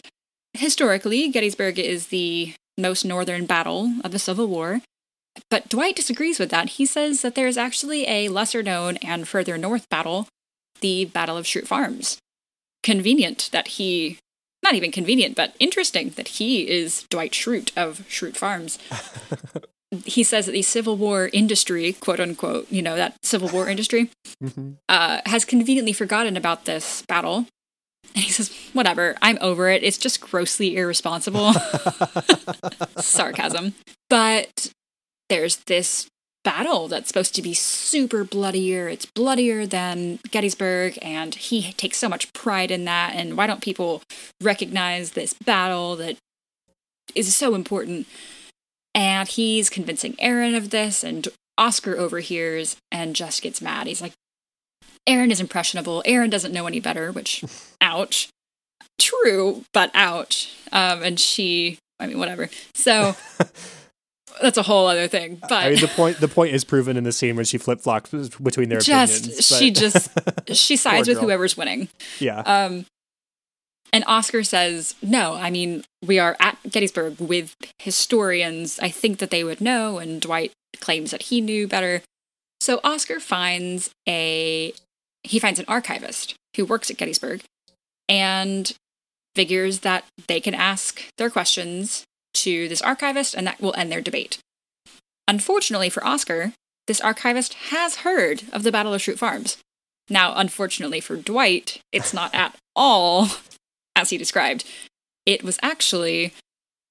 Historically, 0.59 1.29
Gettysburg 1.29 1.79
is 1.79 2.07
the 2.07 2.53
most 2.77 3.05
northern 3.05 3.45
battle 3.45 3.93
of 4.03 4.11
the 4.11 4.19
Civil 4.19 4.45
War, 4.47 4.81
but 5.49 5.69
Dwight 5.69 5.95
disagrees 5.95 6.37
with 6.37 6.49
that. 6.49 6.71
He 6.71 6.85
says 6.85 7.21
that 7.21 7.35
there 7.35 7.47
is 7.47 7.57
actually 7.57 8.05
a 8.05 8.27
lesser 8.27 8.61
known 8.61 8.97
and 8.97 9.25
further 9.25 9.57
north 9.57 9.87
battle, 9.87 10.27
the 10.81 11.05
Battle 11.05 11.37
of 11.37 11.45
Schrute 11.45 11.65
Farms. 11.65 12.17
Convenient 12.83 13.47
that 13.53 13.69
he, 13.69 14.17
not 14.61 14.75
even 14.75 14.91
convenient, 14.91 15.37
but 15.37 15.55
interesting 15.59 16.09
that 16.17 16.27
he 16.27 16.69
is 16.69 17.05
Dwight 17.09 17.31
Schrute 17.31 17.71
of 17.77 17.99
Schrute 18.09 18.35
Farms. 18.35 18.79
he 20.03 20.23
says 20.23 20.45
that 20.45 20.51
the 20.51 20.61
Civil 20.61 20.97
War 20.97 21.29
industry, 21.31 21.93
quote 21.93 22.19
unquote, 22.19 22.69
you 22.69 22.81
know, 22.81 22.97
that 22.97 23.15
Civil 23.23 23.47
War 23.47 23.69
industry, 23.69 24.11
mm-hmm. 24.43 24.71
uh, 24.89 25.21
has 25.25 25.45
conveniently 25.45 25.93
forgotten 25.93 26.35
about 26.35 26.65
this 26.65 27.01
battle 27.07 27.47
and 28.15 28.23
he 28.23 28.31
says, 28.31 28.55
whatever, 28.73 29.15
I'm 29.21 29.37
over 29.41 29.69
it. 29.69 29.83
It's 29.83 29.97
just 29.97 30.21
grossly 30.21 30.77
irresponsible. 30.77 31.53
Sarcasm. 32.97 33.73
But 34.09 34.71
there's 35.29 35.57
this 35.67 36.07
battle 36.43 36.87
that's 36.87 37.07
supposed 37.07 37.35
to 37.35 37.41
be 37.41 37.53
super 37.53 38.23
bloodier. 38.23 38.87
It's 38.87 39.05
bloodier 39.05 39.65
than 39.65 40.19
Gettysburg, 40.31 40.97
and 41.01 41.35
he 41.35 41.73
takes 41.73 41.97
so 41.97 42.09
much 42.09 42.31
pride 42.33 42.71
in 42.71 42.85
that. 42.85 43.13
And 43.15 43.37
why 43.37 43.47
don't 43.47 43.61
people 43.61 44.01
recognize 44.41 45.11
this 45.11 45.33
battle 45.33 45.95
that 45.97 46.17
is 47.15 47.35
so 47.35 47.55
important? 47.55 48.07
And 48.95 49.27
he's 49.27 49.69
convincing 49.69 50.15
Erin 50.19 50.55
of 50.55 50.71
this, 50.71 51.03
and 51.03 51.27
Oscar 51.57 51.97
overhears 51.97 52.77
and 52.91 53.15
just 53.15 53.41
gets 53.41 53.61
mad. 53.61 53.87
He's 53.87 54.01
like, 54.01 54.13
Erin 55.07 55.31
is 55.31 55.39
impressionable. 55.39 56.03
Erin 56.05 56.29
doesn't 56.29 56.53
know 56.53 56.67
any 56.67 56.79
better, 56.79 57.11
which, 57.11 57.43
ouch. 57.81 58.29
True, 58.99 59.63
but 59.73 59.91
ouch. 59.93 60.55
Um, 60.71 61.03
and 61.03 61.19
she, 61.19 61.79
I 61.99 62.07
mean, 62.07 62.19
whatever. 62.19 62.49
So 62.73 63.15
that's 64.41 64.57
a 64.57 64.63
whole 64.63 64.87
other 64.87 65.07
thing. 65.07 65.37
But 65.41 65.51
I 65.51 65.69
mean, 65.71 65.79
the 65.79 65.87
point 65.87 66.17
the 66.17 66.27
point 66.27 66.53
is 66.53 66.63
proven 66.63 66.97
in 66.97 67.03
the 67.03 67.11
scene 67.11 67.35
when 67.35 67.45
she 67.45 67.57
flip 67.57 67.81
flops 67.81 68.11
between 68.11 68.69
their 68.69 68.79
just, 68.79 69.25
opinions. 69.25 69.47
She 69.47 69.71
just 69.71 70.09
she 70.53 70.75
sides 70.75 71.07
with 71.07 71.19
whoever's 71.19 71.57
winning. 71.57 71.89
Yeah. 72.19 72.39
Um, 72.39 72.85
and 73.91 74.03
Oscar 74.05 74.43
says, 74.43 74.95
"No, 75.01 75.33
I 75.33 75.49
mean, 75.49 75.83
we 76.05 76.19
are 76.19 76.35
at 76.39 76.57
Gettysburg 76.69 77.19
with 77.19 77.55
historians. 77.79 78.79
I 78.79 78.89
think 78.89 79.19
that 79.19 79.31
they 79.31 79.43
would 79.43 79.61
know." 79.61 79.97
And 79.97 80.21
Dwight 80.21 80.51
claims 80.79 81.11
that 81.11 81.23
he 81.23 81.41
knew 81.41 81.67
better. 81.67 82.01
So 82.61 82.79
Oscar 82.83 83.19
finds 83.19 83.89
a 84.07 84.73
he 85.23 85.39
finds 85.39 85.59
an 85.59 85.65
archivist 85.67 86.35
who 86.55 86.65
works 86.65 86.89
at 86.89 86.97
Gettysburg 86.97 87.43
and 88.07 88.73
figures 89.35 89.79
that 89.79 90.05
they 90.27 90.39
can 90.39 90.53
ask 90.53 91.03
their 91.17 91.29
questions 91.29 92.03
to 92.33 92.67
this 92.67 92.81
archivist 92.81 93.35
and 93.35 93.45
that 93.47 93.61
will 93.61 93.75
end 93.75 93.91
their 93.91 94.01
debate. 94.01 94.39
Unfortunately 95.27 95.89
for 95.89 96.03
Oscar, 96.05 96.53
this 96.87 97.01
archivist 97.01 97.53
has 97.53 97.97
heard 97.97 98.43
of 98.51 98.63
the 98.63 98.71
Battle 98.71 98.93
of 98.93 99.01
Schrute 99.01 99.19
Farms. 99.19 99.57
Now, 100.09 100.33
unfortunately 100.35 100.99
for 100.99 101.15
Dwight, 101.15 101.79
it's 101.91 102.13
not 102.13 102.33
at 102.33 102.55
all 102.75 103.27
as 103.95 104.09
he 104.09 104.17
described. 104.17 104.65
It 105.25 105.43
was 105.43 105.59
actually 105.61 106.33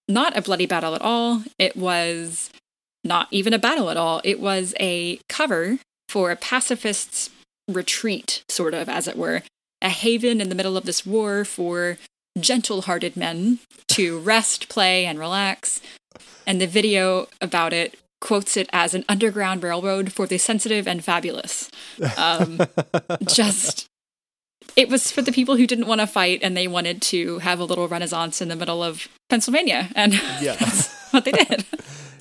not 0.07 0.37
a 0.37 0.43
bloody 0.43 0.66
battle 0.66 0.95
at 0.95 1.03
all. 1.03 1.43
It 1.59 1.76
was 1.76 2.51
not 3.03 3.26
even 3.31 3.53
a 3.53 3.59
battle 3.59 3.91
at 3.91 3.97
all. 3.97 4.20
It 4.22 4.39
was 4.39 4.74
a 4.79 5.18
cover 5.29 5.79
for 6.09 6.31
a 6.31 6.37
pacifist's 6.37 7.31
retreat, 7.69 8.43
sort 8.49 8.75
of, 8.75 8.89
as 8.89 9.07
it 9.07 9.16
were, 9.16 9.43
a 9.83 9.91
haven 9.91 10.41
in 10.41 10.49
the 10.49 10.55
middle 10.55 10.77
of 10.77 10.85
this 10.85 11.07
war 11.07 11.45
for 11.45 11.99
gentle 12.39 12.83
hearted 12.83 13.16
men 13.16 13.59
to 13.89 14.19
rest, 14.21 14.69
play, 14.69 15.05
and 15.05 15.19
relax. 15.19 15.81
And 16.47 16.61
the 16.61 16.66
video 16.66 17.29
about 17.41 17.73
it 17.73 17.99
quotes 18.21 18.57
it 18.57 18.69
as 18.73 18.95
an 18.95 19.05
underground 19.09 19.62
railroad 19.62 20.12
for 20.12 20.27
the 20.27 20.39
sensitive 20.39 20.89
and 20.89 21.05
fabulous. 21.05 21.71
Um, 22.16 22.61
just, 23.23 23.87
it 24.75 24.89
was 24.89 25.11
for 25.11 25.23
the 25.23 25.31
people 25.31 25.57
who 25.57 25.66
didn't 25.66 25.87
want 25.87 26.01
to 26.01 26.07
fight 26.07 26.41
and 26.43 26.57
they 26.57 26.66
wanted 26.66 27.01
to 27.03 27.39
have 27.41 27.61
a 27.61 27.64
little 27.64 27.87
renaissance 27.87 28.41
in 28.41 28.49
the 28.49 28.57
middle 28.57 28.83
of 28.83 29.09
Pennsylvania. 29.29 29.91
And 29.95 30.14
yeah. 30.41 30.57
that's 30.57 30.93
what 31.12 31.25
they 31.25 31.33
did. 31.33 31.64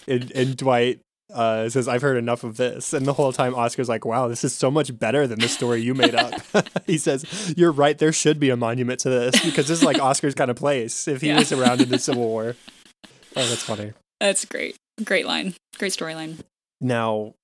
and, 0.08 0.32
and 0.32 0.58
Dwight 0.58 1.00
uh, 1.34 1.68
says, 1.70 1.88
I've 1.88 2.02
heard 2.02 2.18
enough 2.18 2.44
of 2.44 2.58
this. 2.58 2.94
And 2.94 3.06
the 3.06 3.14
whole 3.14 3.34
time, 3.34 3.54
Oscar's 3.54 3.90
like, 3.90 4.06
wow, 4.06 4.28
this 4.28 4.44
is 4.44 4.54
so 4.54 4.72
much 4.72 4.98
better 4.98 5.28
than 5.28 5.40
the 5.40 5.50
story 5.50 5.82
you 5.82 5.94
made 5.94 6.16
up. 6.16 6.34
he 6.86 6.98
says, 6.98 7.54
You're 7.58 7.72
right. 7.72 7.98
There 7.98 8.14
should 8.14 8.40
be 8.40 8.50
a 8.50 8.58
monument 8.58 9.00
to 9.02 9.10
this 9.10 9.44
because 9.44 9.68
this 9.68 9.80
is 9.80 9.84
like 9.84 10.00
Oscar's 10.00 10.36
kind 10.36 10.52
of 10.52 10.58
place 10.58 11.08
if 11.08 11.22
he 11.22 11.28
yeah. 11.28 11.40
was 11.40 11.52
around 11.52 11.82
in 11.82 11.90
the 11.90 12.00
Civil 12.00 12.24
War. 12.28 12.56
Oh, 13.36 13.48
that's 13.48 13.64
funny. 13.64 13.94
That's 14.20 14.46
great. 14.46 14.78
Great 15.04 15.26
line. 15.26 15.54
Great 15.78 15.92
storyline. 15.92 16.40
Now, 16.82 17.36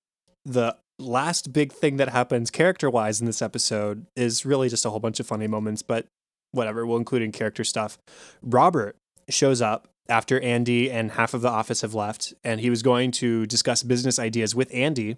the 0.46 0.76
last 1.00 1.54
big 1.54 1.72
thing 1.72 1.98
that 1.98 2.10
happens 2.10 2.50
character 2.50 2.90
wise 2.90 3.20
in 3.20 3.28
this 3.28 3.42
episode 3.42 4.06
is 4.16 4.46
really 4.46 4.70
just 4.70 4.86
a 4.86 4.90
whole 4.90 5.00
bunch 5.00 5.20
of 5.20 5.28
funny 5.28 5.48
moments, 5.48 5.82
but 5.82 6.08
whatever, 6.52 6.86
we'll 6.86 6.98
include 6.98 7.22
in 7.22 7.32
character 7.32 7.64
stuff. 7.64 7.98
Robert 8.42 8.96
shows 9.30 9.62
up 9.62 9.88
after 10.10 10.40
Andy 10.42 10.92
and 10.92 11.12
half 11.12 11.34
of 11.34 11.42
the 11.42 11.50
office 11.50 11.82
have 11.82 11.94
left, 11.94 12.34
and 12.44 12.60
he 12.60 12.70
was 12.70 12.84
going 12.84 13.12
to 13.12 13.46
discuss 13.46 13.84
business 13.84 14.20
ideas 14.20 14.54
with 14.54 14.74
Andy. 14.74 15.18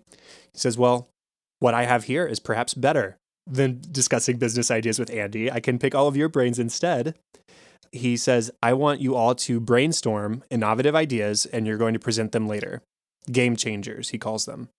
He 0.54 0.58
says, 0.60 0.78
Well, 0.78 1.10
what 1.60 1.74
I 1.74 1.86
have 1.86 2.06
here 2.06 2.26
is 2.26 2.40
perhaps 2.40 2.74
better 2.74 3.18
than 3.48 3.82
discussing 3.92 4.38
business 4.38 4.72
ideas 4.72 5.00
with 5.00 5.10
Andy. 5.12 5.52
I 5.52 5.60
can 5.60 5.80
pick 5.80 5.94
all 5.96 6.08
of 6.08 6.18
your 6.18 6.30
brains 6.30 6.60
instead. 6.60 7.16
he 7.92 8.18
says, 8.18 8.52
I 8.62 8.74
want 8.74 9.00
you 9.00 9.16
all 9.16 9.36
to 9.36 9.60
brainstorm 9.60 10.44
innovative 10.50 10.96
ideas 10.96 11.46
and 11.46 11.66
you're 11.66 11.78
going 11.78 11.94
to 11.94 12.00
present 12.00 12.32
them 12.34 12.48
later. 12.48 12.82
Game 13.32 13.56
changers, 13.56 14.10
he 14.10 14.18
calls 14.18 14.46
them. 14.46 14.70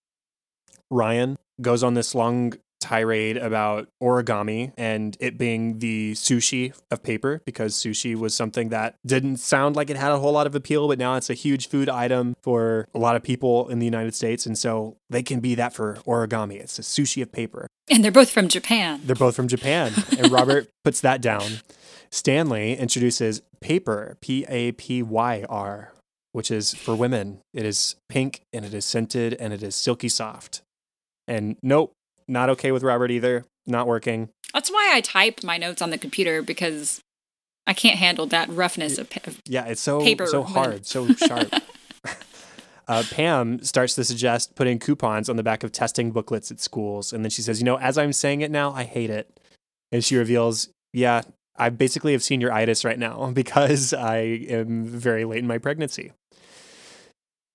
Ryan 0.91 1.37
goes 1.61 1.83
on 1.83 1.95
this 1.95 2.15
long 2.15 2.55
tirade 2.87 3.37
about 3.37 3.89
origami 4.01 4.73
and 4.77 5.17
it 5.19 5.37
being 5.37 5.81
the 5.81 6.13
sushi 6.13 6.73
of 6.91 7.03
paper 7.03 7.43
because 7.45 7.75
sushi 7.75 8.15
was 8.15 8.35
something 8.35 8.69
that 8.69 8.95
didn't 9.05 9.39
sound 9.39 9.75
like 9.75 9.91
it 9.91 9.97
had 9.97 10.13
a 10.13 10.19
whole 10.19 10.33
lot 10.33 10.47
of 10.47 10.55
appeal, 10.55 10.87
but 10.87 10.99
now 10.99 11.17
it's 11.17 11.29
a 11.29 11.35
huge 11.35 11.69
food 11.69 11.89
item 11.89 12.37
for 12.43 12.87
a 12.95 12.99
lot 12.99 13.17
of 13.17 13.23
people 13.23 13.69
in 13.69 13.81
the 13.81 13.85
United 13.85 14.15
States. 14.15 14.47
And 14.47 14.57
so 14.57 14.97
they 15.11 15.23
can 15.23 15.41
be 15.41 15.57
that 15.57 15.73
for 15.73 15.99
origami. 16.07 16.61
It's 16.61 16.79
a 16.79 16.83
sushi 16.83 17.23
of 17.23 17.33
paper. 17.33 17.67
And 17.91 18.05
they're 18.05 18.13
both 18.13 18.31
from 18.31 18.49
Japan. 18.49 19.01
They're 19.05 19.17
both 19.17 19.35
from 19.35 19.49
Japan. 19.49 19.93
And 20.19 20.31
Robert 20.39 20.69
puts 20.85 21.01
that 21.01 21.21
down. 21.21 21.61
Stanley 22.11 22.77
introduces 22.77 23.43
paper, 23.61 24.17
P 24.21 24.45
A 24.49 24.73
P 24.73 25.03
Y 25.03 25.45
R, 25.49 25.93
which 26.33 26.53
is 26.53 26.73
for 26.73 26.95
women. 26.95 27.41
It 27.53 27.65
is 27.65 27.97
pink 28.09 28.43
and 28.53 28.65
it 28.65 28.73
is 28.73 28.85
scented 28.85 29.35
and 29.35 29.53
it 29.53 29.63
is 29.63 29.75
silky 29.75 30.09
soft. 30.09 30.63
And 31.29 31.57
nope, 31.63 31.93
not 32.29 32.51
okay 32.51 32.73
with 32.73 32.83
Robert 32.83 33.11
either. 33.11 33.45
Not 33.67 33.87
working. 33.87 34.29
That's 34.55 34.71
why 34.71 34.93
I 34.95 35.01
type 35.01 35.43
my 35.43 35.59
notes 35.59 35.83
on 35.83 35.91
the 35.91 35.99
computer 35.99 36.41
because 36.43 37.01
I 37.67 37.75
can't 37.75 37.99
handle 37.99 38.27
that 38.27 38.49
roughness 38.49 38.97
of, 38.99 39.11
pa- 39.11 39.33
Yeah, 39.45 39.65
it's 39.67 39.81
so 39.81 40.01
Paper 40.01 40.27
so 40.27 40.43
hard, 40.43 40.87
so 40.87 41.09
sharp. 41.15 41.53
Uh, 42.89 43.03
Pam 43.11 43.61
starts 43.65 43.97
to 43.97 44.05
suggest 44.05 44.55
putting 44.55 44.79
coupons 44.79 45.29
on 45.29 45.35
the 45.35 45.43
back 45.43 45.65
of 45.65 45.73
testing 45.73 46.13
booklets 46.13 46.53
at 46.53 46.61
schools, 46.61 47.13
and 47.13 47.25
then 47.25 47.31
she 47.31 47.43
says, 47.43 47.59
"You 47.59 47.65
know, 47.65 47.79
as 47.81 47.99
I'm 47.99 48.13
saying 48.13 48.43
it 48.43 48.51
now, 48.53 48.71
I 48.71 48.85
hate 48.85 49.11
it." 49.11 49.41
And 49.91 50.05
she 50.05 50.17
reveals, 50.17 50.69
"Yeah, 50.93 51.23
I 51.57 51.71
basically 51.71 52.13
have 52.13 52.21
senioritis 52.21 52.85
right 52.85 52.99
now 52.99 53.31
because 53.35 53.93
I 53.93 54.19
am 54.19 54.85
very 54.85 55.25
late 55.25 55.41
in 55.41 55.49
my 55.49 55.59
pregnancy." 55.59 56.13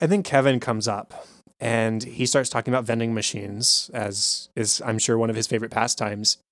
And 0.02 0.12
then 0.12 0.22
Kevin 0.22 0.60
comes 0.60 0.86
up, 0.86 1.26
and 1.62 2.02
he 2.02 2.26
starts 2.26 2.50
talking 2.50 2.74
about 2.74 2.86
vending 2.86 3.14
machines, 3.14 3.92
as 3.94 4.50
is 4.56 4.82
I'm 4.84 4.98
sure 4.98 5.18
one 5.18 5.30
of 5.30 5.36
his 5.36 5.46
favorite 5.46 5.70
pastimes. 5.70 6.40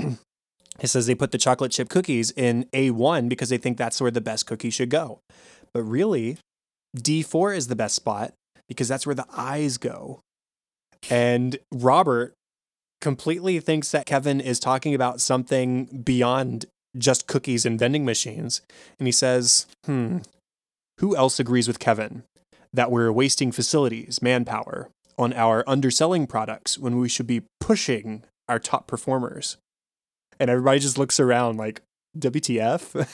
he 0.80 0.88
says 0.88 1.07
they 1.07 1.16
put 1.16 1.32
the 1.32 1.39
chocolate 1.39 1.72
chip 1.72 1.89
cookies 1.89 2.30
in 2.32 2.66
A1 2.74 3.28
because 3.28 3.49
they 3.49 3.57
think 3.57 3.78
that's 3.78 3.99
where 3.99 4.12
the 4.12 4.22
best 4.22 4.45
cookie 4.45 4.70
should 4.70 4.91
go. 4.91 5.20
But 5.74 5.82
really, 5.82 6.38
D4 6.95 7.57
is 7.57 7.68
the 7.68 7.76
best 7.76 7.95
spot 7.95 8.34
because 8.68 8.88
that's 8.88 9.07
where 9.07 9.16
the 9.16 9.26
eyes 9.36 9.78
go. 9.78 10.20
And 11.10 11.57
Robert 11.74 12.36
completely 13.01 13.60
thinks 13.60 13.89
that 13.89 14.05
Kevin 14.05 14.39
is 14.39 14.60
talking 14.60 14.93
about 14.93 15.22
something 15.22 15.86
beyond 16.03 16.68
just 16.95 17.26
cookies 17.26 17.66
and 17.66 17.80
vending 17.80 18.05
machines. 18.05 18.62
And 18.99 19.07
he 19.07 19.12
says, 19.12 19.66
hmm, 19.86 20.20
who 20.99 21.16
else 21.16 21.39
agrees 21.39 21.68
with 21.68 21.80
Kevin 21.80 22.24
that 22.74 22.91
we're 22.91 23.12
wasting 23.12 23.51
facilities, 23.51 24.22
manpower 24.22 24.89
on 25.20 25.34
our 25.34 25.63
underselling 25.67 26.26
products 26.26 26.80
when 26.80 26.97
we 26.97 27.07
should 27.09 27.28
be 27.28 27.43
pushing 27.59 28.24
our 28.47 28.57
top 28.57 28.88
performers? 28.88 29.57
And 30.39 30.49
everybody 30.49 30.80
just 30.80 30.97
looks 30.97 31.20
around 31.20 31.57
like, 31.57 31.82
WTF? 32.17 33.07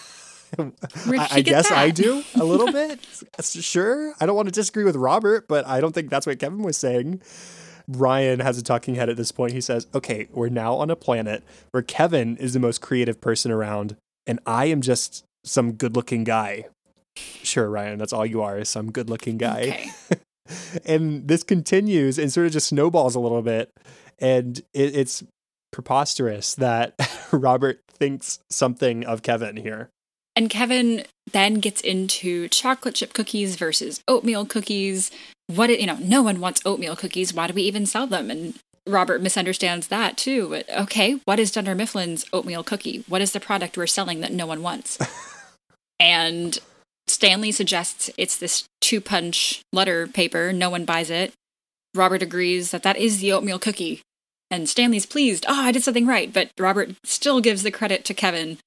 I, 0.60 1.28
I 1.32 1.42
guess 1.42 1.72
I 1.72 1.90
do 1.90 2.24
a 2.36 2.44
little 2.44 2.72
bit. 2.72 3.00
sure. 3.42 4.14
I 4.20 4.26
don't 4.26 4.36
want 4.36 4.48
to 4.48 4.54
disagree 4.54 4.84
with 4.84 4.96
Robert, 4.96 5.48
but 5.48 5.68
I 5.68 5.82
don't 5.82 5.94
think 5.94 6.10
that's 6.10 6.26
what 6.26 6.40
Kevin 6.40 6.62
was 6.62 6.78
saying. 6.78 7.22
Ryan 7.88 8.40
has 8.40 8.58
a 8.58 8.64
talking 8.64 8.96
head 8.96 9.10
at 9.10 9.18
this 9.18 9.32
point. 9.32 9.54
He 9.54 9.62
says, 9.62 9.88
Okay, 9.94 10.28
we're 10.32 10.50
now 10.50 10.76
on 10.76 10.90
a 10.90 10.96
planet 10.96 11.44
where 11.72 11.84
Kevin 11.84 12.38
is 12.38 12.54
the 12.54 12.60
most 12.60 12.82
creative 12.82 13.20
person 13.22 13.52
around, 13.52 13.96
and 14.26 14.40
I 14.46 14.66
am 14.66 14.82
just 14.82 15.24
some 15.44 15.74
good 15.74 15.96
looking 15.96 16.24
guy. 16.24 16.68
Sure, 17.16 17.70
Ryan, 17.70 17.98
that's 17.98 18.14
all 18.14 18.26
you 18.26 18.42
are 18.42 18.58
is 18.60 18.70
some 18.70 18.92
good 18.92 19.10
looking 19.10 19.38
guy. 19.38 19.62
Okay. 19.62 20.20
and 20.86 21.28
this 21.28 21.44
continues 21.44 22.18
and 22.18 22.32
sort 22.32 22.48
of 22.48 22.54
just 22.54 22.68
snowballs 22.68 23.16
a 23.16 23.20
little 23.20 23.42
bit. 23.42 23.72
And 24.20 24.60
it, 24.74 24.96
it's 24.96 25.24
preposterous 25.72 26.56
that 26.56 26.96
Robert 27.32 27.82
thinks 27.90 28.40
something 28.50 29.06
of 29.06 29.22
Kevin 29.22 29.58
here. 29.58 29.90
And 30.36 30.50
Kevin 30.50 31.06
then 31.32 31.56
gets 31.56 31.82
into 31.82 32.48
chocolate 32.50 32.96
chip 32.96 33.14
cookies 33.14 33.56
versus 33.56 34.02
oatmeal 34.08 34.46
cookies. 34.46 35.12
What 35.48 35.70
you 35.80 35.86
know, 35.86 35.98
no 36.02 36.22
one 36.22 36.40
wants 36.40 36.62
oatmeal 36.66 36.96
cookies. 36.96 37.34
Why 37.34 37.48
do 37.48 37.54
we 37.54 37.64
even 37.64 37.86
sell 37.86 38.06
them? 38.06 38.30
And 38.30 38.56
Robert 38.88 39.22
misunderstands 39.22 39.88
that 39.88 40.18
too. 40.18 40.50
But 40.50 40.70
okay, 40.70 41.20
what 41.26 41.40
is 41.40 41.52
Dunder 41.52 41.76
Mifflin's 41.76 42.26
oatmeal 42.34 42.64
cookie? 42.64 43.04
What 43.08 43.22
is 43.22 43.32
the 43.32 43.40
product 43.40 43.78
we're 43.78 43.88
selling 43.88 44.20
that 44.22 44.34
no 44.34 44.46
one 44.46 44.62
wants? 44.62 44.98
and 46.00 46.60
Stanley 47.08 47.52
suggests 47.52 48.10
it's 48.18 48.38
this 48.38 48.66
two 48.82 49.00
punch 49.02 49.62
letter 49.72 50.08
paper. 50.08 50.52
No 50.52 50.70
one 50.70 50.86
buys 50.86 51.10
it. 51.10 51.34
Robert 51.94 52.22
agrees 52.22 52.72
that 52.72 52.84
that 52.84 52.98
is 52.98 53.20
the 53.20 53.32
oatmeal 53.32 53.60
cookie. 53.60 54.02
And 54.52 54.70
Stanley's 54.70 55.06
pleased. 55.06 55.46
Oh, 55.48 55.62
I 55.66 55.72
did 55.72 55.84
something 55.84 56.06
right. 56.06 56.32
But 56.32 56.52
Robert 56.60 56.92
still 57.04 57.42
gives 57.42 57.64
the 57.64 57.72
credit 57.72 58.06
to 58.06 58.14
Kevin, 58.14 58.58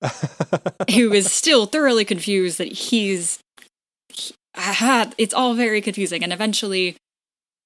who 0.94 1.12
is 1.12 1.32
still 1.32 1.66
thoroughly 1.66 2.04
confused 2.04 2.58
that 2.58 2.72
he's. 2.72 3.38
he- 4.12 4.34
aha, 4.56 5.10
it's 5.18 5.34
all 5.34 5.54
very 5.54 5.80
confusing. 5.80 6.24
And 6.24 6.32
eventually, 6.32 6.96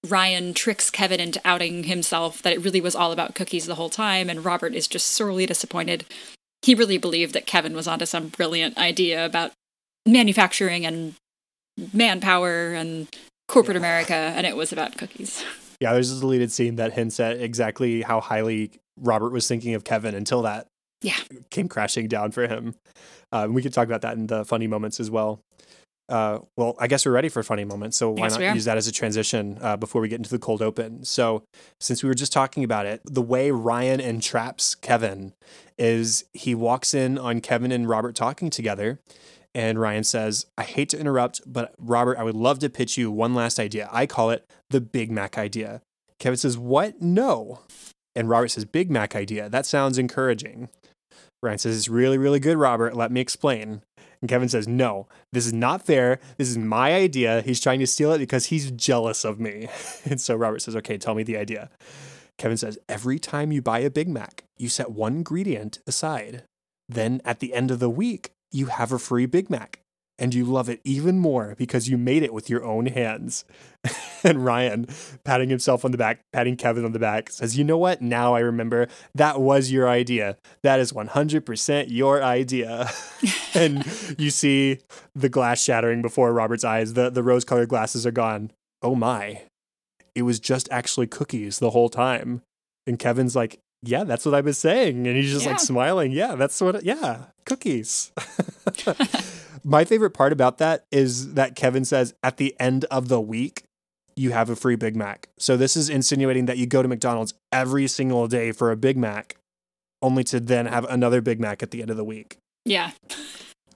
Ryan 0.06 0.52
tricks 0.52 0.90
Kevin 0.90 1.20
into 1.20 1.40
outing 1.44 1.84
himself 1.84 2.42
that 2.42 2.52
it 2.52 2.62
really 2.62 2.80
was 2.80 2.94
all 2.94 3.12
about 3.12 3.34
cookies 3.34 3.66
the 3.66 3.76
whole 3.76 3.90
time. 3.90 4.28
And 4.28 4.44
Robert 4.44 4.74
is 4.74 4.88
just 4.88 5.08
sorely 5.08 5.46
disappointed. 5.46 6.04
He 6.62 6.74
really 6.74 6.98
believed 6.98 7.32
that 7.34 7.46
Kevin 7.46 7.74
was 7.74 7.88
onto 7.88 8.04
some 8.06 8.28
brilliant 8.28 8.76
idea 8.76 9.24
about 9.24 9.52
manufacturing 10.06 10.86
and 10.86 11.14
manpower 11.92 12.72
and 12.74 13.08
corporate 13.48 13.76
America, 13.76 14.14
and 14.14 14.46
it 14.46 14.56
was 14.56 14.72
about 14.72 14.96
cookies. 14.98 15.44
Yeah, 15.80 15.94
there's 15.94 16.16
a 16.16 16.20
deleted 16.20 16.52
scene 16.52 16.76
that 16.76 16.92
hints 16.92 17.18
at 17.18 17.40
exactly 17.40 18.02
how 18.02 18.20
highly 18.20 18.70
Robert 19.00 19.32
was 19.32 19.48
thinking 19.48 19.74
of 19.74 19.82
Kevin 19.82 20.14
until 20.14 20.42
that 20.42 20.68
Yeah. 21.02 21.16
came 21.50 21.66
crashing 21.66 22.06
down 22.06 22.30
for 22.30 22.46
him. 22.46 22.76
Uh, 23.32 23.48
we 23.50 23.62
could 23.62 23.72
talk 23.72 23.86
about 23.86 24.02
that 24.02 24.16
in 24.16 24.28
the 24.28 24.44
funny 24.44 24.68
moments 24.68 25.00
as 25.00 25.10
well. 25.10 25.40
Uh, 26.08 26.38
well, 26.56 26.76
I 26.78 26.86
guess 26.86 27.04
we're 27.04 27.10
ready 27.10 27.28
for 27.28 27.42
funny 27.42 27.64
moments, 27.64 27.96
so 27.96 28.10
why 28.10 28.26
Yes, 28.26 28.38
not 28.38 28.54
use 28.54 28.64
that 28.66 28.76
as 28.76 28.86
a 28.86 28.92
transition 28.92 29.58
uh, 29.60 29.76
before 29.76 30.00
we 30.00 30.06
get 30.08 30.18
into 30.18 30.30
the 30.30 30.38
cold 30.38 30.62
open? 30.62 31.04
So, 31.04 31.42
since 31.80 32.00
we 32.04 32.08
were 32.08 32.14
just 32.14 32.32
talking 32.32 32.62
about 32.62 32.86
it, 32.86 33.00
the 33.04 33.22
way 33.22 33.50
Ryan 33.50 33.98
entraps 33.98 34.76
Kevin 34.76 35.32
is 35.78 36.24
he 36.32 36.54
walks 36.54 36.94
in 36.94 37.18
on 37.18 37.40
Kevin 37.40 37.72
and 37.72 37.88
Robert 37.88 38.14
talking 38.14 38.50
together, 38.50 39.00
and 39.54 39.78
Ryan 39.78 40.04
says, 40.04 40.46
I 40.56 40.62
hate 40.62 40.88
to 40.90 40.98
interrupt, 40.98 41.40
but 41.46 41.74
Robert, 41.78 42.18
I 42.18 42.22
would 42.22 42.36
love 42.36 42.58
to 42.60 42.70
pitch 42.70 42.96
you 42.96 43.10
one 43.10 43.34
last 43.34 43.58
idea. 43.58 43.88
I 43.92 44.06
call 44.06 44.30
it 44.30 44.50
the 44.70 44.80
Big 44.80 45.10
Mac 45.10 45.36
idea. 45.36 45.82
Kevin 46.18 46.38
says, 46.38 46.56
What? 46.56 47.02
No. 47.02 47.60
And 48.14 48.28
Robert 48.28 48.48
says, 48.48 48.64
Big 48.64 48.90
Mac 48.90 49.14
idea. 49.14 49.48
That 49.48 49.66
sounds 49.66 49.98
encouraging. 49.98 50.68
Ryan 51.42 51.58
says, 51.58 51.76
It's 51.76 51.88
really, 51.88 52.16
really 52.16 52.40
good, 52.40 52.56
Robert. 52.56 52.96
Let 52.96 53.12
me 53.12 53.20
explain. 53.20 53.82
And 54.22 54.28
Kevin 54.28 54.48
says, 54.48 54.66
No, 54.66 55.06
this 55.32 55.46
is 55.46 55.52
not 55.52 55.84
fair. 55.84 56.18
This 56.38 56.48
is 56.48 56.56
my 56.56 56.94
idea. 56.94 57.42
He's 57.42 57.60
trying 57.60 57.80
to 57.80 57.86
steal 57.86 58.12
it 58.12 58.18
because 58.18 58.46
he's 58.46 58.70
jealous 58.70 59.24
of 59.24 59.38
me. 59.38 59.68
And 60.04 60.20
so 60.20 60.34
Robert 60.34 60.62
says, 60.62 60.76
Okay, 60.76 60.96
tell 60.96 61.14
me 61.14 61.24
the 61.24 61.36
idea. 61.36 61.70
Kevin 62.38 62.56
says, 62.56 62.78
Every 62.88 63.18
time 63.18 63.52
you 63.52 63.60
buy 63.60 63.80
a 63.80 63.90
Big 63.90 64.08
Mac, 64.08 64.44
you 64.56 64.70
set 64.70 64.92
one 64.92 65.16
ingredient 65.16 65.80
aside. 65.86 66.44
Then 66.88 67.20
at 67.24 67.40
the 67.40 67.52
end 67.52 67.70
of 67.70 67.80
the 67.80 67.90
week, 67.90 68.30
you 68.52 68.66
have 68.66 68.92
a 68.92 68.98
free 68.98 69.26
Big 69.26 69.50
Mac. 69.50 69.80
And 70.18 70.34
you 70.34 70.44
love 70.44 70.68
it 70.68 70.80
even 70.84 71.18
more 71.18 71.56
because 71.58 71.88
you 71.88 71.98
made 71.98 72.22
it 72.22 72.34
with 72.34 72.48
your 72.48 72.62
own 72.64 72.86
hands. 72.86 73.44
and 74.22 74.44
Ryan, 74.44 74.86
patting 75.24 75.48
himself 75.48 75.84
on 75.84 75.90
the 75.90 75.98
back, 75.98 76.20
patting 76.32 76.56
Kevin 76.56 76.84
on 76.84 76.92
the 76.92 77.00
back, 77.00 77.30
says, 77.30 77.58
You 77.58 77.64
know 77.64 77.78
what? 77.78 78.02
Now 78.02 78.34
I 78.34 78.40
remember 78.40 78.86
that 79.14 79.40
was 79.40 79.72
your 79.72 79.88
idea. 79.88 80.36
That 80.62 80.78
is 80.78 80.92
100% 80.92 81.86
your 81.88 82.22
idea. 82.22 82.90
and 83.54 83.84
you 84.18 84.30
see 84.30 84.78
the 85.14 85.30
glass 85.30 85.60
shattering 85.60 86.02
before 86.02 86.32
Robert's 86.32 86.62
eyes. 86.62 86.92
The, 86.92 87.10
the 87.10 87.22
rose 87.22 87.44
colored 87.44 87.70
glasses 87.70 88.06
are 88.06 88.12
gone. 88.12 88.52
Oh 88.80 88.94
my. 88.94 89.42
It 90.14 90.22
was 90.22 90.38
just 90.38 90.68
actually 90.70 91.06
cookies 91.06 91.58
the 91.58 91.70
whole 91.70 91.88
time. 91.88 92.42
And 92.86 92.98
Kevin's 92.98 93.34
like, 93.34 93.58
Yeah, 93.84 94.04
that's 94.04 94.24
what 94.24 94.34
I 94.34 94.40
was 94.40 94.58
saying. 94.58 95.06
And 95.06 95.16
he's 95.16 95.32
just 95.32 95.44
Yeah. 95.44 95.52
like 95.52 95.60
smiling. 95.60 96.12
Yeah, 96.12 96.34
that's 96.36 96.60
what, 96.60 96.84
yeah, 96.84 97.24
cookies. 97.46 98.12
My 99.64 99.84
favorite 99.84 100.10
part 100.10 100.32
about 100.32 100.58
that 100.58 100.84
is 100.90 101.34
that 101.34 101.54
Kevin 101.56 101.84
says 101.84 102.14
at 102.22 102.36
the 102.36 102.54
end 102.60 102.84
of 102.86 103.08
the 103.08 103.20
week, 103.20 103.62
you 104.16 104.30
have 104.32 104.50
a 104.50 104.56
free 104.56 104.76
Big 104.76 104.94
Mac. 104.96 105.28
So 105.38 105.56
this 105.56 105.76
is 105.76 105.88
insinuating 105.88 106.46
that 106.46 106.58
you 106.58 106.66
go 106.66 106.82
to 106.82 106.88
McDonald's 106.88 107.34
every 107.50 107.86
single 107.86 108.28
day 108.28 108.52
for 108.52 108.70
a 108.70 108.76
Big 108.76 108.96
Mac, 108.96 109.36
only 110.02 110.22
to 110.24 110.38
then 110.40 110.66
have 110.66 110.84
another 110.86 111.20
Big 111.20 111.40
Mac 111.40 111.62
at 111.62 111.70
the 111.70 111.80
end 111.80 111.90
of 111.90 111.96
the 111.96 112.04
week. 112.04 112.36
Yeah. 112.64 112.90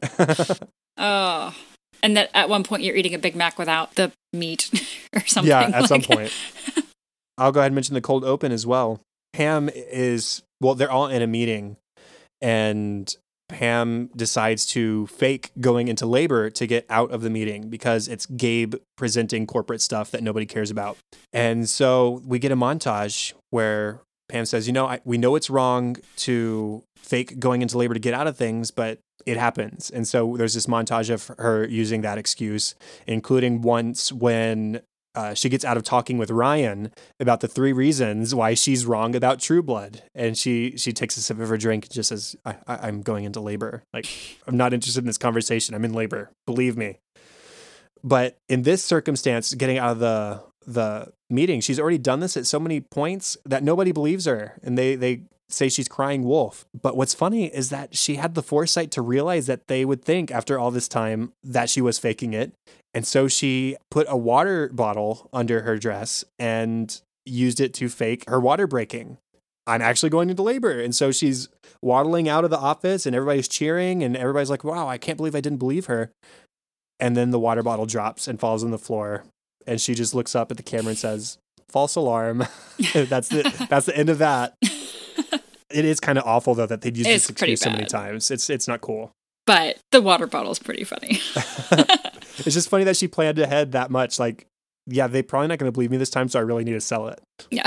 Oh. 0.98 1.54
And 2.02 2.16
that 2.16 2.30
at 2.32 2.48
one 2.48 2.64
point 2.64 2.82
you're 2.82 2.96
eating 2.96 3.12
a 3.14 3.18
Big 3.18 3.36
Mac 3.36 3.58
without 3.58 3.96
the 3.96 4.12
meat 4.32 4.70
or 5.14 5.20
something. 5.26 5.50
yeah, 5.50 5.70
at 5.74 5.88
some 5.88 6.00
point. 6.00 6.32
I'll 7.36 7.52
go 7.52 7.60
ahead 7.60 7.68
and 7.72 7.74
mention 7.74 7.92
the 7.94 8.00
cold 8.00 8.24
open 8.24 8.50
as 8.50 8.66
well. 8.66 9.00
Pam 9.36 9.68
is, 9.74 10.42
well, 10.62 10.74
they're 10.74 10.90
all 10.90 11.08
in 11.08 11.20
a 11.20 11.26
meeting 11.26 11.76
and 12.40 13.14
Pam 13.50 14.08
decides 14.16 14.64
to 14.68 15.06
fake 15.08 15.50
going 15.60 15.88
into 15.88 16.06
labor 16.06 16.48
to 16.48 16.66
get 16.66 16.86
out 16.88 17.10
of 17.10 17.20
the 17.20 17.28
meeting 17.28 17.68
because 17.68 18.08
it's 18.08 18.24
Gabe 18.24 18.76
presenting 18.96 19.46
corporate 19.46 19.82
stuff 19.82 20.10
that 20.12 20.22
nobody 20.22 20.46
cares 20.46 20.70
about. 20.70 20.96
And 21.34 21.68
so 21.68 22.22
we 22.24 22.38
get 22.38 22.50
a 22.50 22.56
montage 22.56 23.34
where 23.50 24.00
Pam 24.30 24.46
says, 24.46 24.66
You 24.66 24.72
know, 24.72 24.86
I, 24.86 25.00
we 25.04 25.18
know 25.18 25.36
it's 25.36 25.50
wrong 25.50 25.96
to 26.16 26.82
fake 26.96 27.38
going 27.38 27.60
into 27.60 27.76
labor 27.76 27.92
to 27.92 28.00
get 28.00 28.14
out 28.14 28.26
of 28.26 28.38
things, 28.38 28.70
but 28.70 29.00
it 29.26 29.36
happens. 29.36 29.90
And 29.90 30.08
so 30.08 30.38
there's 30.38 30.54
this 30.54 30.66
montage 30.66 31.10
of 31.10 31.30
her 31.38 31.66
using 31.68 32.00
that 32.00 32.16
excuse, 32.16 32.74
including 33.06 33.60
once 33.60 34.10
when 34.10 34.80
uh, 35.16 35.34
she 35.34 35.48
gets 35.48 35.64
out 35.64 35.76
of 35.76 35.82
talking 35.82 36.18
with 36.18 36.30
Ryan 36.30 36.92
about 37.18 37.40
the 37.40 37.48
three 37.48 37.72
reasons 37.72 38.34
why 38.34 38.54
she's 38.54 38.84
wrong 38.84 39.16
about 39.16 39.40
True 39.40 39.62
Blood, 39.62 40.02
and 40.14 40.36
she 40.36 40.76
she 40.76 40.92
takes 40.92 41.16
a 41.16 41.22
sip 41.22 41.40
of 41.40 41.48
her 41.48 41.56
drink 41.56 41.86
and 41.86 41.92
just 41.92 42.10
says, 42.10 42.36
I, 42.44 42.56
I, 42.66 42.88
"I'm 42.88 43.00
going 43.00 43.24
into 43.24 43.40
labor. 43.40 43.82
Like 43.92 44.06
I'm 44.46 44.56
not 44.56 44.74
interested 44.74 45.00
in 45.00 45.06
this 45.06 45.18
conversation. 45.18 45.74
I'm 45.74 45.84
in 45.84 45.94
labor. 45.94 46.30
Believe 46.46 46.76
me." 46.76 46.98
But 48.04 48.36
in 48.48 48.62
this 48.62 48.84
circumstance, 48.84 49.54
getting 49.54 49.78
out 49.78 49.92
of 49.92 49.98
the 49.98 50.42
the 50.66 51.12
meeting, 51.30 51.60
she's 51.60 51.80
already 51.80 51.98
done 51.98 52.20
this 52.20 52.36
at 52.36 52.46
so 52.46 52.60
many 52.60 52.80
points 52.80 53.36
that 53.46 53.62
nobody 53.64 53.92
believes 53.92 54.26
her, 54.26 54.58
and 54.62 54.76
they 54.76 54.96
they 54.96 55.22
say 55.48 55.68
she's 55.68 55.88
crying 55.88 56.24
wolf. 56.24 56.66
But 56.80 56.96
what's 56.96 57.14
funny 57.14 57.46
is 57.46 57.70
that 57.70 57.96
she 57.96 58.16
had 58.16 58.34
the 58.34 58.42
foresight 58.42 58.90
to 58.92 59.02
realize 59.02 59.46
that 59.46 59.68
they 59.68 59.84
would 59.84 60.04
think 60.04 60.30
after 60.30 60.58
all 60.58 60.70
this 60.70 60.88
time 60.88 61.32
that 61.42 61.70
she 61.70 61.80
was 61.80 61.98
faking 61.98 62.32
it. 62.32 62.52
And 62.96 63.06
so 63.06 63.28
she 63.28 63.76
put 63.90 64.06
a 64.08 64.16
water 64.16 64.70
bottle 64.72 65.28
under 65.30 65.60
her 65.60 65.76
dress 65.76 66.24
and 66.38 66.98
used 67.26 67.60
it 67.60 67.74
to 67.74 67.90
fake 67.90 68.24
her 68.26 68.40
water 68.40 68.66
breaking. 68.66 69.18
I'm 69.66 69.82
actually 69.82 70.08
going 70.08 70.30
into 70.30 70.42
labor. 70.42 70.80
And 70.80 70.96
so 70.96 71.12
she's 71.12 71.50
waddling 71.82 72.26
out 72.26 72.44
of 72.44 72.48
the 72.48 72.58
office 72.58 73.04
and 73.04 73.14
everybody's 73.14 73.48
cheering 73.48 74.02
and 74.02 74.16
everybody's 74.16 74.48
like, 74.48 74.64
wow, 74.64 74.88
I 74.88 74.96
can't 74.96 75.18
believe 75.18 75.34
I 75.34 75.42
didn't 75.42 75.58
believe 75.58 75.86
her. 75.86 76.10
And 76.98 77.14
then 77.14 77.32
the 77.32 77.38
water 77.38 77.62
bottle 77.62 77.84
drops 77.84 78.26
and 78.26 78.40
falls 78.40 78.64
on 78.64 78.70
the 78.70 78.78
floor. 78.78 79.24
And 79.66 79.78
she 79.78 79.94
just 79.94 80.14
looks 80.14 80.34
up 80.34 80.50
at 80.50 80.56
the 80.56 80.62
camera 80.62 80.90
and 80.90 80.98
says, 80.98 81.36
false 81.68 81.96
alarm. 81.96 82.38
that's 82.94 83.28
the 83.28 83.66
that's 83.68 83.84
the 83.84 83.96
end 83.96 84.08
of 84.08 84.18
that. 84.18 84.54
It 85.68 85.84
is 85.84 85.98
kind 85.98 86.16
of 86.16 86.24
awful 86.24 86.54
though 86.54 86.64
that 86.64 86.80
they'd 86.80 86.96
use 86.96 87.06
It's 87.08 87.26
this 87.26 87.30
excuse 87.30 87.60
so 87.60 87.70
many 87.70 87.84
times. 87.84 88.30
It's 88.30 88.48
it's 88.48 88.68
not 88.68 88.80
cool. 88.80 89.10
But 89.46 89.78
the 89.92 90.02
water 90.02 90.26
bottle's 90.26 90.58
pretty 90.58 90.84
funny. 90.84 91.20
It's 92.38 92.54
just 92.54 92.68
funny 92.68 92.84
that 92.84 92.96
she 92.96 93.08
planned 93.08 93.38
ahead 93.38 93.72
that 93.72 93.90
much. 93.90 94.18
Like, 94.18 94.46
yeah, 94.86 95.06
they 95.06 95.22
probably 95.22 95.48
not 95.48 95.58
going 95.58 95.68
to 95.68 95.72
believe 95.72 95.90
me 95.90 95.96
this 95.96 96.10
time, 96.10 96.28
so 96.28 96.38
I 96.38 96.42
really 96.42 96.64
need 96.64 96.74
to 96.74 96.80
sell 96.80 97.08
it. 97.08 97.20
yeah. 97.50 97.66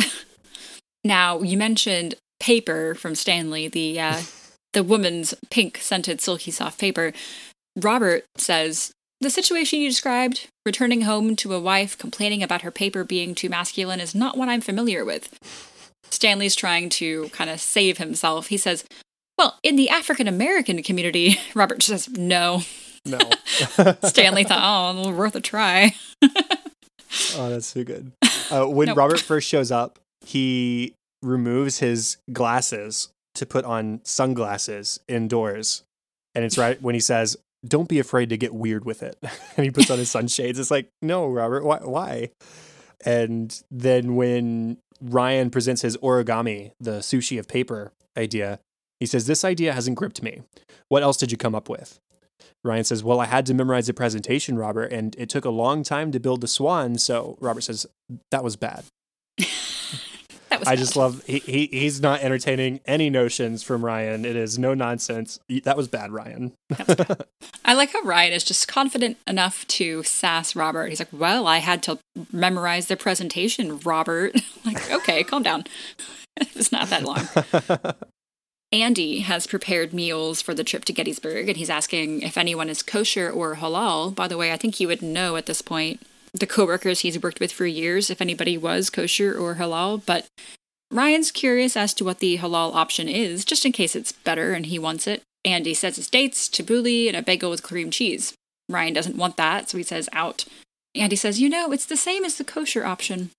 Now 1.04 1.42
you 1.42 1.58
mentioned 1.58 2.16
paper 2.40 2.94
from 2.94 3.16
Stanley, 3.16 3.68
the 3.68 4.00
uh, 4.00 4.22
the 4.74 4.84
woman's 4.84 5.34
pink 5.50 5.78
scented 5.78 6.22
silky 6.22 6.52
soft 6.52 6.80
paper. 6.80 7.14
Robert 7.76 8.26
says 8.38 8.92
the 9.22 9.30
situation 9.30 9.80
you 9.80 9.90
described, 9.90 10.48
returning 10.66 11.02
home 11.02 11.36
to 11.38 11.54
a 11.54 11.60
wife 11.60 11.98
complaining 11.98 12.44
about 12.44 12.62
her 12.62 12.72
paper 12.72 13.04
being 13.04 13.34
too 13.34 13.50
masculine, 13.50 14.00
is 14.00 14.14
not 14.14 14.38
what 14.38 14.50
I'm 14.50 14.62
familiar 14.62 15.04
with. 15.04 15.36
Stanley's 16.12 16.56
trying 16.56 16.90
to 16.90 17.30
kind 17.30 17.50
of 17.50 17.60
save 17.60 17.98
himself. 17.98 18.48
He 18.48 18.58
says, 18.58 18.84
"Well, 19.40 19.58
in 19.64 19.76
the 19.76 19.90
African 19.90 20.28
American 20.28 20.84
community," 20.84 21.40
Robert 21.56 21.82
says, 21.82 22.08
"No." 22.10 22.62
No. 23.06 23.18
Stanley 24.04 24.44
thought, 24.44 24.96
"Oh, 24.96 25.12
worth 25.12 25.36
a 25.36 25.42
try." 25.42 25.96
oh, 26.22 27.50
that's 27.50 27.68
so 27.68 27.84
good. 27.84 28.12
Uh, 28.52 28.66
when 28.66 28.88
Nope. 28.88 28.98
Robert 28.98 29.20
first 29.20 29.48
shows 29.48 29.72
up, 29.72 29.98
he 30.26 30.94
removes 31.24 31.80
his 31.80 32.18
glasses 32.32 33.10
to 33.36 33.46
put 33.46 33.66
on 33.66 34.02
sunglasses 34.04 35.00
indoors. 35.08 35.84
And 36.36 36.46
it's 36.46 36.58
right 36.58 36.82
when 36.82 36.94
he 36.94 37.02
says, 37.02 37.38
Don't 37.66 37.88
be 37.90 38.00
afraid 38.00 38.30
to 38.30 38.38
get 38.38 38.54
weird 38.54 38.86
with 38.86 39.02
it. 39.02 39.18
and 39.58 39.66
he 39.66 39.72
puts 39.72 39.90
on 39.90 39.98
his 39.98 40.12
sunshades. 40.12 40.60
It's 40.60 40.72
like, 40.72 40.90
No, 41.02 41.28
Robert, 41.28 41.64
why? 41.64 41.80
why? 41.84 42.30
And 43.06 43.62
then 43.72 44.16
when 44.16 44.78
Ryan 45.02 45.50
presents 45.50 45.82
his 45.82 45.96
origami, 45.98 46.72
the 46.80 47.00
sushi 47.00 47.40
of 47.40 47.48
paper 47.48 47.94
idea, 48.18 48.60
he 49.00 49.06
says, 49.06 49.28
This 49.28 49.46
idea 49.46 49.74
hasn't 49.74 49.98
gripped 49.98 50.22
me. 50.22 50.42
What 50.88 51.04
else 51.04 51.18
did 51.18 51.32
you 51.32 51.38
come 51.38 51.56
up 51.56 51.70
with? 51.70 52.00
Ryan 52.64 52.84
says, 52.84 53.04
Well, 53.04 53.20
I 53.20 53.26
had 53.26 53.46
to 53.48 53.54
memorize 53.54 53.88
the 53.88 53.94
presentation, 53.94 54.58
Robert, 54.58 54.92
and 54.92 55.16
it 55.18 55.30
took 55.30 55.46
a 55.46 55.50
long 55.50 55.84
time 55.84 56.12
to 56.12 56.20
build 56.20 56.42
the 56.42 56.48
swan. 56.48 56.98
So 56.98 57.38
Robert 57.40 57.62
says, 57.62 57.86
That 58.32 58.44
was 58.44 58.56
bad. 58.56 58.86
That 60.50 60.62
was 60.62 60.68
I 60.68 60.72
bad. 60.72 60.80
just 60.80 60.96
love, 60.96 61.24
he, 61.28 61.38
he, 61.40 61.68
he's 61.68 62.02
not 62.02 62.22
entertaining 62.22 62.80
any 62.86 63.12
notions 63.12 63.62
from 63.62 63.86
Ryan. 63.86 64.26
It 64.26 64.36
is 64.36 64.58
no 64.58 64.74
nonsense. 64.74 65.40
That 65.64 65.78
was 65.78 65.88
bad, 65.88 66.12
Ryan. 66.12 66.54
I 67.66 67.76
like 67.76 67.94
how 67.94 68.02
Ryan 68.02 68.34
is 68.34 68.44
just 68.44 68.68
confident 68.68 69.18
enough 69.28 69.68
to 69.68 70.02
sass 70.02 70.56
Robert. 70.56 70.88
He's 70.88 70.98
like, 71.00 71.14
"Well, 71.14 71.46
I 71.46 71.60
had 71.60 71.84
to 71.84 72.00
memorize 72.32 72.88
the 72.88 72.98
presentation, 72.98 73.78
Robert." 73.82 74.34
like, 74.66 74.92
okay, 74.92 75.24
calm 75.24 75.44
down. 75.44 75.66
it's 76.38 76.72
not 76.72 76.90
that 76.90 77.04
long. 77.04 77.28
Andy 78.72 79.20
has 79.20 79.48
prepared 79.48 79.94
meals 79.94 80.42
for 80.42 80.54
the 80.54 80.64
trip 80.64 80.86
to 80.86 80.94
Gettysburg, 80.94 81.50
and 81.50 81.58
he's 81.58 81.72
asking 81.72 82.22
if 82.22 82.38
anyone 82.38 82.70
is 82.70 82.84
kosher 82.84 83.30
or 83.30 83.56
halal. 83.56 84.14
By 84.14 84.28
the 84.28 84.38
way, 84.38 84.52
I 84.52 84.58
think 84.58 84.76
he 84.76 84.86
would 84.86 85.02
know 85.02 85.36
at 85.38 85.48
this 85.48 85.64
point. 85.64 86.02
The 86.34 86.46
coworkers 86.46 87.00
he's 87.00 87.22
worked 87.22 87.40
with 87.40 87.52
for 87.52 87.66
years, 87.66 88.12
if 88.12 88.22
anybody 88.22 88.58
was 88.58 88.92
kosher 88.92 89.36
or 89.36 89.56
halal, 89.56 90.06
but 90.06 90.28
Ryan's 90.92 91.32
curious 91.32 91.76
as 91.76 91.96
to 91.96 92.04
what 92.04 92.20
the 92.20 92.38
halal 92.38 92.76
option 92.76 93.08
is, 93.08 93.44
just 93.44 93.66
in 93.66 93.72
case 93.72 93.96
it's 93.96 94.12
better 94.12 94.54
and 94.54 94.68
he 94.68 94.78
wants 94.78 95.08
it. 95.08 95.24
Andy 95.44 95.74
says 95.74 95.98
it's 95.98 96.10
dates, 96.10 96.48
tabbouleh, 96.48 97.08
and 97.08 97.16
a 97.16 97.24
bagel 97.24 97.50
with 97.50 97.64
cream 97.64 97.90
cheese. 97.90 98.34
Ryan 98.68 98.94
doesn't 98.94 99.18
want 99.18 99.38
that, 99.38 99.70
so 99.70 99.78
he 99.78 99.84
says 99.84 100.10
out. 100.14 100.46
Andy 100.96 101.16
says, 101.16 101.40
You 101.40 101.50
know, 101.50 101.72
it's 101.72 101.86
the 101.86 101.98
same 101.98 102.24
as 102.24 102.38
the 102.38 102.44
kosher 102.44 102.86
option. 102.86 103.32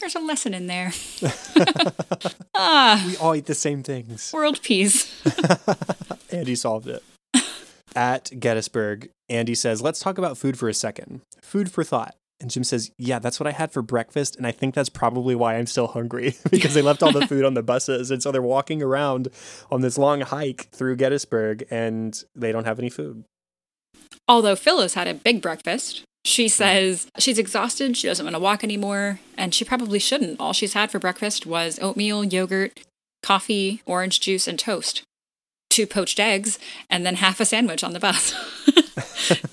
There's 0.00 0.14
a 0.14 0.20
lesson 0.20 0.54
in 0.54 0.66
there. 0.66 0.92
ah, 2.54 3.04
we 3.06 3.16
all 3.18 3.34
eat 3.34 3.44
the 3.46 3.54
same 3.54 3.82
things. 3.82 4.32
world 4.32 4.62
peace. 4.62 5.22
Andy 6.32 6.54
solved 6.54 6.88
it. 6.88 7.02
At 7.94 8.30
Gettysburg, 8.38 9.10
Andy 9.28 9.54
says, 9.54 9.82
Let's 9.82 10.00
talk 10.00 10.16
about 10.16 10.38
food 10.38 10.58
for 10.58 10.68
a 10.68 10.74
second. 10.74 11.20
Food 11.42 11.70
for 11.70 11.84
thought. 11.84 12.14
And 12.40 12.50
Jim 12.50 12.64
says, 12.64 12.90
Yeah, 12.96 13.18
that's 13.18 13.38
what 13.38 13.46
I 13.46 13.50
had 13.50 13.72
for 13.72 13.82
breakfast. 13.82 14.36
And 14.36 14.46
I 14.46 14.52
think 14.52 14.74
that's 14.74 14.88
probably 14.88 15.34
why 15.34 15.56
I'm 15.56 15.66
still 15.66 15.88
hungry 15.88 16.34
because 16.50 16.72
they 16.72 16.82
left 16.82 17.02
all 17.02 17.12
the 17.12 17.26
food 17.26 17.44
on 17.44 17.54
the 17.54 17.62
buses. 17.62 18.10
And 18.10 18.22
so 18.22 18.32
they're 18.32 18.40
walking 18.40 18.82
around 18.82 19.28
on 19.70 19.82
this 19.82 19.98
long 19.98 20.22
hike 20.22 20.70
through 20.72 20.96
Gettysburg 20.96 21.66
and 21.70 22.22
they 22.34 22.52
don't 22.52 22.64
have 22.64 22.78
any 22.78 22.90
food. 22.90 23.24
Although 24.26 24.56
Phyllis 24.56 24.94
had 24.94 25.08
a 25.08 25.14
big 25.14 25.42
breakfast, 25.42 26.04
she 26.24 26.48
says 26.48 27.06
she's 27.18 27.38
exhausted, 27.38 27.96
she 27.96 28.06
doesn't 28.06 28.24
want 28.24 28.34
to 28.34 28.40
walk 28.40 28.62
anymore, 28.62 29.20
and 29.36 29.54
she 29.54 29.64
probably 29.64 29.98
shouldn't. 29.98 30.38
All 30.38 30.52
she's 30.52 30.74
had 30.74 30.90
for 30.90 30.98
breakfast 30.98 31.46
was 31.46 31.78
oatmeal, 31.80 32.24
yogurt, 32.24 32.80
coffee, 33.22 33.82
orange 33.86 34.20
juice, 34.20 34.46
and 34.46 34.58
toast. 34.58 35.02
Two 35.70 35.86
poached 35.86 36.18
eggs, 36.18 36.58
and 36.90 37.06
then 37.06 37.16
half 37.16 37.40
a 37.40 37.44
sandwich 37.44 37.84
on 37.84 37.92
the 37.92 38.00
bus. 38.00 38.34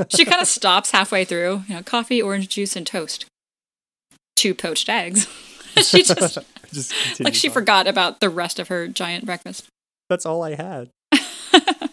she 0.09 0.26
kind 0.26 0.41
of 0.41 0.47
stops 0.47 0.91
halfway 0.91 1.24
through, 1.24 1.63
you 1.68 1.76
know, 1.76 1.84
coffee, 1.84 2.22
orange 2.22 2.49
juice, 2.49 2.76
and 2.76 2.88
toast. 2.88 3.26
Two 4.36 4.53
poached 4.55 4.89
eggs. 4.89 5.28
she 5.78 6.03
just, 6.03 6.39
Just 6.74 7.20
like, 7.20 7.36
she 7.36 7.47
on. 7.49 7.53
forgot 7.53 7.88
about 7.88 8.20
the 8.20 8.30
rest 8.30 8.59
of 8.59 8.68
her 8.68 8.88
giant 8.88 9.26
breakfast. 9.26 9.68
That's 10.09 10.26
all 10.26 10.43
I 10.43 10.55
had. 10.55 10.89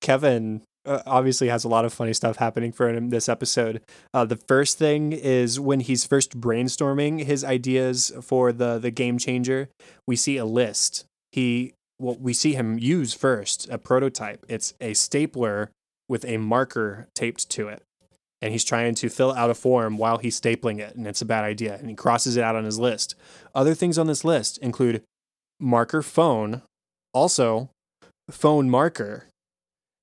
Kevin 0.00 0.60
uh, 0.86 1.02
obviously 1.06 1.48
has 1.48 1.64
a 1.64 1.68
lot 1.68 1.84
of 1.84 1.92
funny 1.92 2.12
stuff 2.12 2.36
happening 2.36 2.72
for 2.72 2.88
him 2.88 3.10
this 3.10 3.28
episode. 3.28 3.82
Uh, 4.12 4.24
the 4.24 4.36
first 4.36 4.78
thing 4.78 5.12
is 5.12 5.58
when 5.58 5.80
he's 5.80 6.04
first 6.04 6.40
brainstorming 6.40 7.24
his 7.24 7.44
ideas 7.44 8.12
for 8.22 8.52
the 8.52 8.78
the 8.78 8.90
game 8.90 9.18
changer. 9.18 9.68
We 10.06 10.16
see 10.16 10.36
a 10.36 10.44
list. 10.44 11.04
He 11.32 11.74
well, 11.98 12.16
we 12.18 12.32
see 12.32 12.54
him 12.54 12.78
use 12.78 13.14
first 13.14 13.68
a 13.70 13.78
prototype. 13.78 14.44
It's 14.48 14.74
a 14.80 14.94
stapler 14.94 15.70
with 16.08 16.24
a 16.24 16.36
marker 16.36 17.08
taped 17.14 17.48
to 17.50 17.68
it. 17.68 17.82
And 18.42 18.52
he's 18.52 18.64
trying 18.64 18.94
to 18.96 19.08
fill 19.08 19.32
out 19.32 19.48
a 19.48 19.54
form 19.54 19.96
while 19.96 20.18
he's 20.18 20.38
stapling 20.38 20.78
it, 20.78 20.94
and 20.94 21.06
it's 21.06 21.22
a 21.22 21.26
bad 21.26 21.44
idea. 21.44 21.76
And 21.76 21.88
he 21.88 21.94
crosses 21.94 22.36
it 22.36 22.44
out 22.44 22.56
on 22.56 22.64
his 22.64 22.78
list. 22.78 23.14
Other 23.54 23.74
things 23.74 23.96
on 23.96 24.06
this 24.06 24.22
list 24.22 24.58
include 24.58 25.02
marker 25.58 26.02
phone, 26.02 26.60
also 27.14 27.70
phone 28.30 28.68
marker, 28.68 29.28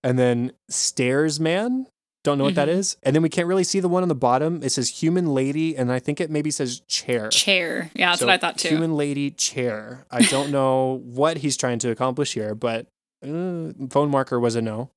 and 0.03 0.17
then 0.19 0.51
stairs 0.69 1.39
man. 1.39 1.87
Don't 2.23 2.37
know 2.37 2.43
what 2.43 2.53
that 2.55 2.67
Mhm. 2.67 2.73
is. 2.77 2.97
And 3.01 3.15
then 3.15 3.23
we 3.23 3.29
can't 3.29 3.47
really 3.47 3.63
see 3.63 3.79
the 3.79 3.89
one 3.89 4.03
on 4.03 4.09
the 4.09 4.13
bottom. 4.15 4.61
It 4.61 4.69
says 4.71 5.01
human 5.01 5.33
lady, 5.33 5.75
and 5.75 5.91
I 5.91 5.97
think 5.97 6.21
it 6.21 6.29
maybe 6.29 6.51
says 6.51 6.81
chair. 6.87 7.29
Chair. 7.29 7.89
Yeah, 7.95 8.09
that's 8.11 8.19
So, 8.19 8.27
what 8.27 8.33
I 8.33 8.37
thought 8.37 8.59
too. 8.59 8.69
Human 8.69 8.95
lady 8.95 9.31
chair. 9.31 10.05
I 10.11 10.21
don't 10.21 10.51
know 10.57 11.01
what 11.03 11.37
he's 11.37 11.57
trying 11.57 11.79
to 11.79 11.89
accomplish 11.89 12.33
here, 12.33 12.53
but 12.53 12.85
uh, 13.23 13.73
phone 13.89 14.09
marker 14.11 14.39
was 14.39 14.55
a 14.55 14.61
no. 14.61 14.91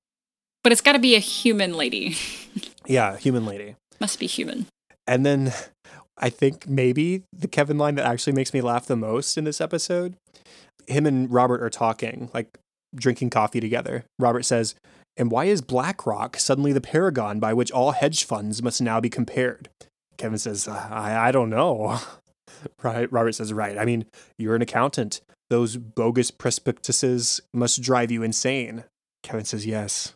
But 0.63 0.73
it's 0.73 0.83
got 0.83 0.93
to 0.93 0.99
be 0.99 1.15
a 1.15 1.19
human 1.21 1.75
lady. 1.75 2.17
Yeah, 2.87 3.17
human 3.17 3.47
lady. 3.47 3.77
Must 4.01 4.19
be 4.21 4.27
human. 4.27 4.67
And 5.07 5.25
then 5.25 5.55
I 6.19 6.29
think 6.29 6.69
maybe 6.69 7.23
the 7.33 7.49
Kevin 7.49 7.79
line 7.79 7.95
that 7.95 8.05
actually 8.05 8.35
makes 8.35 8.53
me 8.53 8.61
laugh 8.61 8.85
the 8.85 8.97
most 8.97 9.39
in 9.39 9.45
this 9.45 9.59
episode, 9.61 10.17
him 10.87 11.07
and 11.07 11.33
Robert 11.33 11.63
are 11.63 11.71
talking. 11.71 12.29
Like 12.35 12.59
drinking 12.95 13.31
coffee 13.31 13.61
together. 13.61 14.05
Robert 14.19 14.45
says, 14.45 14.75
And 15.17 15.31
why 15.31 15.47
is 15.47 15.61
BlackRock 15.61 16.39
suddenly 16.39 16.73
the 16.73 16.81
paragon 16.81 17.41
by 17.41 17.53
which 17.53 17.73
all 17.73 17.93
hedge 17.93 18.25
funds 18.25 18.63
must 18.63 18.81
now 18.81 19.01
be 19.01 19.11
compared? 19.11 19.69
Kevin 20.17 20.39
says, 20.39 20.69
uh, 20.69 20.89
I, 20.91 21.29
I 21.29 21.33
don't 21.33 21.51
know. 21.51 21.99
right. 22.83 23.11
Robert 23.13 23.33
says, 23.33 23.53
Right. 23.53 23.79
I 23.79 23.85
mean, 23.85 24.07
you're 24.39 24.57
an 24.57 24.63
accountant. 24.63 25.21
Those 25.51 25.77
bogus 25.77 26.31
prospectuses 26.31 27.41
must 27.53 27.83
drive 27.83 28.11
you 28.11 28.23
insane. 28.23 28.85
Kevin 29.23 29.45
says, 29.45 29.67
Yes. 29.67 30.15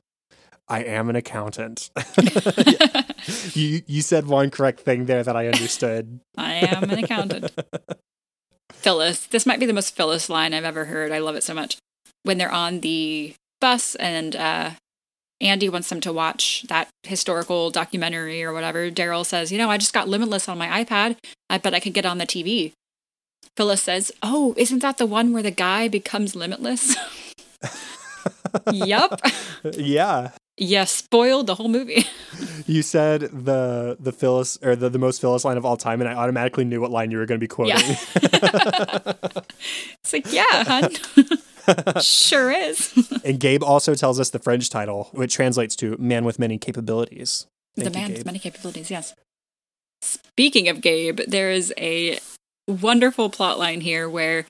I 0.68 0.84
am 0.84 1.08
an 1.08 1.16
accountant. 1.16 1.90
you 3.54 3.82
you 3.86 4.02
said 4.02 4.26
one 4.26 4.50
correct 4.50 4.80
thing 4.80 5.06
there 5.06 5.22
that 5.22 5.34
I 5.34 5.46
understood. 5.46 6.20
I 6.36 6.54
am 6.54 6.84
an 6.84 7.02
accountant. 7.02 7.50
Phyllis, 8.72 9.26
this 9.26 9.46
might 9.46 9.60
be 9.60 9.66
the 9.66 9.72
most 9.72 9.96
Phyllis 9.96 10.28
line 10.28 10.52
I've 10.52 10.64
ever 10.64 10.84
heard. 10.84 11.10
I 11.10 11.18
love 11.18 11.36
it 11.36 11.42
so 11.42 11.54
much. 11.54 11.78
When 12.28 12.36
they're 12.36 12.52
on 12.52 12.80
the 12.80 13.32
bus 13.58 13.94
and 13.94 14.36
uh, 14.36 14.72
Andy 15.40 15.70
wants 15.70 15.88
them 15.88 16.02
to 16.02 16.12
watch 16.12 16.66
that 16.68 16.88
historical 17.04 17.70
documentary 17.70 18.44
or 18.44 18.52
whatever, 18.52 18.90
Darryl 18.90 19.24
says, 19.24 19.50
You 19.50 19.56
know, 19.56 19.70
I 19.70 19.78
just 19.78 19.94
got 19.94 20.08
Limitless 20.08 20.46
on 20.46 20.58
my 20.58 20.84
iPad. 20.84 21.16
I 21.48 21.56
bet 21.56 21.72
I 21.72 21.80
could 21.80 21.94
get 21.94 22.04
on 22.04 22.18
the 22.18 22.26
TV. 22.26 22.72
Phyllis 23.56 23.80
says, 23.80 24.12
Oh, 24.22 24.52
isn't 24.58 24.80
that 24.80 24.98
the 24.98 25.06
one 25.06 25.32
where 25.32 25.42
the 25.42 25.50
guy 25.50 25.88
becomes 25.88 26.36
limitless? 26.36 26.94
yep. 28.72 29.20
Yeah. 29.72 30.32
Yeah, 30.58 30.84
spoiled 30.84 31.46
the 31.46 31.54
whole 31.54 31.68
movie. 31.68 32.04
you 32.66 32.82
said 32.82 33.22
the 33.22 33.96
the 33.98 34.12
Phyllis 34.12 34.58
or 34.62 34.76
the, 34.76 34.90
the 34.90 34.98
most 34.98 35.20
Phyllis 35.20 35.44
line 35.44 35.56
of 35.56 35.64
all 35.64 35.76
time, 35.76 36.00
and 36.00 36.10
I 36.10 36.14
automatically 36.14 36.64
knew 36.64 36.80
what 36.80 36.90
line 36.90 37.10
you 37.10 37.18
were 37.18 37.26
going 37.26 37.40
to 37.40 37.42
be 37.42 37.48
quoting. 37.48 37.76
Yeah. 37.78 37.96
it's 40.02 40.12
like, 40.12 40.32
yeah, 40.32 40.64
hun. 40.64 40.90
Sure 42.02 42.50
is. 42.50 42.92
and 43.24 43.38
Gabe 43.38 43.62
also 43.62 43.94
tells 43.94 44.18
us 44.18 44.30
the 44.30 44.38
French 44.38 44.70
title, 44.70 45.08
which 45.12 45.34
translates 45.34 45.76
to 45.76 45.96
"Man 45.98 46.24
with 46.24 46.38
Many 46.38 46.58
Capabilities." 46.58 47.46
Thank 47.76 47.92
the 47.92 47.98
you, 47.98 48.06
man 48.06 48.12
with 48.16 48.26
many 48.26 48.38
capabilities. 48.38 48.90
Yes. 48.90 49.14
Speaking 50.02 50.68
of 50.68 50.80
Gabe, 50.80 51.20
there 51.26 51.50
is 51.50 51.72
a 51.78 52.18
wonderful 52.66 53.30
plot 53.30 53.58
line 53.58 53.80
here 53.80 54.08
where 54.08 54.46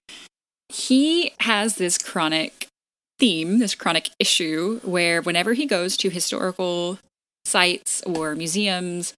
he 0.68 1.32
has 1.40 1.76
this 1.76 1.98
chronic 1.98 2.66
theme, 3.18 3.58
this 3.58 3.74
chronic 3.74 4.10
issue, 4.18 4.80
where 4.82 5.22
whenever 5.22 5.54
he 5.54 5.66
goes 5.66 5.96
to 5.98 6.10
historical 6.10 6.98
sites 7.44 8.02
or 8.02 8.34
museums, 8.34 9.14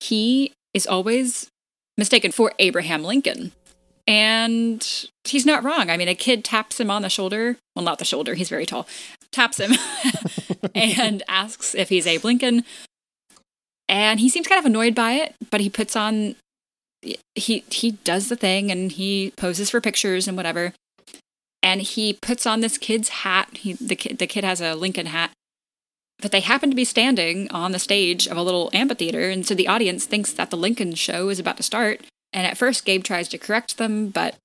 he 0.00 0.52
is 0.74 0.86
always 0.86 1.48
mistaken 1.96 2.32
for 2.32 2.52
Abraham 2.58 3.02
Lincoln. 3.04 3.52
And 4.06 5.08
he's 5.24 5.46
not 5.46 5.62
wrong. 5.62 5.88
I 5.88 5.96
mean, 5.96 6.08
a 6.08 6.14
kid 6.14 6.44
taps 6.44 6.80
him 6.80 6.90
on 6.90 7.02
the 7.02 7.08
shoulder. 7.08 7.56
Well, 7.74 7.84
not 7.84 7.98
the 7.98 8.04
shoulder, 8.04 8.34
he's 8.34 8.48
very 8.48 8.66
tall. 8.66 8.88
Taps 9.30 9.58
him 9.58 9.72
and 10.74 11.22
asks 11.28 11.74
if 11.74 11.88
he's 11.88 12.06
Abe 12.06 12.24
Lincoln. 12.24 12.64
And 13.88 14.20
he 14.20 14.28
seems 14.28 14.48
kind 14.48 14.58
of 14.58 14.66
annoyed 14.66 14.94
by 14.94 15.12
it, 15.12 15.34
but 15.50 15.60
he 15.60 15.70
puts 15.70 15.96
on 15.96 16.36
he 17.34 17.64
he 17.68 17.92
does 18.04 18.28
the 18.28 18.36
thing 18.36 18.70
and 18.70 18.92
he 18.92 19.32
poses 19.36 19.70
for 19.70 19.80
pictures 19.80 20.28
and 20.28 20.36
whatever 20.36 20.72
and 21.62 21.80
he 21.80 22.12
puts 22.12 22.46
on 22.46 22.60
this 22.60 22.76
kid's 22.76 23.08
hat. 23.08 23.48
He, 23.52 23.74
the 23.74 23.96
kid, 23.96 24.18
the 24.18 24.26
kid 24.26 24.44
has 24.44 24.60
a 24.60 24.74
Lincoln 24.74 25.06
hat, 25.06 25.30
but 26.20 26.32
they 26.32 26.40
happen 26.40 26.70
to 26.70 26.76
be 26.76 26.84
standing 26.84 27.50
on 27.50 27.72
the 27.72 27.78
stage 27.78 28.26
of 28.26 28.36
a 28.36 28.42
little 28.42 28.70
amphitheater, 28.72 29.30
and 29.30 29.46
so 29.46 29.54
the 29.54 29.68
audience 29.68 30.04
thinks 30.04 30.32
that 30.32 30.50
the 30.50 30.56
Lincoln 30.56 30.94
show 30.94 31.28
is 31.28 31.38
about 31.38 31.56
to 31.58 31.62
start. 31.62 32.02
And 32.32 32.46
at 32.46 32.56
first, 32.56 32.84
Gabe 32.84 33.04
tries 33.04 33.28
to 33.28 33.38
correct 33.38 33.78
them, 33.78 34.08
but 34.08 34.36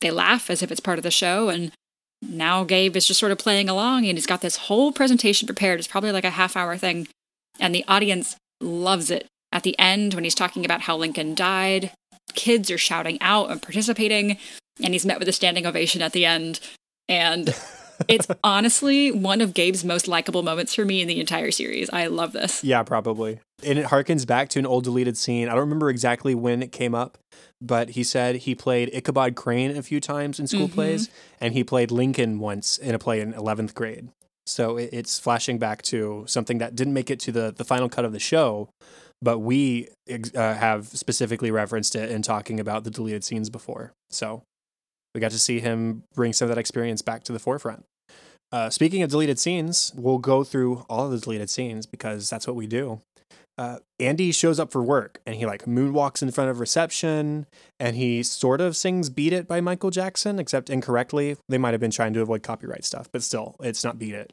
they 0.00 0.10
laugh 0.10 0.50
as 0.50 0.62
if 0.62 0.70
it's 0.70 0.80
part 0.80 0.98
of 0.98 1.02
the 1.02 1.10
show. 1.10 1.48
And 1.48 1.72
now 2.22 2.64
Gabe 2.64 2.96
is 2.96 3.06
just 3.06 3.20
sort 3.20 3.32
of 3.32 3.38
playing 3.38 3.68
along, 3.68 4.06
and 4.06 4.16
he's 4.16 4.26
got 4.26 4.40
this 4.40 4.56
whole 4.56 4.92
presentation 4.92 5.46
prepared. 5.46 5.78
It's 5.78 5.88
probably 5.88 6.12
like 6.12 6.24
a 6.24 6.30
half 6.30 6.56
hour 6.56 6.76
thing, 6.76 7.08
and 7.58 7.74
the 7.74 7.84
audience 7.88 8.36
loves 8.60 9.10
it. 9.10 9.26
At 9.50 9.64
the 9.64 9.78
end, 9.78 10.14
when 10.14 10.24
he's 10.24 10.34
talking 10.34 10.64
about 10.64 10.82
how 10.82 10.96
Lincoln 10.96 11.34
died, 11.34 11.90
kids 12.34 12.70
are 12.70 12.78
shouting 12.78 13.20
out 13.20 13.50
and 13.50 13.60
participating 13.60 14.38
and 14.80 14.94
he's 14.94 15.06
met 15.06 15.18
with 15.18 15.28
a 15.28 15.32
standing 15.32 15.66
ovation 15.66 16.02
at 16.02 16.12
the 16.12 16.24
end. 16.24 16.60
And 17.08 17.54
it's 18.08 18.26
honestly 18.44 19.10
one 19.10 19.40
of 19.40 19.54
Gabe's 19.54 19.84
most 19.84 20.08
likable 20.08 20.42
moments 20.42 20.74
for 20.74 20.84
me 20.84 21.00
in 21.00 21.08
the 21.08 21.20
entire 21.20 21.50
series. 21.50 21.90
I 21.90 22.06
love 22.06 22.32
this. 22.32 22.62
Yeah, 22.64 22.82
probably. 22.82 23.40
And 23.64 23.78
it 23.78 23.86
harkens 23.86 24.26
back 24.26 24.48
to 24.50 24.58
an 24.58 24.66
old 24.66 24.84
deleted 24.84 25.16
scene. 25.16 25.48
I 25.48 25.52
don't 25.52 25.60
remember 25.60 25.90
exactly 25.90 26.34
when 26.34 26.62
it 26.62 26.72
came 26.72 26.94
up, 26.94 27.18
but 27.60 27.90
he 27.90 28.02
said 28.02 28.36
he 28.36 28.54
played 28.54 28.90
Ichabod 28.92 29.36
Crane 29.36 29.76
a 29.76 29.82
few 29.82 30.00
times 30.00 30.40
in 30.40 30.46
school 30.46 30.66
mm-hmm. 30.66 30.74
plays, 30.74 31.10
and 31.40 31.54
he 31.54 31.62
played 31.64 31.90
Lincoln 31.90 32.38
once 32.38 32.78
in 32.78 32.94
a 32.94 32.98
play 32.98 33.20
in 33.20 33.32
11th 33.32 33.74
grade. 33.74 34.08
So 34.46 34.76
it's 34.76 35.20
flashing 35.20 35.58
back 35.58 35.82
to 35.82 36.24
something 36.26 36.58
that 36.58 36.74
didn't 36.74 36.94
make 36.94 37.10
it 37.10 37.20
to 37.20 37.32
the, 37.32 37.52
the 37.56 37.64
final 37.64 37.88
cut 37.88 38.04
of 38.04 38.12
the 38.12 38.18
show, 38.18 38.68
but 39.20 39.38
we 39.38 39.88
uh, 40.10 40.54
have 40.54 40.88
specifically 40.88 41.52
referenced 41.52 41.94
it 41.94 42.10
in 42.10 42.22
talking 42.22 42.58
about 42.58 42.82
the 42.82 42.90
deleted 42.90 43.22
scenes 43.22 43.50
before. 43.50 43.92
So 44.10 44.42
we 45.14 45.20
got 45.20 45.30
to 45.30 45.38
see 45.38 45.60
him 45.60 46.02
bring 46.14 46.32
some 46.32 46.46
of 46.46 46.48
that 46.48 46.60
experience 46.60 47.02
back 47.02 47.22
to 47.24 47.32
the 47.32 47.38
forefront. 47.38 47.84
Uh, 48.52 48.68
speaking 48.68 49.02
of 49.02 49.10
deleted 49.10 49.38
scenes, 49.38 49.92
we'll 49.96 50.18
go 50.18 50.44
through 50.44 50.84
all 50.88 51.06
of 51.06 51.10
the 51.10 51.18
deleted 51.18 51.48
scenes 51.48 51.86
because 51.86 52.28
that's 52.28 52.46
what 52.46 52.54
we 52.54 52.66
do. 52.66 53.00
Uh, 53.58 53.78
Andy 54.00 54.32
shows 54.32 54.58
up 54.58 54.72
for 54.72 54.82
work 54.82 55.20
and 55.26 55.36
he 55.36 55.46
like 55.46 55.64
moonwalks 55.64 56.22
in 56.22 56.30
front 56.30 56.50
of 56.50 56.58
reception 56.58 57.46
and 57.78 57.96
he 57.96 58.22
sort 58.22 58.60
of 58.60 58.76
sings 58.76 59.10
Beat 59.10 59.32
It 59.32 59.46
by 59.46 59.60
Michael 59.60 59.90
Jackson, 59.90 60.38
except 60.38 60.70
incorrectly. 60.70 61.36
They 61.48 61.58
might 61.58 61.72
have 61.72 61.80
been 61.80 61.90
trying 61.90 62.14
to 62.14 62.22
avoid 62.22 62.42
copyright 62.42 62.84
stuff, 62.84 63.08
but 63.12 63.22
still, 63.22 63.56
it's 63.60 63.84
not 63.84 63.98
Beat 63.98 64.14
It. 64.14 64.32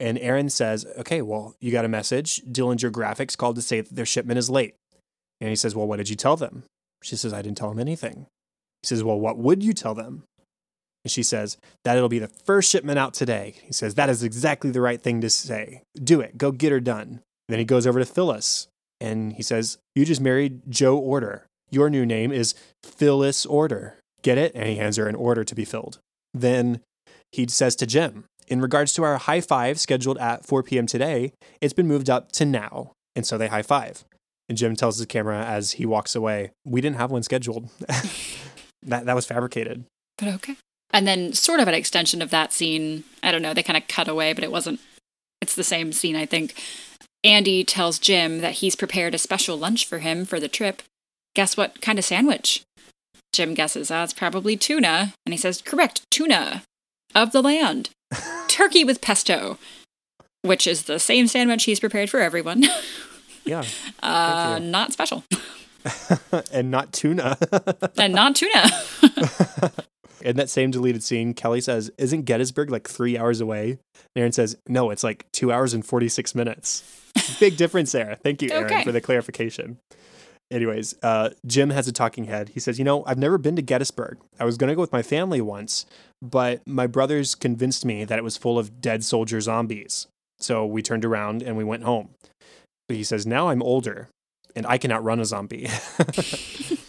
And 0.00 0.18
Erin 0.18 0.50
says, 0.50 0.86
Okay, 0.98 1.22
well, 1.22 1.54
you 1.60 1.70
got 1.70 1.84
a 1.84 1.88
message. 1.88 2.42
Dillinger 2.44 2.90
Graphics 2.90 3.36
called 3.36 3.56
to 3.56 3.62
say 3.62 3.80
that 3.80 3.94
their 3.94 4.06
shipment 4.06 4.38
is 4.38 4.50
late. 4.50 4.74
And 5.40 5.50
he 5.50 5.56
says, 5.56 5.74
Well, 5.74 5.86
what 5.86 5.96
did 5.96 6.08
you 6.08 6.16
tell 6.16 6.36
them? 6.36 6.64
She 7.02 7.16
says, 7.16 7.32
I 7.32 7.42
didn't 7.42 7.58
tell 7.58 7.70
them 7.70 7.78
anything. 7.78 8.26
He 8.82 8.86
says, 8.86 9.04
Well, 9.04 9.18
what 9.18 9.38
would 9.38 9.62
you 9.62 9.72
tell 9.72 9.94
them? 9.94 10.24
And 11.04 11.10
she 11.10 11.22
says, 11.22 11.56
That 11.84 11.96
it'll 11.96 12.08
be 12.08 12.18
the 12.18 12.30
first 12.44 12.70
shipment 12.70 12.98
out 12.98 13.14
today. 13.14 13.54
He 13.64 13.72
says, 13.72 13.94
That 13.94 14.08
is 14.08 14.22
exactly 14.22 14.70
the 14.70 14.80
right 14.80 15.00
thing 15.00 15.20
to 15.20 15.30
say. 15.30 15.82
Do 16.02 16.20
it. 16.20 16.38
Go 16.38 16.50
get 16.50 16.72
her 16.72 16.80
done. 16.80 17.20
Then 17.48 17.58
he 17.58 17.64
goes 17.64 17.86
over 17.86 17.98
to 17.98 18.06
Phyllis 18.06 18.68
and 19.00 19.34
he 19.34 19.42
says, 19.42 19.78
You 19.94 20.04
just 20.04 20.20
married 20.20 20.62
Joe 20.68 20.96
Order. 20.96 21.46
Your 21.70 21.90
new 21.90 22.06
name 22.06 22.32
is 22.32 22.54
Phyllis 22.82 23.44
Order. 23.44 23.98
Get 24.22 24.38
it? 24.38 24.52
And 24.54 24.68
he 24.68 24.76
hands 24.76 24.96
her 24.96 25.06
an 25.06 25.14
order 25.14 25.44
to 25.44 25.54
be 25.54 25.64
filled. 25.64 25.98
Then 26.32 26.80
he 27.32 27.46
says 27.48 27.76
to 27.76 27.86
Jim, 27.86 28.24
In 28.48 28.60
regards 28.60 28.94
to 28.94 29.02
our 29.02 29.18
high 29.18 29.40
five 29.40 29.78
scheduled 29.78 30.18
at 30.18 30.46
4 30.46 30.62
p.m. 30.62 30.86
today, 30.86 31.32
it's 31.60 31.74
been 31.74 31.88
moved 31.88 32.08
up 32.08 32.32
to 32.32 32.46
now. 32.46 32.92
And 33.14 33.26
so 33.26 33.36
they 33.36 33.48
high 33.48 33.62
five. 33.62 34.04
And 34.48 34.58
Jim 34.58 34.76
tells 34.76 34.98
the 34.98 35.06
camera 35.06 35.44
as 35.44 35.72
he 35.72 35.86
walks 35.86 36.14
away, 36.14 36.52
We 36.64 36.80
didn't 36.80 36.96
have 36.96 37.10
one 37.10 37.22
scheduled. 37.22 37.68
that 38.82 39.06
that 39.06 39.14
was 39.14 39.26
fabricated. 39.26 39.84
But 40.16 40.28
okay. 40.28 40.56
And 40.94 41.08
then 41.08 41.32
sort 41.32 41.58
of 41.58 41.66
an 41.66 41.74
extension 41.74 42.22
of 42.22 42.30
that 42.30 42.52
scene, 42.52 43.02
I 43.22 43.32
don't 43.32 43.42
know, 43.42 43.52
they 43.52 43.64
kind 43.64 43.76
of 43.76 43.88
cut 43.88 44.06
away, 44.06 44.32
but 44.32 44.44
it 44.44 44.52
wasn't 44.52 44.80
it's 45.42 45.56
the 45.56 45.64
same 45.64 45.92
scene, 45.92 46.16
I 46.16 46.24
think. 46.24 46.54
Andy 47.22 47.64
tells 47.64 47.98
Jim 47.98 48.40
that 48.40 48.54
he's 48.54 48.76
prepared 48.76 49.14
a 49.14 49.18
special 49.18 49.58
lunch 49.58 49.86
for 49.86 49.98
him 49.98 50.24
for 50.24 50.38
the 50.38 50.48
trip. 50.48 50.82
Guess 51.34 51.56
what 51.56 51.82
kind 51.82 51.98
of 51.98 52.04
sandwich? 52.04 52.62
Jim 53.32 53.54
guesses, 53.54 53.90
oh, 53.90 54.04
it's 54.04 54.12
probably 54.14 54.56
tuna. 54.56 55.12
And 55.26 55.32
he 55.34 55.36
says, 55.36 55.60
correct, 55.60 56.08
tuna 56.10 56.62
of 57.14 57.32
the 57.32 57.42
land. 57.42 57.90
Turkey 58.48 58.84
with 58.84 59.00
pesto, 59.00 59.58
which 60.42 60.66
is 60.66 60.84
the 60.84 61.00
same 61.00 61.26
sandwich 61.26 61.64
he's 61.64 61.80
prepared 61.80 62.08
for 62.08 62.20
everyone. 62.20 62.64
yeah. 63.44 63.64
Uh, 64.00 64.60
not 64.62 64.92
special. 64.92 65.24
and 66.52 66.70
not 66.70 66.92
tuna. 66.92 67.36
and 67.98 68.14
not 68.14 68.36
tuna. 68.36 68.70
In 70.20 70.36
that 70.36 70.50
same 70.50 70.70
deleted 70.70 71.02
scene, 71.02 71.34
Kelly 71.34 71.60
says, 71.60 71.90
Isn't 71.98 72.22
Gettysburg 72.22 72.70
like 72.70 72.88
three 72.88 73.18
hours 73.18 73.40
away? 73.40 73.70
And 73.70 74.16
Erin 74.16 74.32
says, 74.32 74.56
No, 74.68 74.90
it's 74.90 75.04
like 75.04 75.26
two 75.32 75.52
hours 75.52 75.74
and 75.74 75.84
46 75.84 76.34
minutes. 76.34 77.02
Big 77.40 77.56
difference 77.56 77.92
there. 77.92 78.18
Thank 78.22 78.42
you, 78.42 78.50
Erin, 78.50 78.64
okay. 78.64 78.84
for 78.84 78.92
the 78.92 79.00
clarification. 79.00 79.78
Anyways, 80.50 80.94
uh, 81.02 81.30
Jim 81.46 81.70
has 81.70 81.88
a 81.88 81.92
talking 81.92 82.24
head. 82.24 82.50
He 82.50 82.60
says, 82.60 82.78
You 82.78 82.84
know, 82.84 83.04
I've 83.06 83.18
never 83.18 83.38
been 83.38 83.56
to 83.56 83.62
Gettysburg. 83.62 84.18
I 84.38 84.44
was 84.44 84.56
going 84.56 84.68
to 84.68 84.74
go 84.74 84.80
with 84.80 84.92
my 84.92 85.02
family 85.02 85.40
once, 85.40 85.86
but 86.20 86.66
my 86.66 86.86
brothers 86.86 87.34
convinced 87.34 87.84
me 87.84 88.04
that 88.04 88.18
it 88.18 88.24
was 88.24 88.36
full 88.36 88.58
of 88.58 88.80
dead 88.80 89.04
soldier 89.04 89.40
zombies. 89.40 90.06
So 90.38 90.66
we 90.66 90.82
turned 90.82 91.04
around 91.04 91.42
and 91.42 91.56
we 91.56 91.64
went 91.64 91.84
home. 91.84 92.10
But 92.88 92.96
he 92.96 93.04
says, 93.04 93.26
Now 93.26 93.48
I'm 93.48 93.62
older 93.62 94.08
and 94.54 94.66
I 94.66 94.78
cannot 94.78 95.04
run 95.04 95.20
a 95.20 95.24
zombie. 95.24 95.68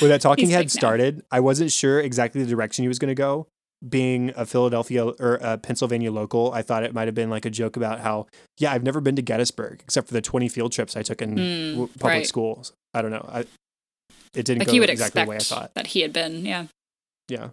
when 0.00 0.10
that 0.10 0.20
talking 0.20 0.50
head 0.50 0.70
started, 0.70 1.24
I 1.30 1.40
wasn't 1.40 1.72
sure 1.72 2.00
exactly 2.00 2.42
the 2.42 2.48
direction 2.48 2.82
he 2.84 2.88
was 2.88 2.98
going 2.98 3.08
to 3.08 3.14
go. 3.14 3.46
Being 3.86 4.32
a 4.36 4.46
Philadelphia 4.46 5.06
or 5.06 5.34
a 5.42 5.58
Pennsylvania 5.58 6.10
local, 6.10 6.50
I 6.52 6.62
thought 6.62 6.82
it 6.82 6.94
might 6.94 7.08
have 7.08 7.14
been 7.14 7.28
like 7.28 7.44
a 7.44 7.50
joke 7.50 7.76
about 7.76 8.00
how, 8.00 8.26
yeah, 8.58 8.72
I've 8.72 8.82
never 8.82 9.00
been 9.00 9.16
to 9.16 9.22
Gettysburg 9.22 9.82
except 9.84 10.08
for 10.08 10.14
the 10.14 10.22
20 10.22 10.48
field 10.48 10.72
trips 10.72 10.96
I 10.96 11.02
took 11.02 11.20
in 11.20 11.34
mm, 11.34 11.76
public 11.98 12.02
right. 12.02 12.26
schools. 12.26 12.72
I 12.94 13.02
don't 13.02 13.10
know. 13.10 13.28
I, 13.30 13.40
it 14.34 14.44
didn't 14.44 14.60
like 14.60 14.68
go 14.68 14.82
exactly 14.82 15.22
the 15.22 15.28
way 15.28 15.36
I 15.36 15.40
thought. 15.40 15.74
That 15.74 15.88
he 15.88 16.00
had 16.00 16.12
been, 16.12 16.46
yeah. 16.46 16.66
Yeah. 17.28 17.48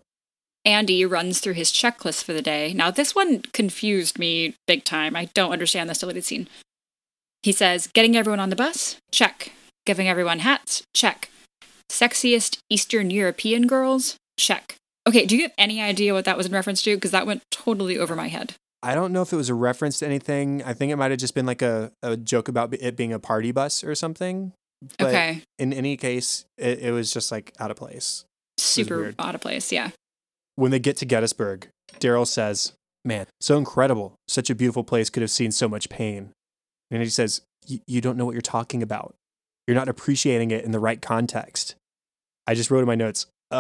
Andy 0.66 1.04
runs 1.06 1.40
through 1.40 1.54
his 1.54 1.72
checklist 1.72 2.24
for 2.24 2.34
the 2.34 2.42
day. 2.42 2.74
Now, 2.74 2.90
this 2.90 3.14
one 3.14 3.42
confused 3.42 4.18
me 4.18 4.56
big 4.66 4.86
time. 4.86 5.16
I 5.16 5.26
don't 5.34 5.52
understand 5.52 5.90
this 5.90 6.00
deleted 6.00 6.24
scene. 6.24 6.48
He 7.42 7.52
says, 7.52 7.88
Getting 7.88 8.16
everyone 8.16 8.40
on 8.40 8.50
the 8.50 8.56
bus? 8.56 8.98
Check. 9.12 9.52
Giving 9.86 10.08
everyone 10.08 10.40
hats? 10.40 10.84
Check. 10.94 11.30
Sexiest 11.90 12.58
Eastern 12.70 13.10
European 13.10 13.68
girls? 13.68 14.16
Check. 14.38 14.76
Okay, 15.08 15.26
do 15.26 15.36
you 15.36 15.44
have 15.44 15.54
any 15.58 15.82
idea 15.82 16.14
what 16.14 16.26
that 16.26 16.38
was 16.38 16.46
in 16.46 16.52
reference 16.52 16.82
to? 16.84 16.96
Because 16.96 17.12
that 17.12 17.28
went 17.28 17.42
totally 17.52 17.98
over 17.98 18.16
my 18.16 18.28
head. 18.28 18.56
I 18.82 18.96
don't 18.96 19.14
know 19.14 19.22
if 19.22 19.32
it 19.32 19.38
was 19.38 19.50
a 19.50 19.54
reference 19.54 20.00
to 20.00 20.06
anything. 20.06 20.62
I 20.64 20.74
think 20.74 20.92
it 20.92 20.98
might 20.98 21.12
have 21.12 21.20
just 21.20 21.36
been 21.36 21.46
like 21.46 21.62
a, 21.62 21.92
a 22.02 22.18
joke 22.18 22.48
about 22.48 22.74
it 22.74 22.98
being 22.98 23.14
a 23.14 23.20
party 23.20 23.52
bus 23.52 23.84
or 23.84 23.96
something. 23.96 24.54
But 24.98 25.08
okay. 25.08 25.42
in 25.58 25.72
any 25.72 25.96
case, 25.96 26.46
it, 26.58 26.80
it 26.80 26.92
was 26.92 27.14
just 27.14 27.32
like 27.32 27.54
out 27.60 27.72
of 27.72 27.78
place. 27.78 28.26
Super 28.58 29.14
out 29.20 29.36
of 29.36 29.42
place, 29.42 29.72
yeah. 29.72 29.92
When 30.56 30.72
they 30.72 30.80
get 30.80 30.98
to 30.98 31.06
Gettysburg, 31.06 31.68
Darryl 32.00 32.28
says, 32.28 32.74
Man, 33.06 33.26
so 33.42 33.58
incredible. 33.58 34.16
Such 34.28 34.50
a 34.50 34.56
beautiful 34.56 34.84
place 34.84 35.10
could 35.10 35.22
have 35.22 35.32
seen 35.32 35.52
so 35.52 35.68
much 35.68 35.90
pain. 35.90 36.32
And 36.92 37.02
he 37.02 37.10
says, 37.10 37.42
You 37.66 38.02
don't 38.02 38.18
know 38.18 38.26
what 38.26 38.34
you're 38.34 38.42
talking 38.42 38.84
about. 38.84 39.16
You're 39.68 39.76
not 39.76 39.88
appreciating 39.90 40.52
it 40.52 40.66
in 40.66 40.72
the 40.72 40.80
right 40.80 41.02
context. 41.02 41.76
I 42.48 42.54
just 42.56 42.70
wrote 42.70 42.80
in 42.82 42.88
my 42.88 42.96
notes, 42.96 43.26
uh, 43.52 43.56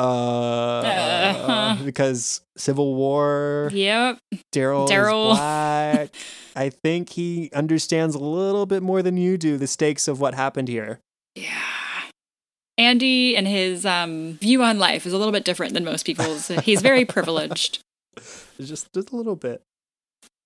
Uh-huh. 0.81 1.77
because 1.85 2.41
Civil 2.57 2.95
War, 2.95 3.69
Yep. 3.73 4.17
Darryl 4.53 4.87
Darryl. 4.87 5.35
black. 5.35 6.09
I 6.55 6.69
think 6.69 7.09
he 7.09 7.49
understands 7.53 8.15
a 8.15 8.19
little 8.19 8.65
bit 8.65 8.83
more 8.83 9.01
than 9.01 9.17
you 9.17 9.37
do 9.37 9.57
the 9.57 9.67
stakes 9.67 10.07
of 10.07 10.19
what 10.19 10.33
happened 10.33 10.67
here. 10.67 10.99
Yeah. 11.35 11.61
Andy 12.77 13.37
and 13.37 13.47
his 13.47 13.85
um, 13.85 14.33
view 14.41 14.61
on 14.63 14.79
life 14.79 15.05
is 15.05 15.13
a 15.13 15.17
little 15.17 15.31
bit 15.31 15.45
different 15.45 15.73
than 15.73 15.83
most 15.85 16.05
people's. 16.05 16.47
He's 16.47 16.81
very 16.81 17.05
privileged. 17.15 17.79
Just, 18.59 18.91
just 18.93 19.11
a 19.11 19.15
little 19.15 19.35
bit. 19.35 19.61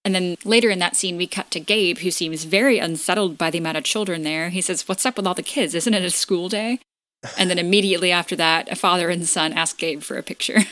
And 0.08 0.16
then 0.16 0.38
later 0.46 0.70
in 0.70 0.80
that 0.80 0.96
scene, 0.96 1.18
we 1.18 1.28
cut 1.28 1.52
to 1.52 1.60
Gabe, 1.60 1.98
who 1.98 2.12
seems 2.12 2.46
very 2.46 2.80
unsettled 2.80 3.38
by 3.38 3.50
the 3.50 3.58
amount 3.58 3.76
of 3.76 3.84
children 3.84 4.24
there. 4.24 4.48
He 4.52 4.62
says, 4.62 4.88
What's 4.88 5.06
up 5.06 5.18
with 5.18 5.28
all 5.28 5.34
the 5.34 5.44
kids? 5.44 5.76
Isn't 5.76 5.94
it 5.94 6.02
a 6.02 6.10
school 6.10 6.48
day? 6.48 6.80
And 7.38 7.50
then 7.50 7.58
immediately 7.58 8.10
after 8.10 8.36
that, 8.38 8.72
a 8.72 8.76
father 8.76 9.10
and 9.10 9.28
son 9.28 9.52
ask 9.52 9.78
Gabe 9.78 10.02
for 10.02 10.18
a 10.18 10.24
picture. 10.24 10.60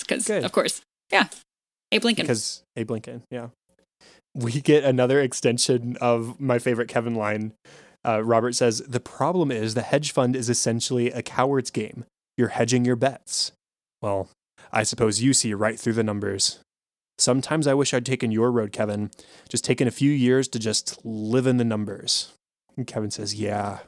Because, 0.00 0.28
of 0.28 0.50
course, 0.52 0.80
yeah, 1.12 1.28
Abe 1.92 2.04
Lincoln. 2.04 2.24
Because 2.24 2.62
Abe 2.74 2.90
Lincoln, 2.90 3.22
yeah. 3.30 3.48
We 4.34 4.60
get 4.60 4.82
another 4.82 5.20
extension 5.20 5.96
of 6.00 6.40
my 6.40 6.58
favorite 6.58 6.88
Kevin 6.88 7.14
line. 7.14 7.52
Uh, 8.04 8.24
Robert 8.24 8.54
says, 8.54 8.80
The 8.80 9.00
problem 9.00 9.50
is 9.50 9.74
the 9.74 9.82
hedge 9.82 10.12
fund 10.12 10.34
is 10.36 10.48
essentially 10.48 11.10
a 11.10 11.22
coward's 11.22 11.70
game. 11.70 12.06
You're 12.36 12.48
hedging 12.48 12.84
your 12.84 12.96
bets. 12.96 13.52
Well, 14.02 14.28
I 14.72 14.82
suppose 14.82 15.22
you 15.22 15.32
see 15.32 15.54
right 15.54 15.78
through 15.78 15.92
the 15.92 16.02
numbers. 16.02 16.60
Sometimes 17.18 17.66
I 17.66 17.74
wish 17.74 17.94
I'd 17.94 18.04
taken 18.06 18.30
your 18.32 18.50
road, 18.50 18.72
Kevin. 18.72 19.10
Just 19.48 19.64
taken 19.64 19.86
a 19.86 19.92
few 19.92 20.10
years 20.10 20.48
to 20.48 20.58
just 20.58 20.98
live 21.04 21.46
in 21.46 21.56
the 21.58 21.64
numbers. 21.64 22.32
And 22.76 22.86
Kevin 22.86 23.10
says, 23.10 23.34
Yeah, 23.34 23.78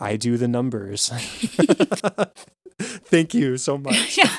I 0.00 0.16
do 0.16 0.36
the 0.36 0.48
numbers. 0.48 1.08
Thank 2.80 3.34
you 3.34 3.56
so 3.58 3.78
much. 3.78 4.18
yeah. 4.18 4.30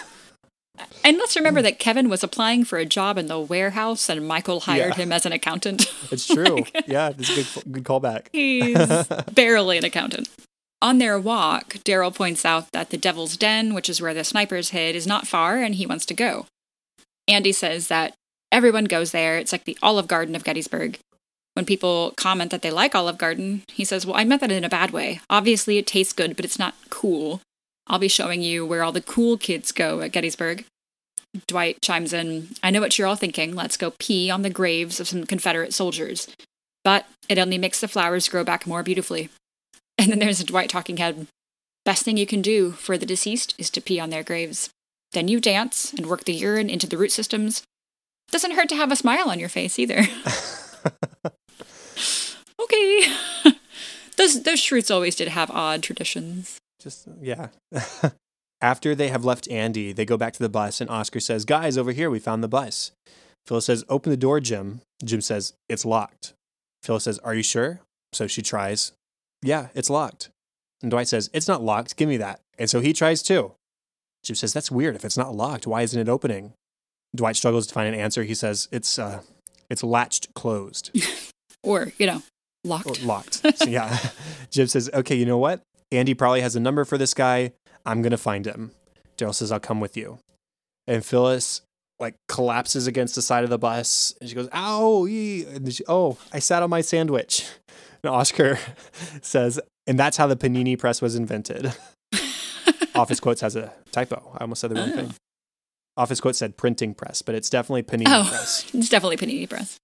And 1.05 1.17
let's 1.17 1.35
remember 1.35 1.61
that 1.61 1.79
Kevin 1.79 2.09
was 2.09 2.23
applying 2.23 2.63
for 2.65 2.77
a 2.77 2.85
job 2.85 3.17
in 3.17 3.27
the 3.27 3.39
warehouse 3.39 4.09
and 4.09 4.27
Michael 4.27 4.61
hired 4.61 4.97
Yeah. 4.97 5.03
him 5.03 5.11
as 5.11 5.25
an 5.25 5.31
accountant. 5.31 5.85
It's 6.11 6.27
true. 6.27 6.63
yeah, 6.87 7.09
it's 7.17 7.29
a 7.29 7.35
good, 7.61 7.71
good 7.71 7.83
callback. 7.83 8.27
He's 8.31 9.07
barely 9.33 9.77
an 9.77 9.83
accountant. 9.85 10.29
On 10.81 10.97
their 10.97 11.17
walk, 11.19 11.75
Darryl 11.85 12.13
points 12.13 12.43
out 12.43 12.71
that 12.71 12.89
the 12.89 12.97
Devil's 12.97 13.37
Den, 13.37 13.73
which 13.73 13.89
is 13.89 14.01
where 14.01 14.13
the 14.13 14.23
snipers 14.23 14.69
hid, 14.69 14.95
is 14.95 15.07
not 15.07 15.25
far 15.27 15.57
and 15.59 15.75
he 15.75 15.85
wants 15.85 16.05
to 16.07 16.13
go. 16.13 16.45
Andy 17.27 17.51
says 17.51 17.87
that 17.87 18.13
everyone 18.51 18.85
goes 18.85 19.11
there. 19.11 19.37
It's 19.37 19.51
like 19.51 19.65
the 19.65 19.77
Olive 19.81 20.07
Garden 20.07 20.35
of 20.35 20.43
Gettysburg. 20.43 20.99
When 21.53 21.65
people 21.65 22.13
comment 22.17 22.51
that 22.51 22.61
they 22.61 22.71
like 22.71 22.95
Olive 22.95 23.17
Garden, 23.17 23.63
he 23.71 23.85
says, 23.85 24.05
Well, 24.05 24.17
I 24.17 24.23
meant 24.23 24.41
that 24.41 24.51
in 24.51 24.63
a 24.63 24.69
bad 24.69 24.91
way. 24.91 25.21
Obviously, 25.29 25.77
it 25.77 25.87
tastes 25.87 26.13
good, 26.13 26.35
but 26.35 26.45
it's 26.45 26.59
not 26.59 26.75
cool. 26.89 27.41
I'll 27.87 27.99
be 27.99 28.07
showing 28.07 28.41
you 28.41 28.65
where 28.65 28.83
all 28.83 28.91
the 28.91 29.01
cool 29.01 29.37
kids 29.37 29.71
go 29.71 30.01
at 30.01 30.11
Gettysburg. 30.11 30.65
Dwight 31.47 31.81
chimes 31.81 32.13
in, 32.13 32.49
I 32.61 32.69
know 32.71 32.79
what 32.79 32.97
you're 32.97 33.07
all 33.07 33.15
thinking. 33.15 33.55
Let's 33.55 33.77
go 33.77 33.93
pee 33.97 34.29
on 34.29 34.43
the 34.43 34.49
graves 34.49 34.99
of 34.99 35.07
some 35.07 35.25
Confederate 35.25 35.73
soldiers. 35.73 36.27
But 36.83 37.05
it 37.29 37.39
only 37.39 37.57
makes 37.57 37.81
the 37.81 37.87
flowers 37.87 38.29
grow 38.29 38.43
back 38.43 38.67
more 38.67 38.83
beautifully. 38.83 39.29
And 39.97 40.11
then 40.11 40.19
there's 40.19 40.39
a 40.39 40.45
Dwight 40.45 40.69
talking 40.69 40.97
head. 40.97 41.27
Best 41.85 42.03
thing 42.03 42.17
you 42.17 42.25
can 42.25 42.41
do 42.41 42.71
for 42.71 42.97
the 42.97 43.05
deceased 43.05 43.55
is 43.57 43.69
to 43.71 43.81
pee 43.81 43.99
on 43.99 44.09
their 44.09 44.23
graves. 44.23 44.69
Then 45.13 45.27
you 45.27 45.39
dance 45.39 45.93
and 45.93 46.07
work 46.07 46.25
the 46.25 46.33
urine 46.33 46.69
into 46.69 46.87
the 46.87 46.97
root 46.97 47.11
systems. 47.11 47.63
Doesn't 48.31 48.55
hurt 48.55 48.69
to 48.69 48.75
have 48.75 48.91
a 48.91 48.95
smile 48.95 49.29
on 49.29 49.39
your 49.39 49.49
face 49.49 49.77
either. 49.77 49.99
okay. 52.61 53.15
those 54.17 54.43
those 54.43 54.59
Schrutes 54.59 54.93
always 54.93 55.15
did 55.15 55.27
have 55.29 55.51
odd 55.51 55.83
traditions. 55.83 56.59
Just 56.81 57.07
yeah. 57.21 57.49
After 58.61 58.95
they 58.95 59.09
have 59.09 59.25
left 59.25 59.49
Andy, 59.49 59.91
they 59.91 60.05
go 60.05 60.17
back 60.17 60.33
to 60.33 60.39
the 60.39 60.49
bus, 60.49 60.81
and 60.81 60.89
Oscar 60.89 61.19
says, 61.19 61.45
"Guys, 61.45 61.77
over 61.77 61.91
here, 61.91 62.09
we 62.09 62.19
found 62.19 62.43
the 62.43 62.47
bus." 62.47 62.91
Phyllis 63.45 63.65
says, 63.65 63.83
"Open 63.89 64.09
the 64.09 64.17
door, 64.17 64.39
Jim." 64.39 64.81
Jim 65.03 65.21
says, 65.21 65.53
"It's 65.69 65.85
locked." 65.85 66.33
Phyllis 66.81 67.03
says, 67.03 67.19
"Are 67.19 67.35
you 67.35 67.43
sure?" 67.43 67.81
So 68.13 68.25
she 68.25 68.41
tries. 68.41 68.93
Yeah, 69.43 69.67
it's 69.75 69.89
locked. 69.89 70.29
And 70.81 70.89
Dwight 70.89 71.07
says, 71.07 71.29
"It's 71.33 71.47
not 71.47 71.61
locked. 71.61 71.97
Give 71.97 72.09
me 72.09 72.17
that." 72.17 72.39
And 72.57 72.69
so 72.69 72.79
he 72.79 72.93
tries 72.93 73.21
too. 73.21 73.53
Jim 74.23 74.35
says, 74.35 74.53
"That's 74.53 74.71
weird. 74.71 74.95
If 74.95 75.05
it's 75.05 75.17
not 75.17 75.35
locked, 75.35 75.67
why 75.67 75.81
isn't 75.81 75.99
it 75.99 76.09
opening?" 76.09 76.53
Dwight 77.15 77.35
struggles 77.35 77.67
to 77.67 77.73
find 77.73 77.93
an 77.93 77.99
answer. 77.99 78.23
He 78.23 78.33
says, 78.33 78.67
"It's 78.71 78.97
uh, 78.97 79.21
it's 79.69 79.83
latched 79.83 80.33
closed." 80.33 80.91
Or, 81.63 81.93
you 81.97 82.05
know, 82.05 82.21
locked. 82.63 83.03
locked. 83.03 83.57
So, 83.57 83.69
yeah. 83.69 83.97
Jim 84.51 84.67
says, 84.67 84.89
okay, 84.93 85.15
you 85.15 85.25
know 85.25 85.37
what? 85.37 85.61
Andy 85.91 86.13
probably 86.13 86.41
has 86.41 86.55
a 86.55 86.59
number 86.59 86.83
for 86.85 86.97
this 86.97 87.13
guy. 87.13 87.53
I'm 87.85 88.01
going 88.01 88.11
to 88.11 88.17
find 88.17 88.45
him. 88.45 88.71
Darryl 89.17 89.33
says, 89.33 89.51
I'll 89.51 89.59
come 89.59 89.79
with 89.79 89.95
you. 89.95 90.19
And 90.87 91.05
Phyllis 91.05 91.61
like 91.99 92.15
collapses 92.27 92.87
against 92.87 93.15
the 93.15 93.21
side 93.21 93.45
of 93.45 93.49
the 93.49 93.57
bus 93.57 94.13
and 94.19 94.29
she 94.29 94.35
goes, 94.35 94.49
ow, 94.51 95.07
ee," 95.07 95.45
and 95.45 95.73
she, 95.73 95.83
oh, 95.87 96.17
I 96.33 96.39
sat 96.39 96.61
on 96.63 96.69
my 96.69 96.81
sandwich. 96.81 97.45
And 98.03 98.09
Oscar 98.09 98.59
says, 99.21 99.59
and 99.87 99.97
that's 99.97 100.17
how 100.17 100.27
the 100.27 100.35
panini 100.35 100.77
press 100.77 101.01
was 101.01 101.15
invented. 101.15 101.73
Office 102.95 103.19
Quotes 103.19 103.41
has 103.41 103.55
a 103.55 103.73
typo. 103.91 104.31
I 104.35 104.41
almost 104.41 104.61
said 104.61 104.71
the 104.71 104.75
wrong 104.75 104.91
Oh. 104.91 104.95
thing. 104.95 105.15
Office 105.97 106.19
Quotes 106.21 106.37
said 106.39 106.57
printing 106.57 106.93
press, 106.93 107.21
but 107.21 107.35
it's 107.35 107.49
definitely 107.49 107.83
panini 107.83 108.05
Oh. 108.07 108.27
press. 108.27 108.65
It's 108.73 108.89
definitely 108.89 109.17
Panini 109.17 109.49
Press. 109.49 109.79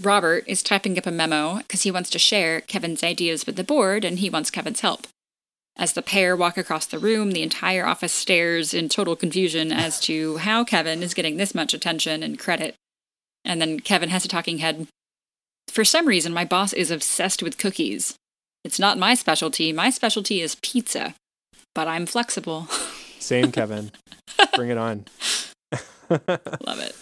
Robert 0.00 0.44
is 0.46 0.62
typing 0.62 0.96
up 0.96 1.06
a 1.06 1.10
memo 1.10 1.56
because 1.58 1.82
he 1.82 1.90
wants 1.90 2.08
to 2.10 2.18
share 2.18 2.60
Kevin's 2.60 3.02
ideas 3.02 3.46
with 3.46 3.56
the 3.56 3.64
board 3.64 4.04
and 4.04 4.20
he 4.20 4.30
wants 4.30 4.50
Kevin's 4.50 4.80
help. 4.80 5.08
As 5.76 5.92
the 5.92 6.02
pair 6.02 6.36
walk 6.36 6.56
across 6.56 6.86
the 6.86 6.98
room, 7.00 7.32
the 7.32 7.42
entire 7.42 7.84
office 7.86 8.12
stares 8.12 8.72
in 8.74 8.88
total 8.88 9.16
confusion 9.16 9.72
as 9.72 9.98
to 10.02 10.36
how 10.38 10.62
Kevin 10.64 11.02
is 11.02 11.14
getting 11.14 11.36
this 11.36 11.54
much 11.54 11.74
attention 11.74 12.22
and 12.22 12.38
credit. 12.38 12.76
And 13.44 13.60
then 13.60 13.80
Kevin 13.80 14.10
has 14.10 14.24
a 14.24 14.28
talking 14.28 14.58
head. 14.58 14.86
For 15.68 15.84
some 15.84 16.06
reason, 16.06 16.32
my 16.32 16.44
boss 16.44 16.72
is 16.72 16.90
obsessed 16.90 17.42
with 17.42 17.58
cookies. 17.58 18.14
It's 18.64 18.78
not 18.78 18.98
my 18.98 19.14
specialty. 19.14 19.72
My 19.72 19.90
specialty 19.90 20.40
is 20.40 20.56
pizza. 20.62 21.14
But 21.74 21.88
I'm 21.88 22.06
flexible. 22.06 22.66
Same, 23.18 23.52
Kevin. 23.52 23.92
Bring 24.54 24.70
it 24.70 24.78
on. 24.78 25.06
Love 26.10 26.80
it. 26.80 26.94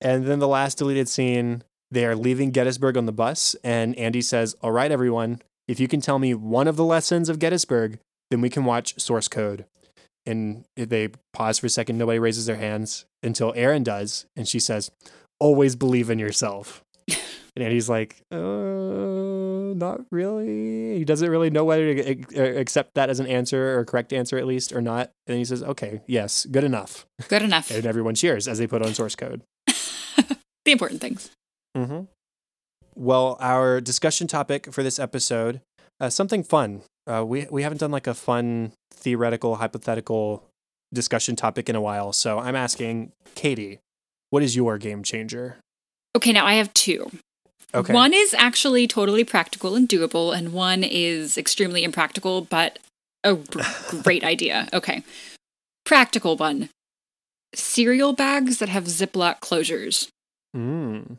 And 0.00 0.26
then 0.26 0.38
the 0.38 0.48
last 0.48 0.78
deleted 0.78 1.08
scene, 1.08 1.62
they 1.90 2.04
are 2.04 2.16
leaving 2.16 2.50
Gettysburg 2.50 2.96
on 2.96 3.06
the 3.06 3.12
bus, 3.12 3.56
and 3.64 3.96
Andy 3.98 4.20
says, 4.22 4.54
All 4.62 4.72
right, 4.72 4.90
everyone, 4.90 5.42
if 5.66 5.80
you 5.80 5.88
can 5.88 6.00
tell 6.00 6.18
me 6.18 6.34
one 6.34 6.68
of 6.68 6.76
the 6.76 6.84
lessons 6.84 7.28
of 7.28 7.38
Gettysburg, 7.38 7.98
then 8.30 8.40
we 8.40 8.50
can 8.50 8.64
watch 8.64 8.98
source 9.00 9.28
code. 9.28 9.64
And 10.26 10.64
they 10.76 11.08
pause 11.32 11.58
for 11.58 11.66
a 11.66 11.70
second, 11.70 11.96
nobody 11.96 12.18
raises 12.18 12.46
their 12.46 12.56
hands 12.56 13.06
until 13.22 13.52
Erin 13.56 13.82
does, 13.82 14.26
and 14.36 14.46
she 14.46 14.60
says, 14.60 14.90
Always 15.40 15.76
believe 15.76 16.10
in 16.10 16.18
yourself. 16.18 16.82
And 17.58 17.64
Andy's 17.64 17.88
like, 17.88 18.22
uh, 18.30 18.36
not 18.36 20.02
really. 20.12 20.96
He 20.96 21.04
doesn't 21.04 21.28
really 21.28 21.50
know 21.50 21.64
whether 21.64 21.92
to 21.92 22.60
accept 22.60 22.94
that 22.94 23.10
as 23.10 23.18
an 23.18 23.26
answer 23.26 23.76
or 23.76 23.80
a 23.80 23.84
correct 23.84 24.12
answer, 24.12 24.38
at 24.38 24.46
least, 24.46 24.72
or 24.72 24.80
not. 24.80 25.10
And 25.26 25.34
then 25.34 25.38
he 25.38 25.44
says, 25.44 25.64
okay, 25.64 26.00
yes, 26.06 26.46
good 26.46 26.62
enough. 26.62 27.04
Good 27.26 27.42
enough. 27.42 27.72
And 27.72 27.84
everyone 27.84 28.14
cheers 28.14 28.46
as 28.46 28.58
they 28.58 28.68
put 28.68 28.80
on 28.80 28.94
source 28.94 29.16
code. 29.16 29.42
the 29.66 30.38
important 30.70 31.00
things. 31.00 31.32
Mm-hmm. 31.76 32.02
Well, 32.94 33.36
our 33.40 33.80
discussion 33.80 34.28
topic 34.28 34.72
for 34.72 34.84
this 34.84 35.00
episode, 35.00 35.60
uh, 36.00 36.10
something 36.10 36.44
fun. 36.44 36.82
Uh, 37.08 37.24
we 37.26 37.48
we 37.50 37.64
haven't 37.64 37.78
done 37.78 37.90
like 37.90 38.06
a 38.06 38.14
fun 38.14 38.70
theoretical, 38.92 39.56
hypothetical 39.56 40.44
discussion 40.94 41.34
topic 41.34 41.68
in 41.68 41.74
a 41.74 41.80
while. 41.80 42.12
So 42.12 42.38
I'm 42.38 42.54
asking 42.54 43.10
Katie, 43.34 43.80
what 44.30 44.44
is 44.44 44.54
your 44.54 44.78
game 44.78 45.02
changer? 45.02 45.56
Okay, 46.16 46.32
now 46.32 46.46
I 46.46 46.54
have 46.54 46.72
two. 46.74 47.10
Okay. 47.74 47.92
One 47.92 48.14
is 48.14 48.32
actually 48.34 48.86
totally 48.86 49.24
practical 49.24 49.74
and 49.74 49.88
doable, 49.88 50.36
and 50.36 50.52
one 50.52 50.82
is 50.82 51.36
extremely 51.36 51.84
impractical, 51.84 52.40
but 52.40 52.78
a 53.24 53.34
gr- 53.34 53.60
great 54.02 54.24
idea. 54.24 54.68
Okay. 54.72 55.02
Practical 55.84 56.36
one. 56.36 56.70
cereal 57.54 58.12
bags 58.12 58.58
that 58.58 58.68
have 58.68 58.84
Ziploc 58.84 59.40
closures 59.40 60.08
Mm. 60.56 61.18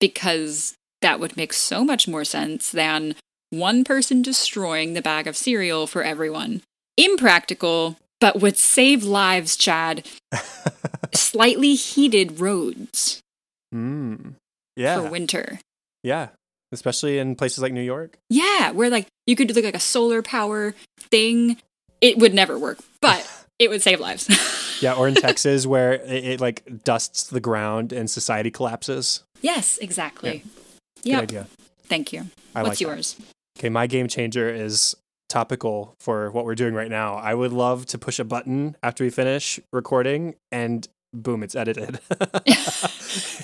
because 0.00 0.74
that 1.02 1.20
would 1.20 1.36
make 1.36 1.52
so 1.52 1.84
much 1.84 2.08
more 2.08 2.24
sense 2.24 2.70
than 2.70 3.14
one 3.50 3.84
person 3.84 4.22
destroying 4.22 4.94
the 4.94 5.02
bag 5.02 5.26
of 5.26 5.36
cereal 5.36 5.86
for 5.86 6.02
everyone. 6.02 6.62
Impractical, 6.96 7.96
but 8.20 8.40
would 8.40 8.56
save 8.56 9.04
lives, 9.04 9.56
Chad. 9.56 10.06
Slightly 11.14 11.74
heated 11.74 12.40
roads 12.40 13.20
mm. 13.74 14.34
Yeah. 14.76 15.02
for 15.02 15.10
winter. 15.10 15.58
Yeah. 16.02 16.28
Especially 16.72 17.18
in 17.18 17.36
places 17.36 17.58
like 17.60 17.72
New 17.72 17.82
York. 17.82 18.18
Yeah, 18.30 18.70
where 18.70 18.88
like 18.90 19.06
you 19.26 19.36
could 19.36 19.48
do 19.48 19.54
like 19.60 19.74
a 19.74 19.80
solar 19.80 20.22
power 20.22 20.74
thing. 20.98 21.58
It 22.00 22.18
would 22.18 22.34
never 22.34 22.58
work, 22.58 22.78
but 23.00 23.28
it 23.58 23.68
would 23.70 23.82
save 23.82 24.00
lives. 24.00 24.28
Yeah. 24.82 24.94
Or 24.94 25.06
in 25.06 25.14
Texas 25.14 25.64
where 25.64 25.92
it, 25.92 26.24
it 26.24 26.40
like 26.40 26.64
dusts 26.82 27.28
the 27.28 27.38
ground 27.38 27.92
and 27.92 28.10
society 28.10 28.50
collapses. 28.50 29.22
yes, 29.40 29.78
exactly. 29.78 30.42
Good 31.04 31.08
Yep. 31.08 31.22
idea. 31.22 31.46
Thank 31.84 32.12
you. 32.12 32.26
I 32.52 32.62
What's 32.64 32.68
like 32.70 32.78
that. 32.78 32.80
yours? 32.96 33.16
Okay, 33.56 33.68
my 33.68 33.86
game 33.86 34.08
changer 34.08 34.48
is 34.52 34.96
topical 35.28 35.94
for 36.00 36.32
what 36.32 36.44
we're 36.44 36.56
doing 36.56 36.74
right 36.74 36.90
now. 36.90 37.14
I 37.14 37.32
would 37.32 37.52
love 37.52 37.86
to 37.86 37.98
push 37.98 38.18
a 38.18 38.24
button 38.24 38.74
after 38.82 39.04
we 39.04 39.10
finish 39.10 39.60
recording 39.72 40.34
and 40.50 40.88
boom, 41.14 41.44
it's 41.44 41.54
edited. 41.54 42.00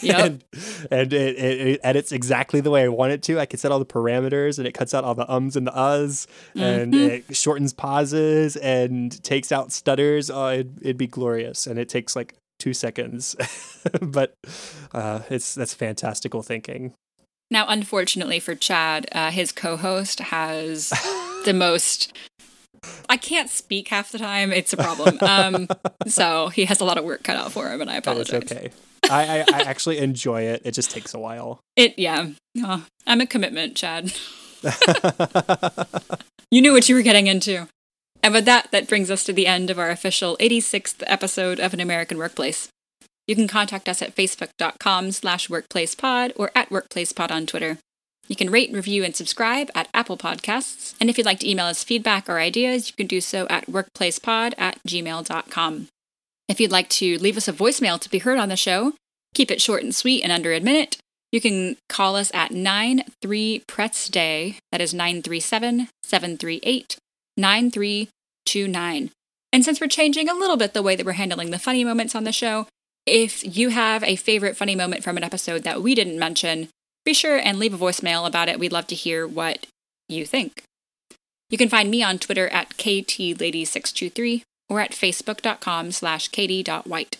Yep. 0.02 0.18
And, 0.18 0.44
and 0.90 1.12
it, 1.12 1.36
it, 1.36 1.66
it 1.66 1.80
edits 1.82 2.12
exactly 2.12 2.60
the 2.60 2.70
way 2.70 2.84
I 2.84 2.88
want 2.88 3.12
it 3.12 3.22
to. 3.24 3.38
I 3.40 3.46
can 3.46 3.58
set 3.58 3.70
all 3.72 3.78
the 3.78 3.86
parameters 3.86 4.58
and 4.58 4.66
it 4.66 4.72
cuts 4.72 4.94
out 4.94 5.04
all 5.04 5.14
the 5.14 5.30
ums 5.30 5.56
and 5.56 5.66
the 5.66 5.72
uhs 5.72 6.26
and 6.54 6.92
Mm-hmm. 6.94 7.30
it 7.30 7.36
shortens 7.36 7.72
pauses 7.72 8.56
and 8.56 9.22
takes 9.22 9.50
out 9.52 9.72
stutters. 9.72 10.30
Oh, 10.30 10.48
it'd, 10.48 10.78
it'd 10.82 10.96
be 10.98 11.06
glorious. 11.06 11.66
And 11.66 11.78
it 11.78 11.88
takes 11.88 12.14
like 12.16 12.34
two 12.58 12.72
seconds. 12.74 13.36
but 14.00 14.34
uh, 14.92 15.20
it's 15.30 15.54
that's 15.54 15.74
fantastical 15.74 16.42
thinking. 16.42 16.94
Now, 17.50 17.64
unfortunately 17.68 18.40
for 18.40 18.54
Chad, 18.54 19.08
uh, 19.12 19.30
his 19.30 19.52
co-host 19.52 20.20
has 20.20 20.90
the 21.44 21.54
most. 21.54 22.12
I 23.08 23.16
can't 23.16 23.50
speak 23.50 23.88
half 23.88 24.12
the 24.12 24.18
time. 24.18 24.52
It's 24.52 24.72
a 24.72 24.76
problem. 24.76 25.18
Um, 25.22 25.66
so 26.06 26.48
he 26.48 26.66
has 26.66 26.80
a 26.80 26.84
lot 26.84 26.96
of 26.98 27.04
work 27.04 27.24
cut 27.24 27.36
out 27.36 27.50
for 27.52 27.68
him, 27.70 27.80
and 27.80 27.90
I 27.90 27.96
it's 27.96 28.06
apologize. 28.06 28.52
okay. 28.52 28.70
I, 29.10 29.40
I, 29.40 29.44
I 29.52 29.60
actually 29.62 29.98
enjoy 29.98 30.42
it. 30.42 30.62
It 30.64 30.72
just 30.72 30.90
takes 30.90 31.14
a 31.14 31.18
while. 31.18 31.60
It 31.76 31.98
yeah. 31.98 32.28
Oh, 32.58 32.84
I'm 33.06 33.20
a 33.20 33.26
commitment, 33.26 33.76
Chad. 33.76 34.12
You 36.50 36.62
knew 36.62 36.72
what 36.72 36.88
you 36.88 36.94
were 36.94 37.02
getting 37.02 37.26
into. 37.26 37.68
And 38.22 38.32
with 38.32 38.46
that, 38.46 38.70
that 38.72 38.88
brings 38.88 39.10
us 39.10 39.22
to 39.24 39.32
the 39.32 39.46
end 39.46 39.70
of 39.70 39.78
our 39.78 39.90
official 39.90 40.36
86th 40.38 41.02
episode 41.06 41.60
of 41.60 41.74
An 41.74 41.80
American 41.80 42.16
Workplace. 42.16 42.68
You 43.26 43.36
can 43.36 43.46
contact 43.46 43.88
us 43.88 44.00
at 44.00 44.16
facebook.com 44.16 45.12
slash 45.12 45.48
workplacepod 45.48 46.32
or 46.36 46.50
at 46.54 46.70
workplacepod 46.70 47.30
on 47.30 47.46
Twitter. 47.46 47.78
You 48.28 48.36
can 48.36 48.50
rate, 48.50 48.72
review, 48.72 49.04
and 49.04 49.14
subscribe 49.14 49.70
at 49.74 49.88
Apple 49.92 50.16
Podcasts. 50.16 50.94
And 51.00 51.10
if 51.10 51.18
you'd 51.18 51.26
like 51.26 51.40
to 51.40 51.50
email 51.50 51.66
us 51.66 51.84
feedback 51.84 52.28
or 52.28 52.38
ideas, 52.38 52.88
you 52.88 52.94
can 52.96 53.06
do 53.06 53.20
so 53.20 53.46
at 53.48 53.66
workplacepod 53.66 54.54
at 54.56 54.78
gmail.com. 54.88 55.88
If 56.48 56.60
you'd 56.60 56.72
like 56.72 56.88
to 56.90 57.18
leave 57.18 57.36
us 57.36 57.46
a 57.46 57.52
voicemail 57.52 58.00
to 58.00 58.10
be 58.10 58.18
heard 58.18 58.38
on 58.38 58.48
the 58.48 58.56
show, 58.56 58.94
keep 59.34 59.50
it 59.50 59.60
short 59.60 59.82
and 59.82 59.94
sweet 59.94 60.22
and 60.22 60.32
under 60.32 60.52
a 60.52 60.60
minute, 60.60 60.96
you 61.30 61.40
can 61.42 61.76
call 61.90 62.16
us 62.16 62.30
at 62.32 62.50
93 62.50 63.64
Pretz 63.68 64.08
Day. 64.08 64.56
That 64.72 64.80
is 64.80 64.94
937 64.94 65.88
738 66.02 66.96
9329. 67.36 69.10
And 69.52 69.64
since 69.64 69.80
we're 69.80 69.88
changing 69.88 70.28
a 70.28 70.34
little 70.34 70.56
bit 70.56 70.72
the 70.72 70.82
way 70.82 70.96
that 70.96 71.04
we're 71.04 71.12
handling 71.12 71.50
the 71.50 71.58
funny 71.58 71.84
moments 71.84 72.14
on 72.14 72.24
the 72.24 72.32
show, 72.32 72.66
if 73.06 73.56
you 73.56 73.70
have 73.70 74.02
a 74.02 74.16
favorite 74.16 74.56
funny 74.56 74.74
moment 74.74 75.04
from 75.04 75.16
an 75.16 75.24
episode 75.24 75.64
that 75.64 75.82
we 75.82 75.94
didn't 75.94 76.18
mention, 76.18 76.68
be 77.04 77.14
sure 77.14 77.36
and 77.36 77.58
leave 77.58 77.74
a 77.74 77.78
voicemail 77.78 78.26
about 78.26 78.48
it. 78.48 78.58
We'd 78.58 78.72
love 78.72 78.86
to 78.88 78.94
hear 78.94 79.26
what 79.26 79.66
you 80.08 80.26
think. 80.26 80.62
You 81.50 81.56
can 81.56 81.68
find 81.68 81.90
me 81.90 82.02
on 82.02 82.18
Twitter 82.18 82.48
at 82.48 82.70
KTLady623 82.76 84.42
or 84.68 84.80
at 84.80 84.92
facebook.com 84.92 85.92
slash 85.92 86.28
katie.white. 86.28 87.18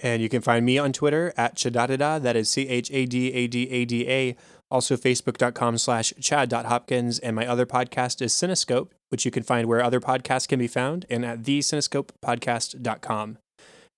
And 0.00 0.22
you 0.22 0.28
can 0.28 0.42
find 0.42 0.64
me 0.64 0.78
on 0.78 0.92
Twitter 0.92 1.32
at 1.36 1.56
Chadadada. 1.56 2.22
That 2.22 2.36
is 2.36 2.48
C 2.48 2.68
H 2.68 2.90
A 2.92 3.04
D 3.06 3.32
A 3.32 3.46
D 3.48 3.68
A 3.70 3.84
D 3.84 4.08
A. 4.08 4.36
Also, 4.70 4.96
facebook.com 4.96 5.78
slash 5.78 6.12
chad.hopkins. 6.20 7.18
And 7.18 7.34
my 7.34 7.46
other 7.46 7.66
podcast 7.66 8.20
is 8.20 8.32
Cinescope, 8.32 8.90
which 9.08 9.24
you 9.24 9.30
can 9.30 9.42
find 9.42 9.66
where 9.66 9.82
other 9.82 10.00
podcasts 10.00 10.46
can 10.46 10.58
be 10.58 10.68
found 10.68 11.06
and 11.08 11.24
at 11.24 11.42
thecinescopepodcast.com. 11.42 13.38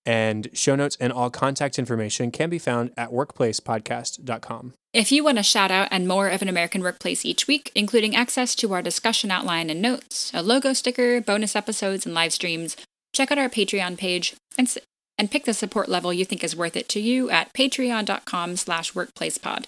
And 0.07 0.49
show 0.55 0.77
notes 0.77 0.97
and 0.99 1.13
all 1.13 1.29
contact 1.29 1.79
information 1.79 2.31
can 2.31 2.49
be 2.49 2.59
found 2.59 2.93
at 2.97 3.11
workplacepodcast.com. 3.11 4.75
If 4.93 5.13
you 5.13 5.23
want 5.23 5.39
a 5.39 5.43
shout 5.45 5.71
out 5.71 5.89
and 5.93 6.09
more 6.09 6.29
of 6.29 6.43
an 6.43 6.49
American 6.49 6.83
workplace 6.83 7.25
each 7.25 7.47
week, 7.47 7.71
including 7.77 8.17
access 8.17 8.57
to 8.57 8.73
our 8.73 8.83
discussion 8.83 9.31
outline 9.31 9.71
and 9.71 9.81
notes, 9.81 10.33
a 10.35 10.43
logo 10.43 10.73
sticker, 10.73 11.21
bonus 11.21 11.55
episodes, 11.55 12.05
and 12.05 12.15
live 12.15 12.33
streams, 12.33 12.77
check 13.15 13.31
out 13.31 13.39
our 13.39 13.49
Patreon 13.49 13.97
page 13.97 14.35
and, 14.59 14.67
s- 14.67 14.79
and 15.17 15.31
pick 15.31 15.45
the 15.45 15.55
support 15.55 15.89
level 15.89 16.13
you 16.13 16.25
think 16.25 16.43
is 16.43 16.57
worth 16.57 16.77
it 16.77 16.89
to 16.89 17.01
you 17.01 17.31
at 17.31 17.53
patreon.com 17.53 18.57
slash 18.57 18.93
workplacepod. 18.93 19.67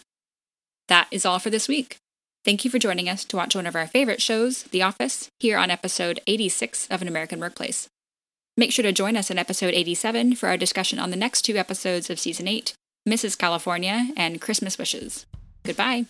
That 0.89 1.07
is 1.13 1.25
all 1.25 1.39
for 1.39 1.51
this 1.51 1.69
week. 1.69 1.97
Thank 2.45 2.65
you 2.65 2.71
for 2.73 2.81
joining 2.81 3.09
us 3.09 3.25
to 3.27 3.37
watch 3.37 3.55
one 3.55 3.69
of 3.69 3.77
our 3.77 3.87
favorite 3.87 4.21
shows, 4.21 4.65
The 4.65 4.83
Office, 4.83 5.29
here 5.39 5.57
on 5.57 5.71
episode 5.71 6.19
86 6.27 6.89
of 6.91 7.01
An 7.01 7.07
American 7.07 7.39
Workplace. 7.39 7.87
Make 8.57 8.73
sure 8.73 8.83
to 8.83 8.91
join 8.91 9.17
us 9.17 9.31
in 9.31 9.39
episode 9.39 9.73
87 9.73 10.35
for 10.35 10.49
our 10.49 10.57
discussion 10.57 10.99
on 10.99 11.11
the 11.11 11.17
next 11.17 11.43
two 11.43 11.57
episodes 11.57 12.11
of 12.11 12.19
season 12.19 12.49
8, 12.49 12.75
Mrs. 13.09 13.37
California 13.37 14.09
and 14.17 14.41
Christmas 14.41 14.79
Wishes. 14.79 15.27
Goodbye. 15.65 16.07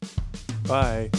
Bye. 0.68 1.10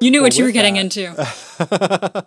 You 0.00 0.10
knew 0.10 0.20
what 0.22 0.36
you 0.36 0.44
were 0.44 0.50
getting 0.52 0.74
that- 0.74 0.80
into. 0.80 1.08
uh, 1.58 2.22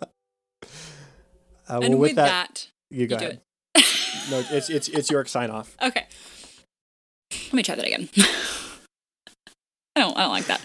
well, 1.68 1.82
and 1.82 1.94
with 1.94 2.10
with 2.10 2.16
that, 2.16 2.26
that, 2.54 2.68
you 2.90 3.06
go 3.06 3.16
do 3.16 3.24
ahead. 3.24 3.40
No, 4.30 4.44
it's 4.50 4.68
it's 4.68 4.88
it's 4.88 5.10
your 5.10 5.24
sign 5.24 5.50
off. 5.50 5.76
okay. 5.80 6.06
Let 7.32 7.52
me 7.52 7.62
try 7.62 7.74
that 7.76 7.86
again. 7.86 8.08
Oh, 10.00 10.02
I 10.02 10.06
don't 10.06 10.16
I 10.16 10.22
don't 10.22 10.30
like 10.30 10.46
that. 10.46 10.60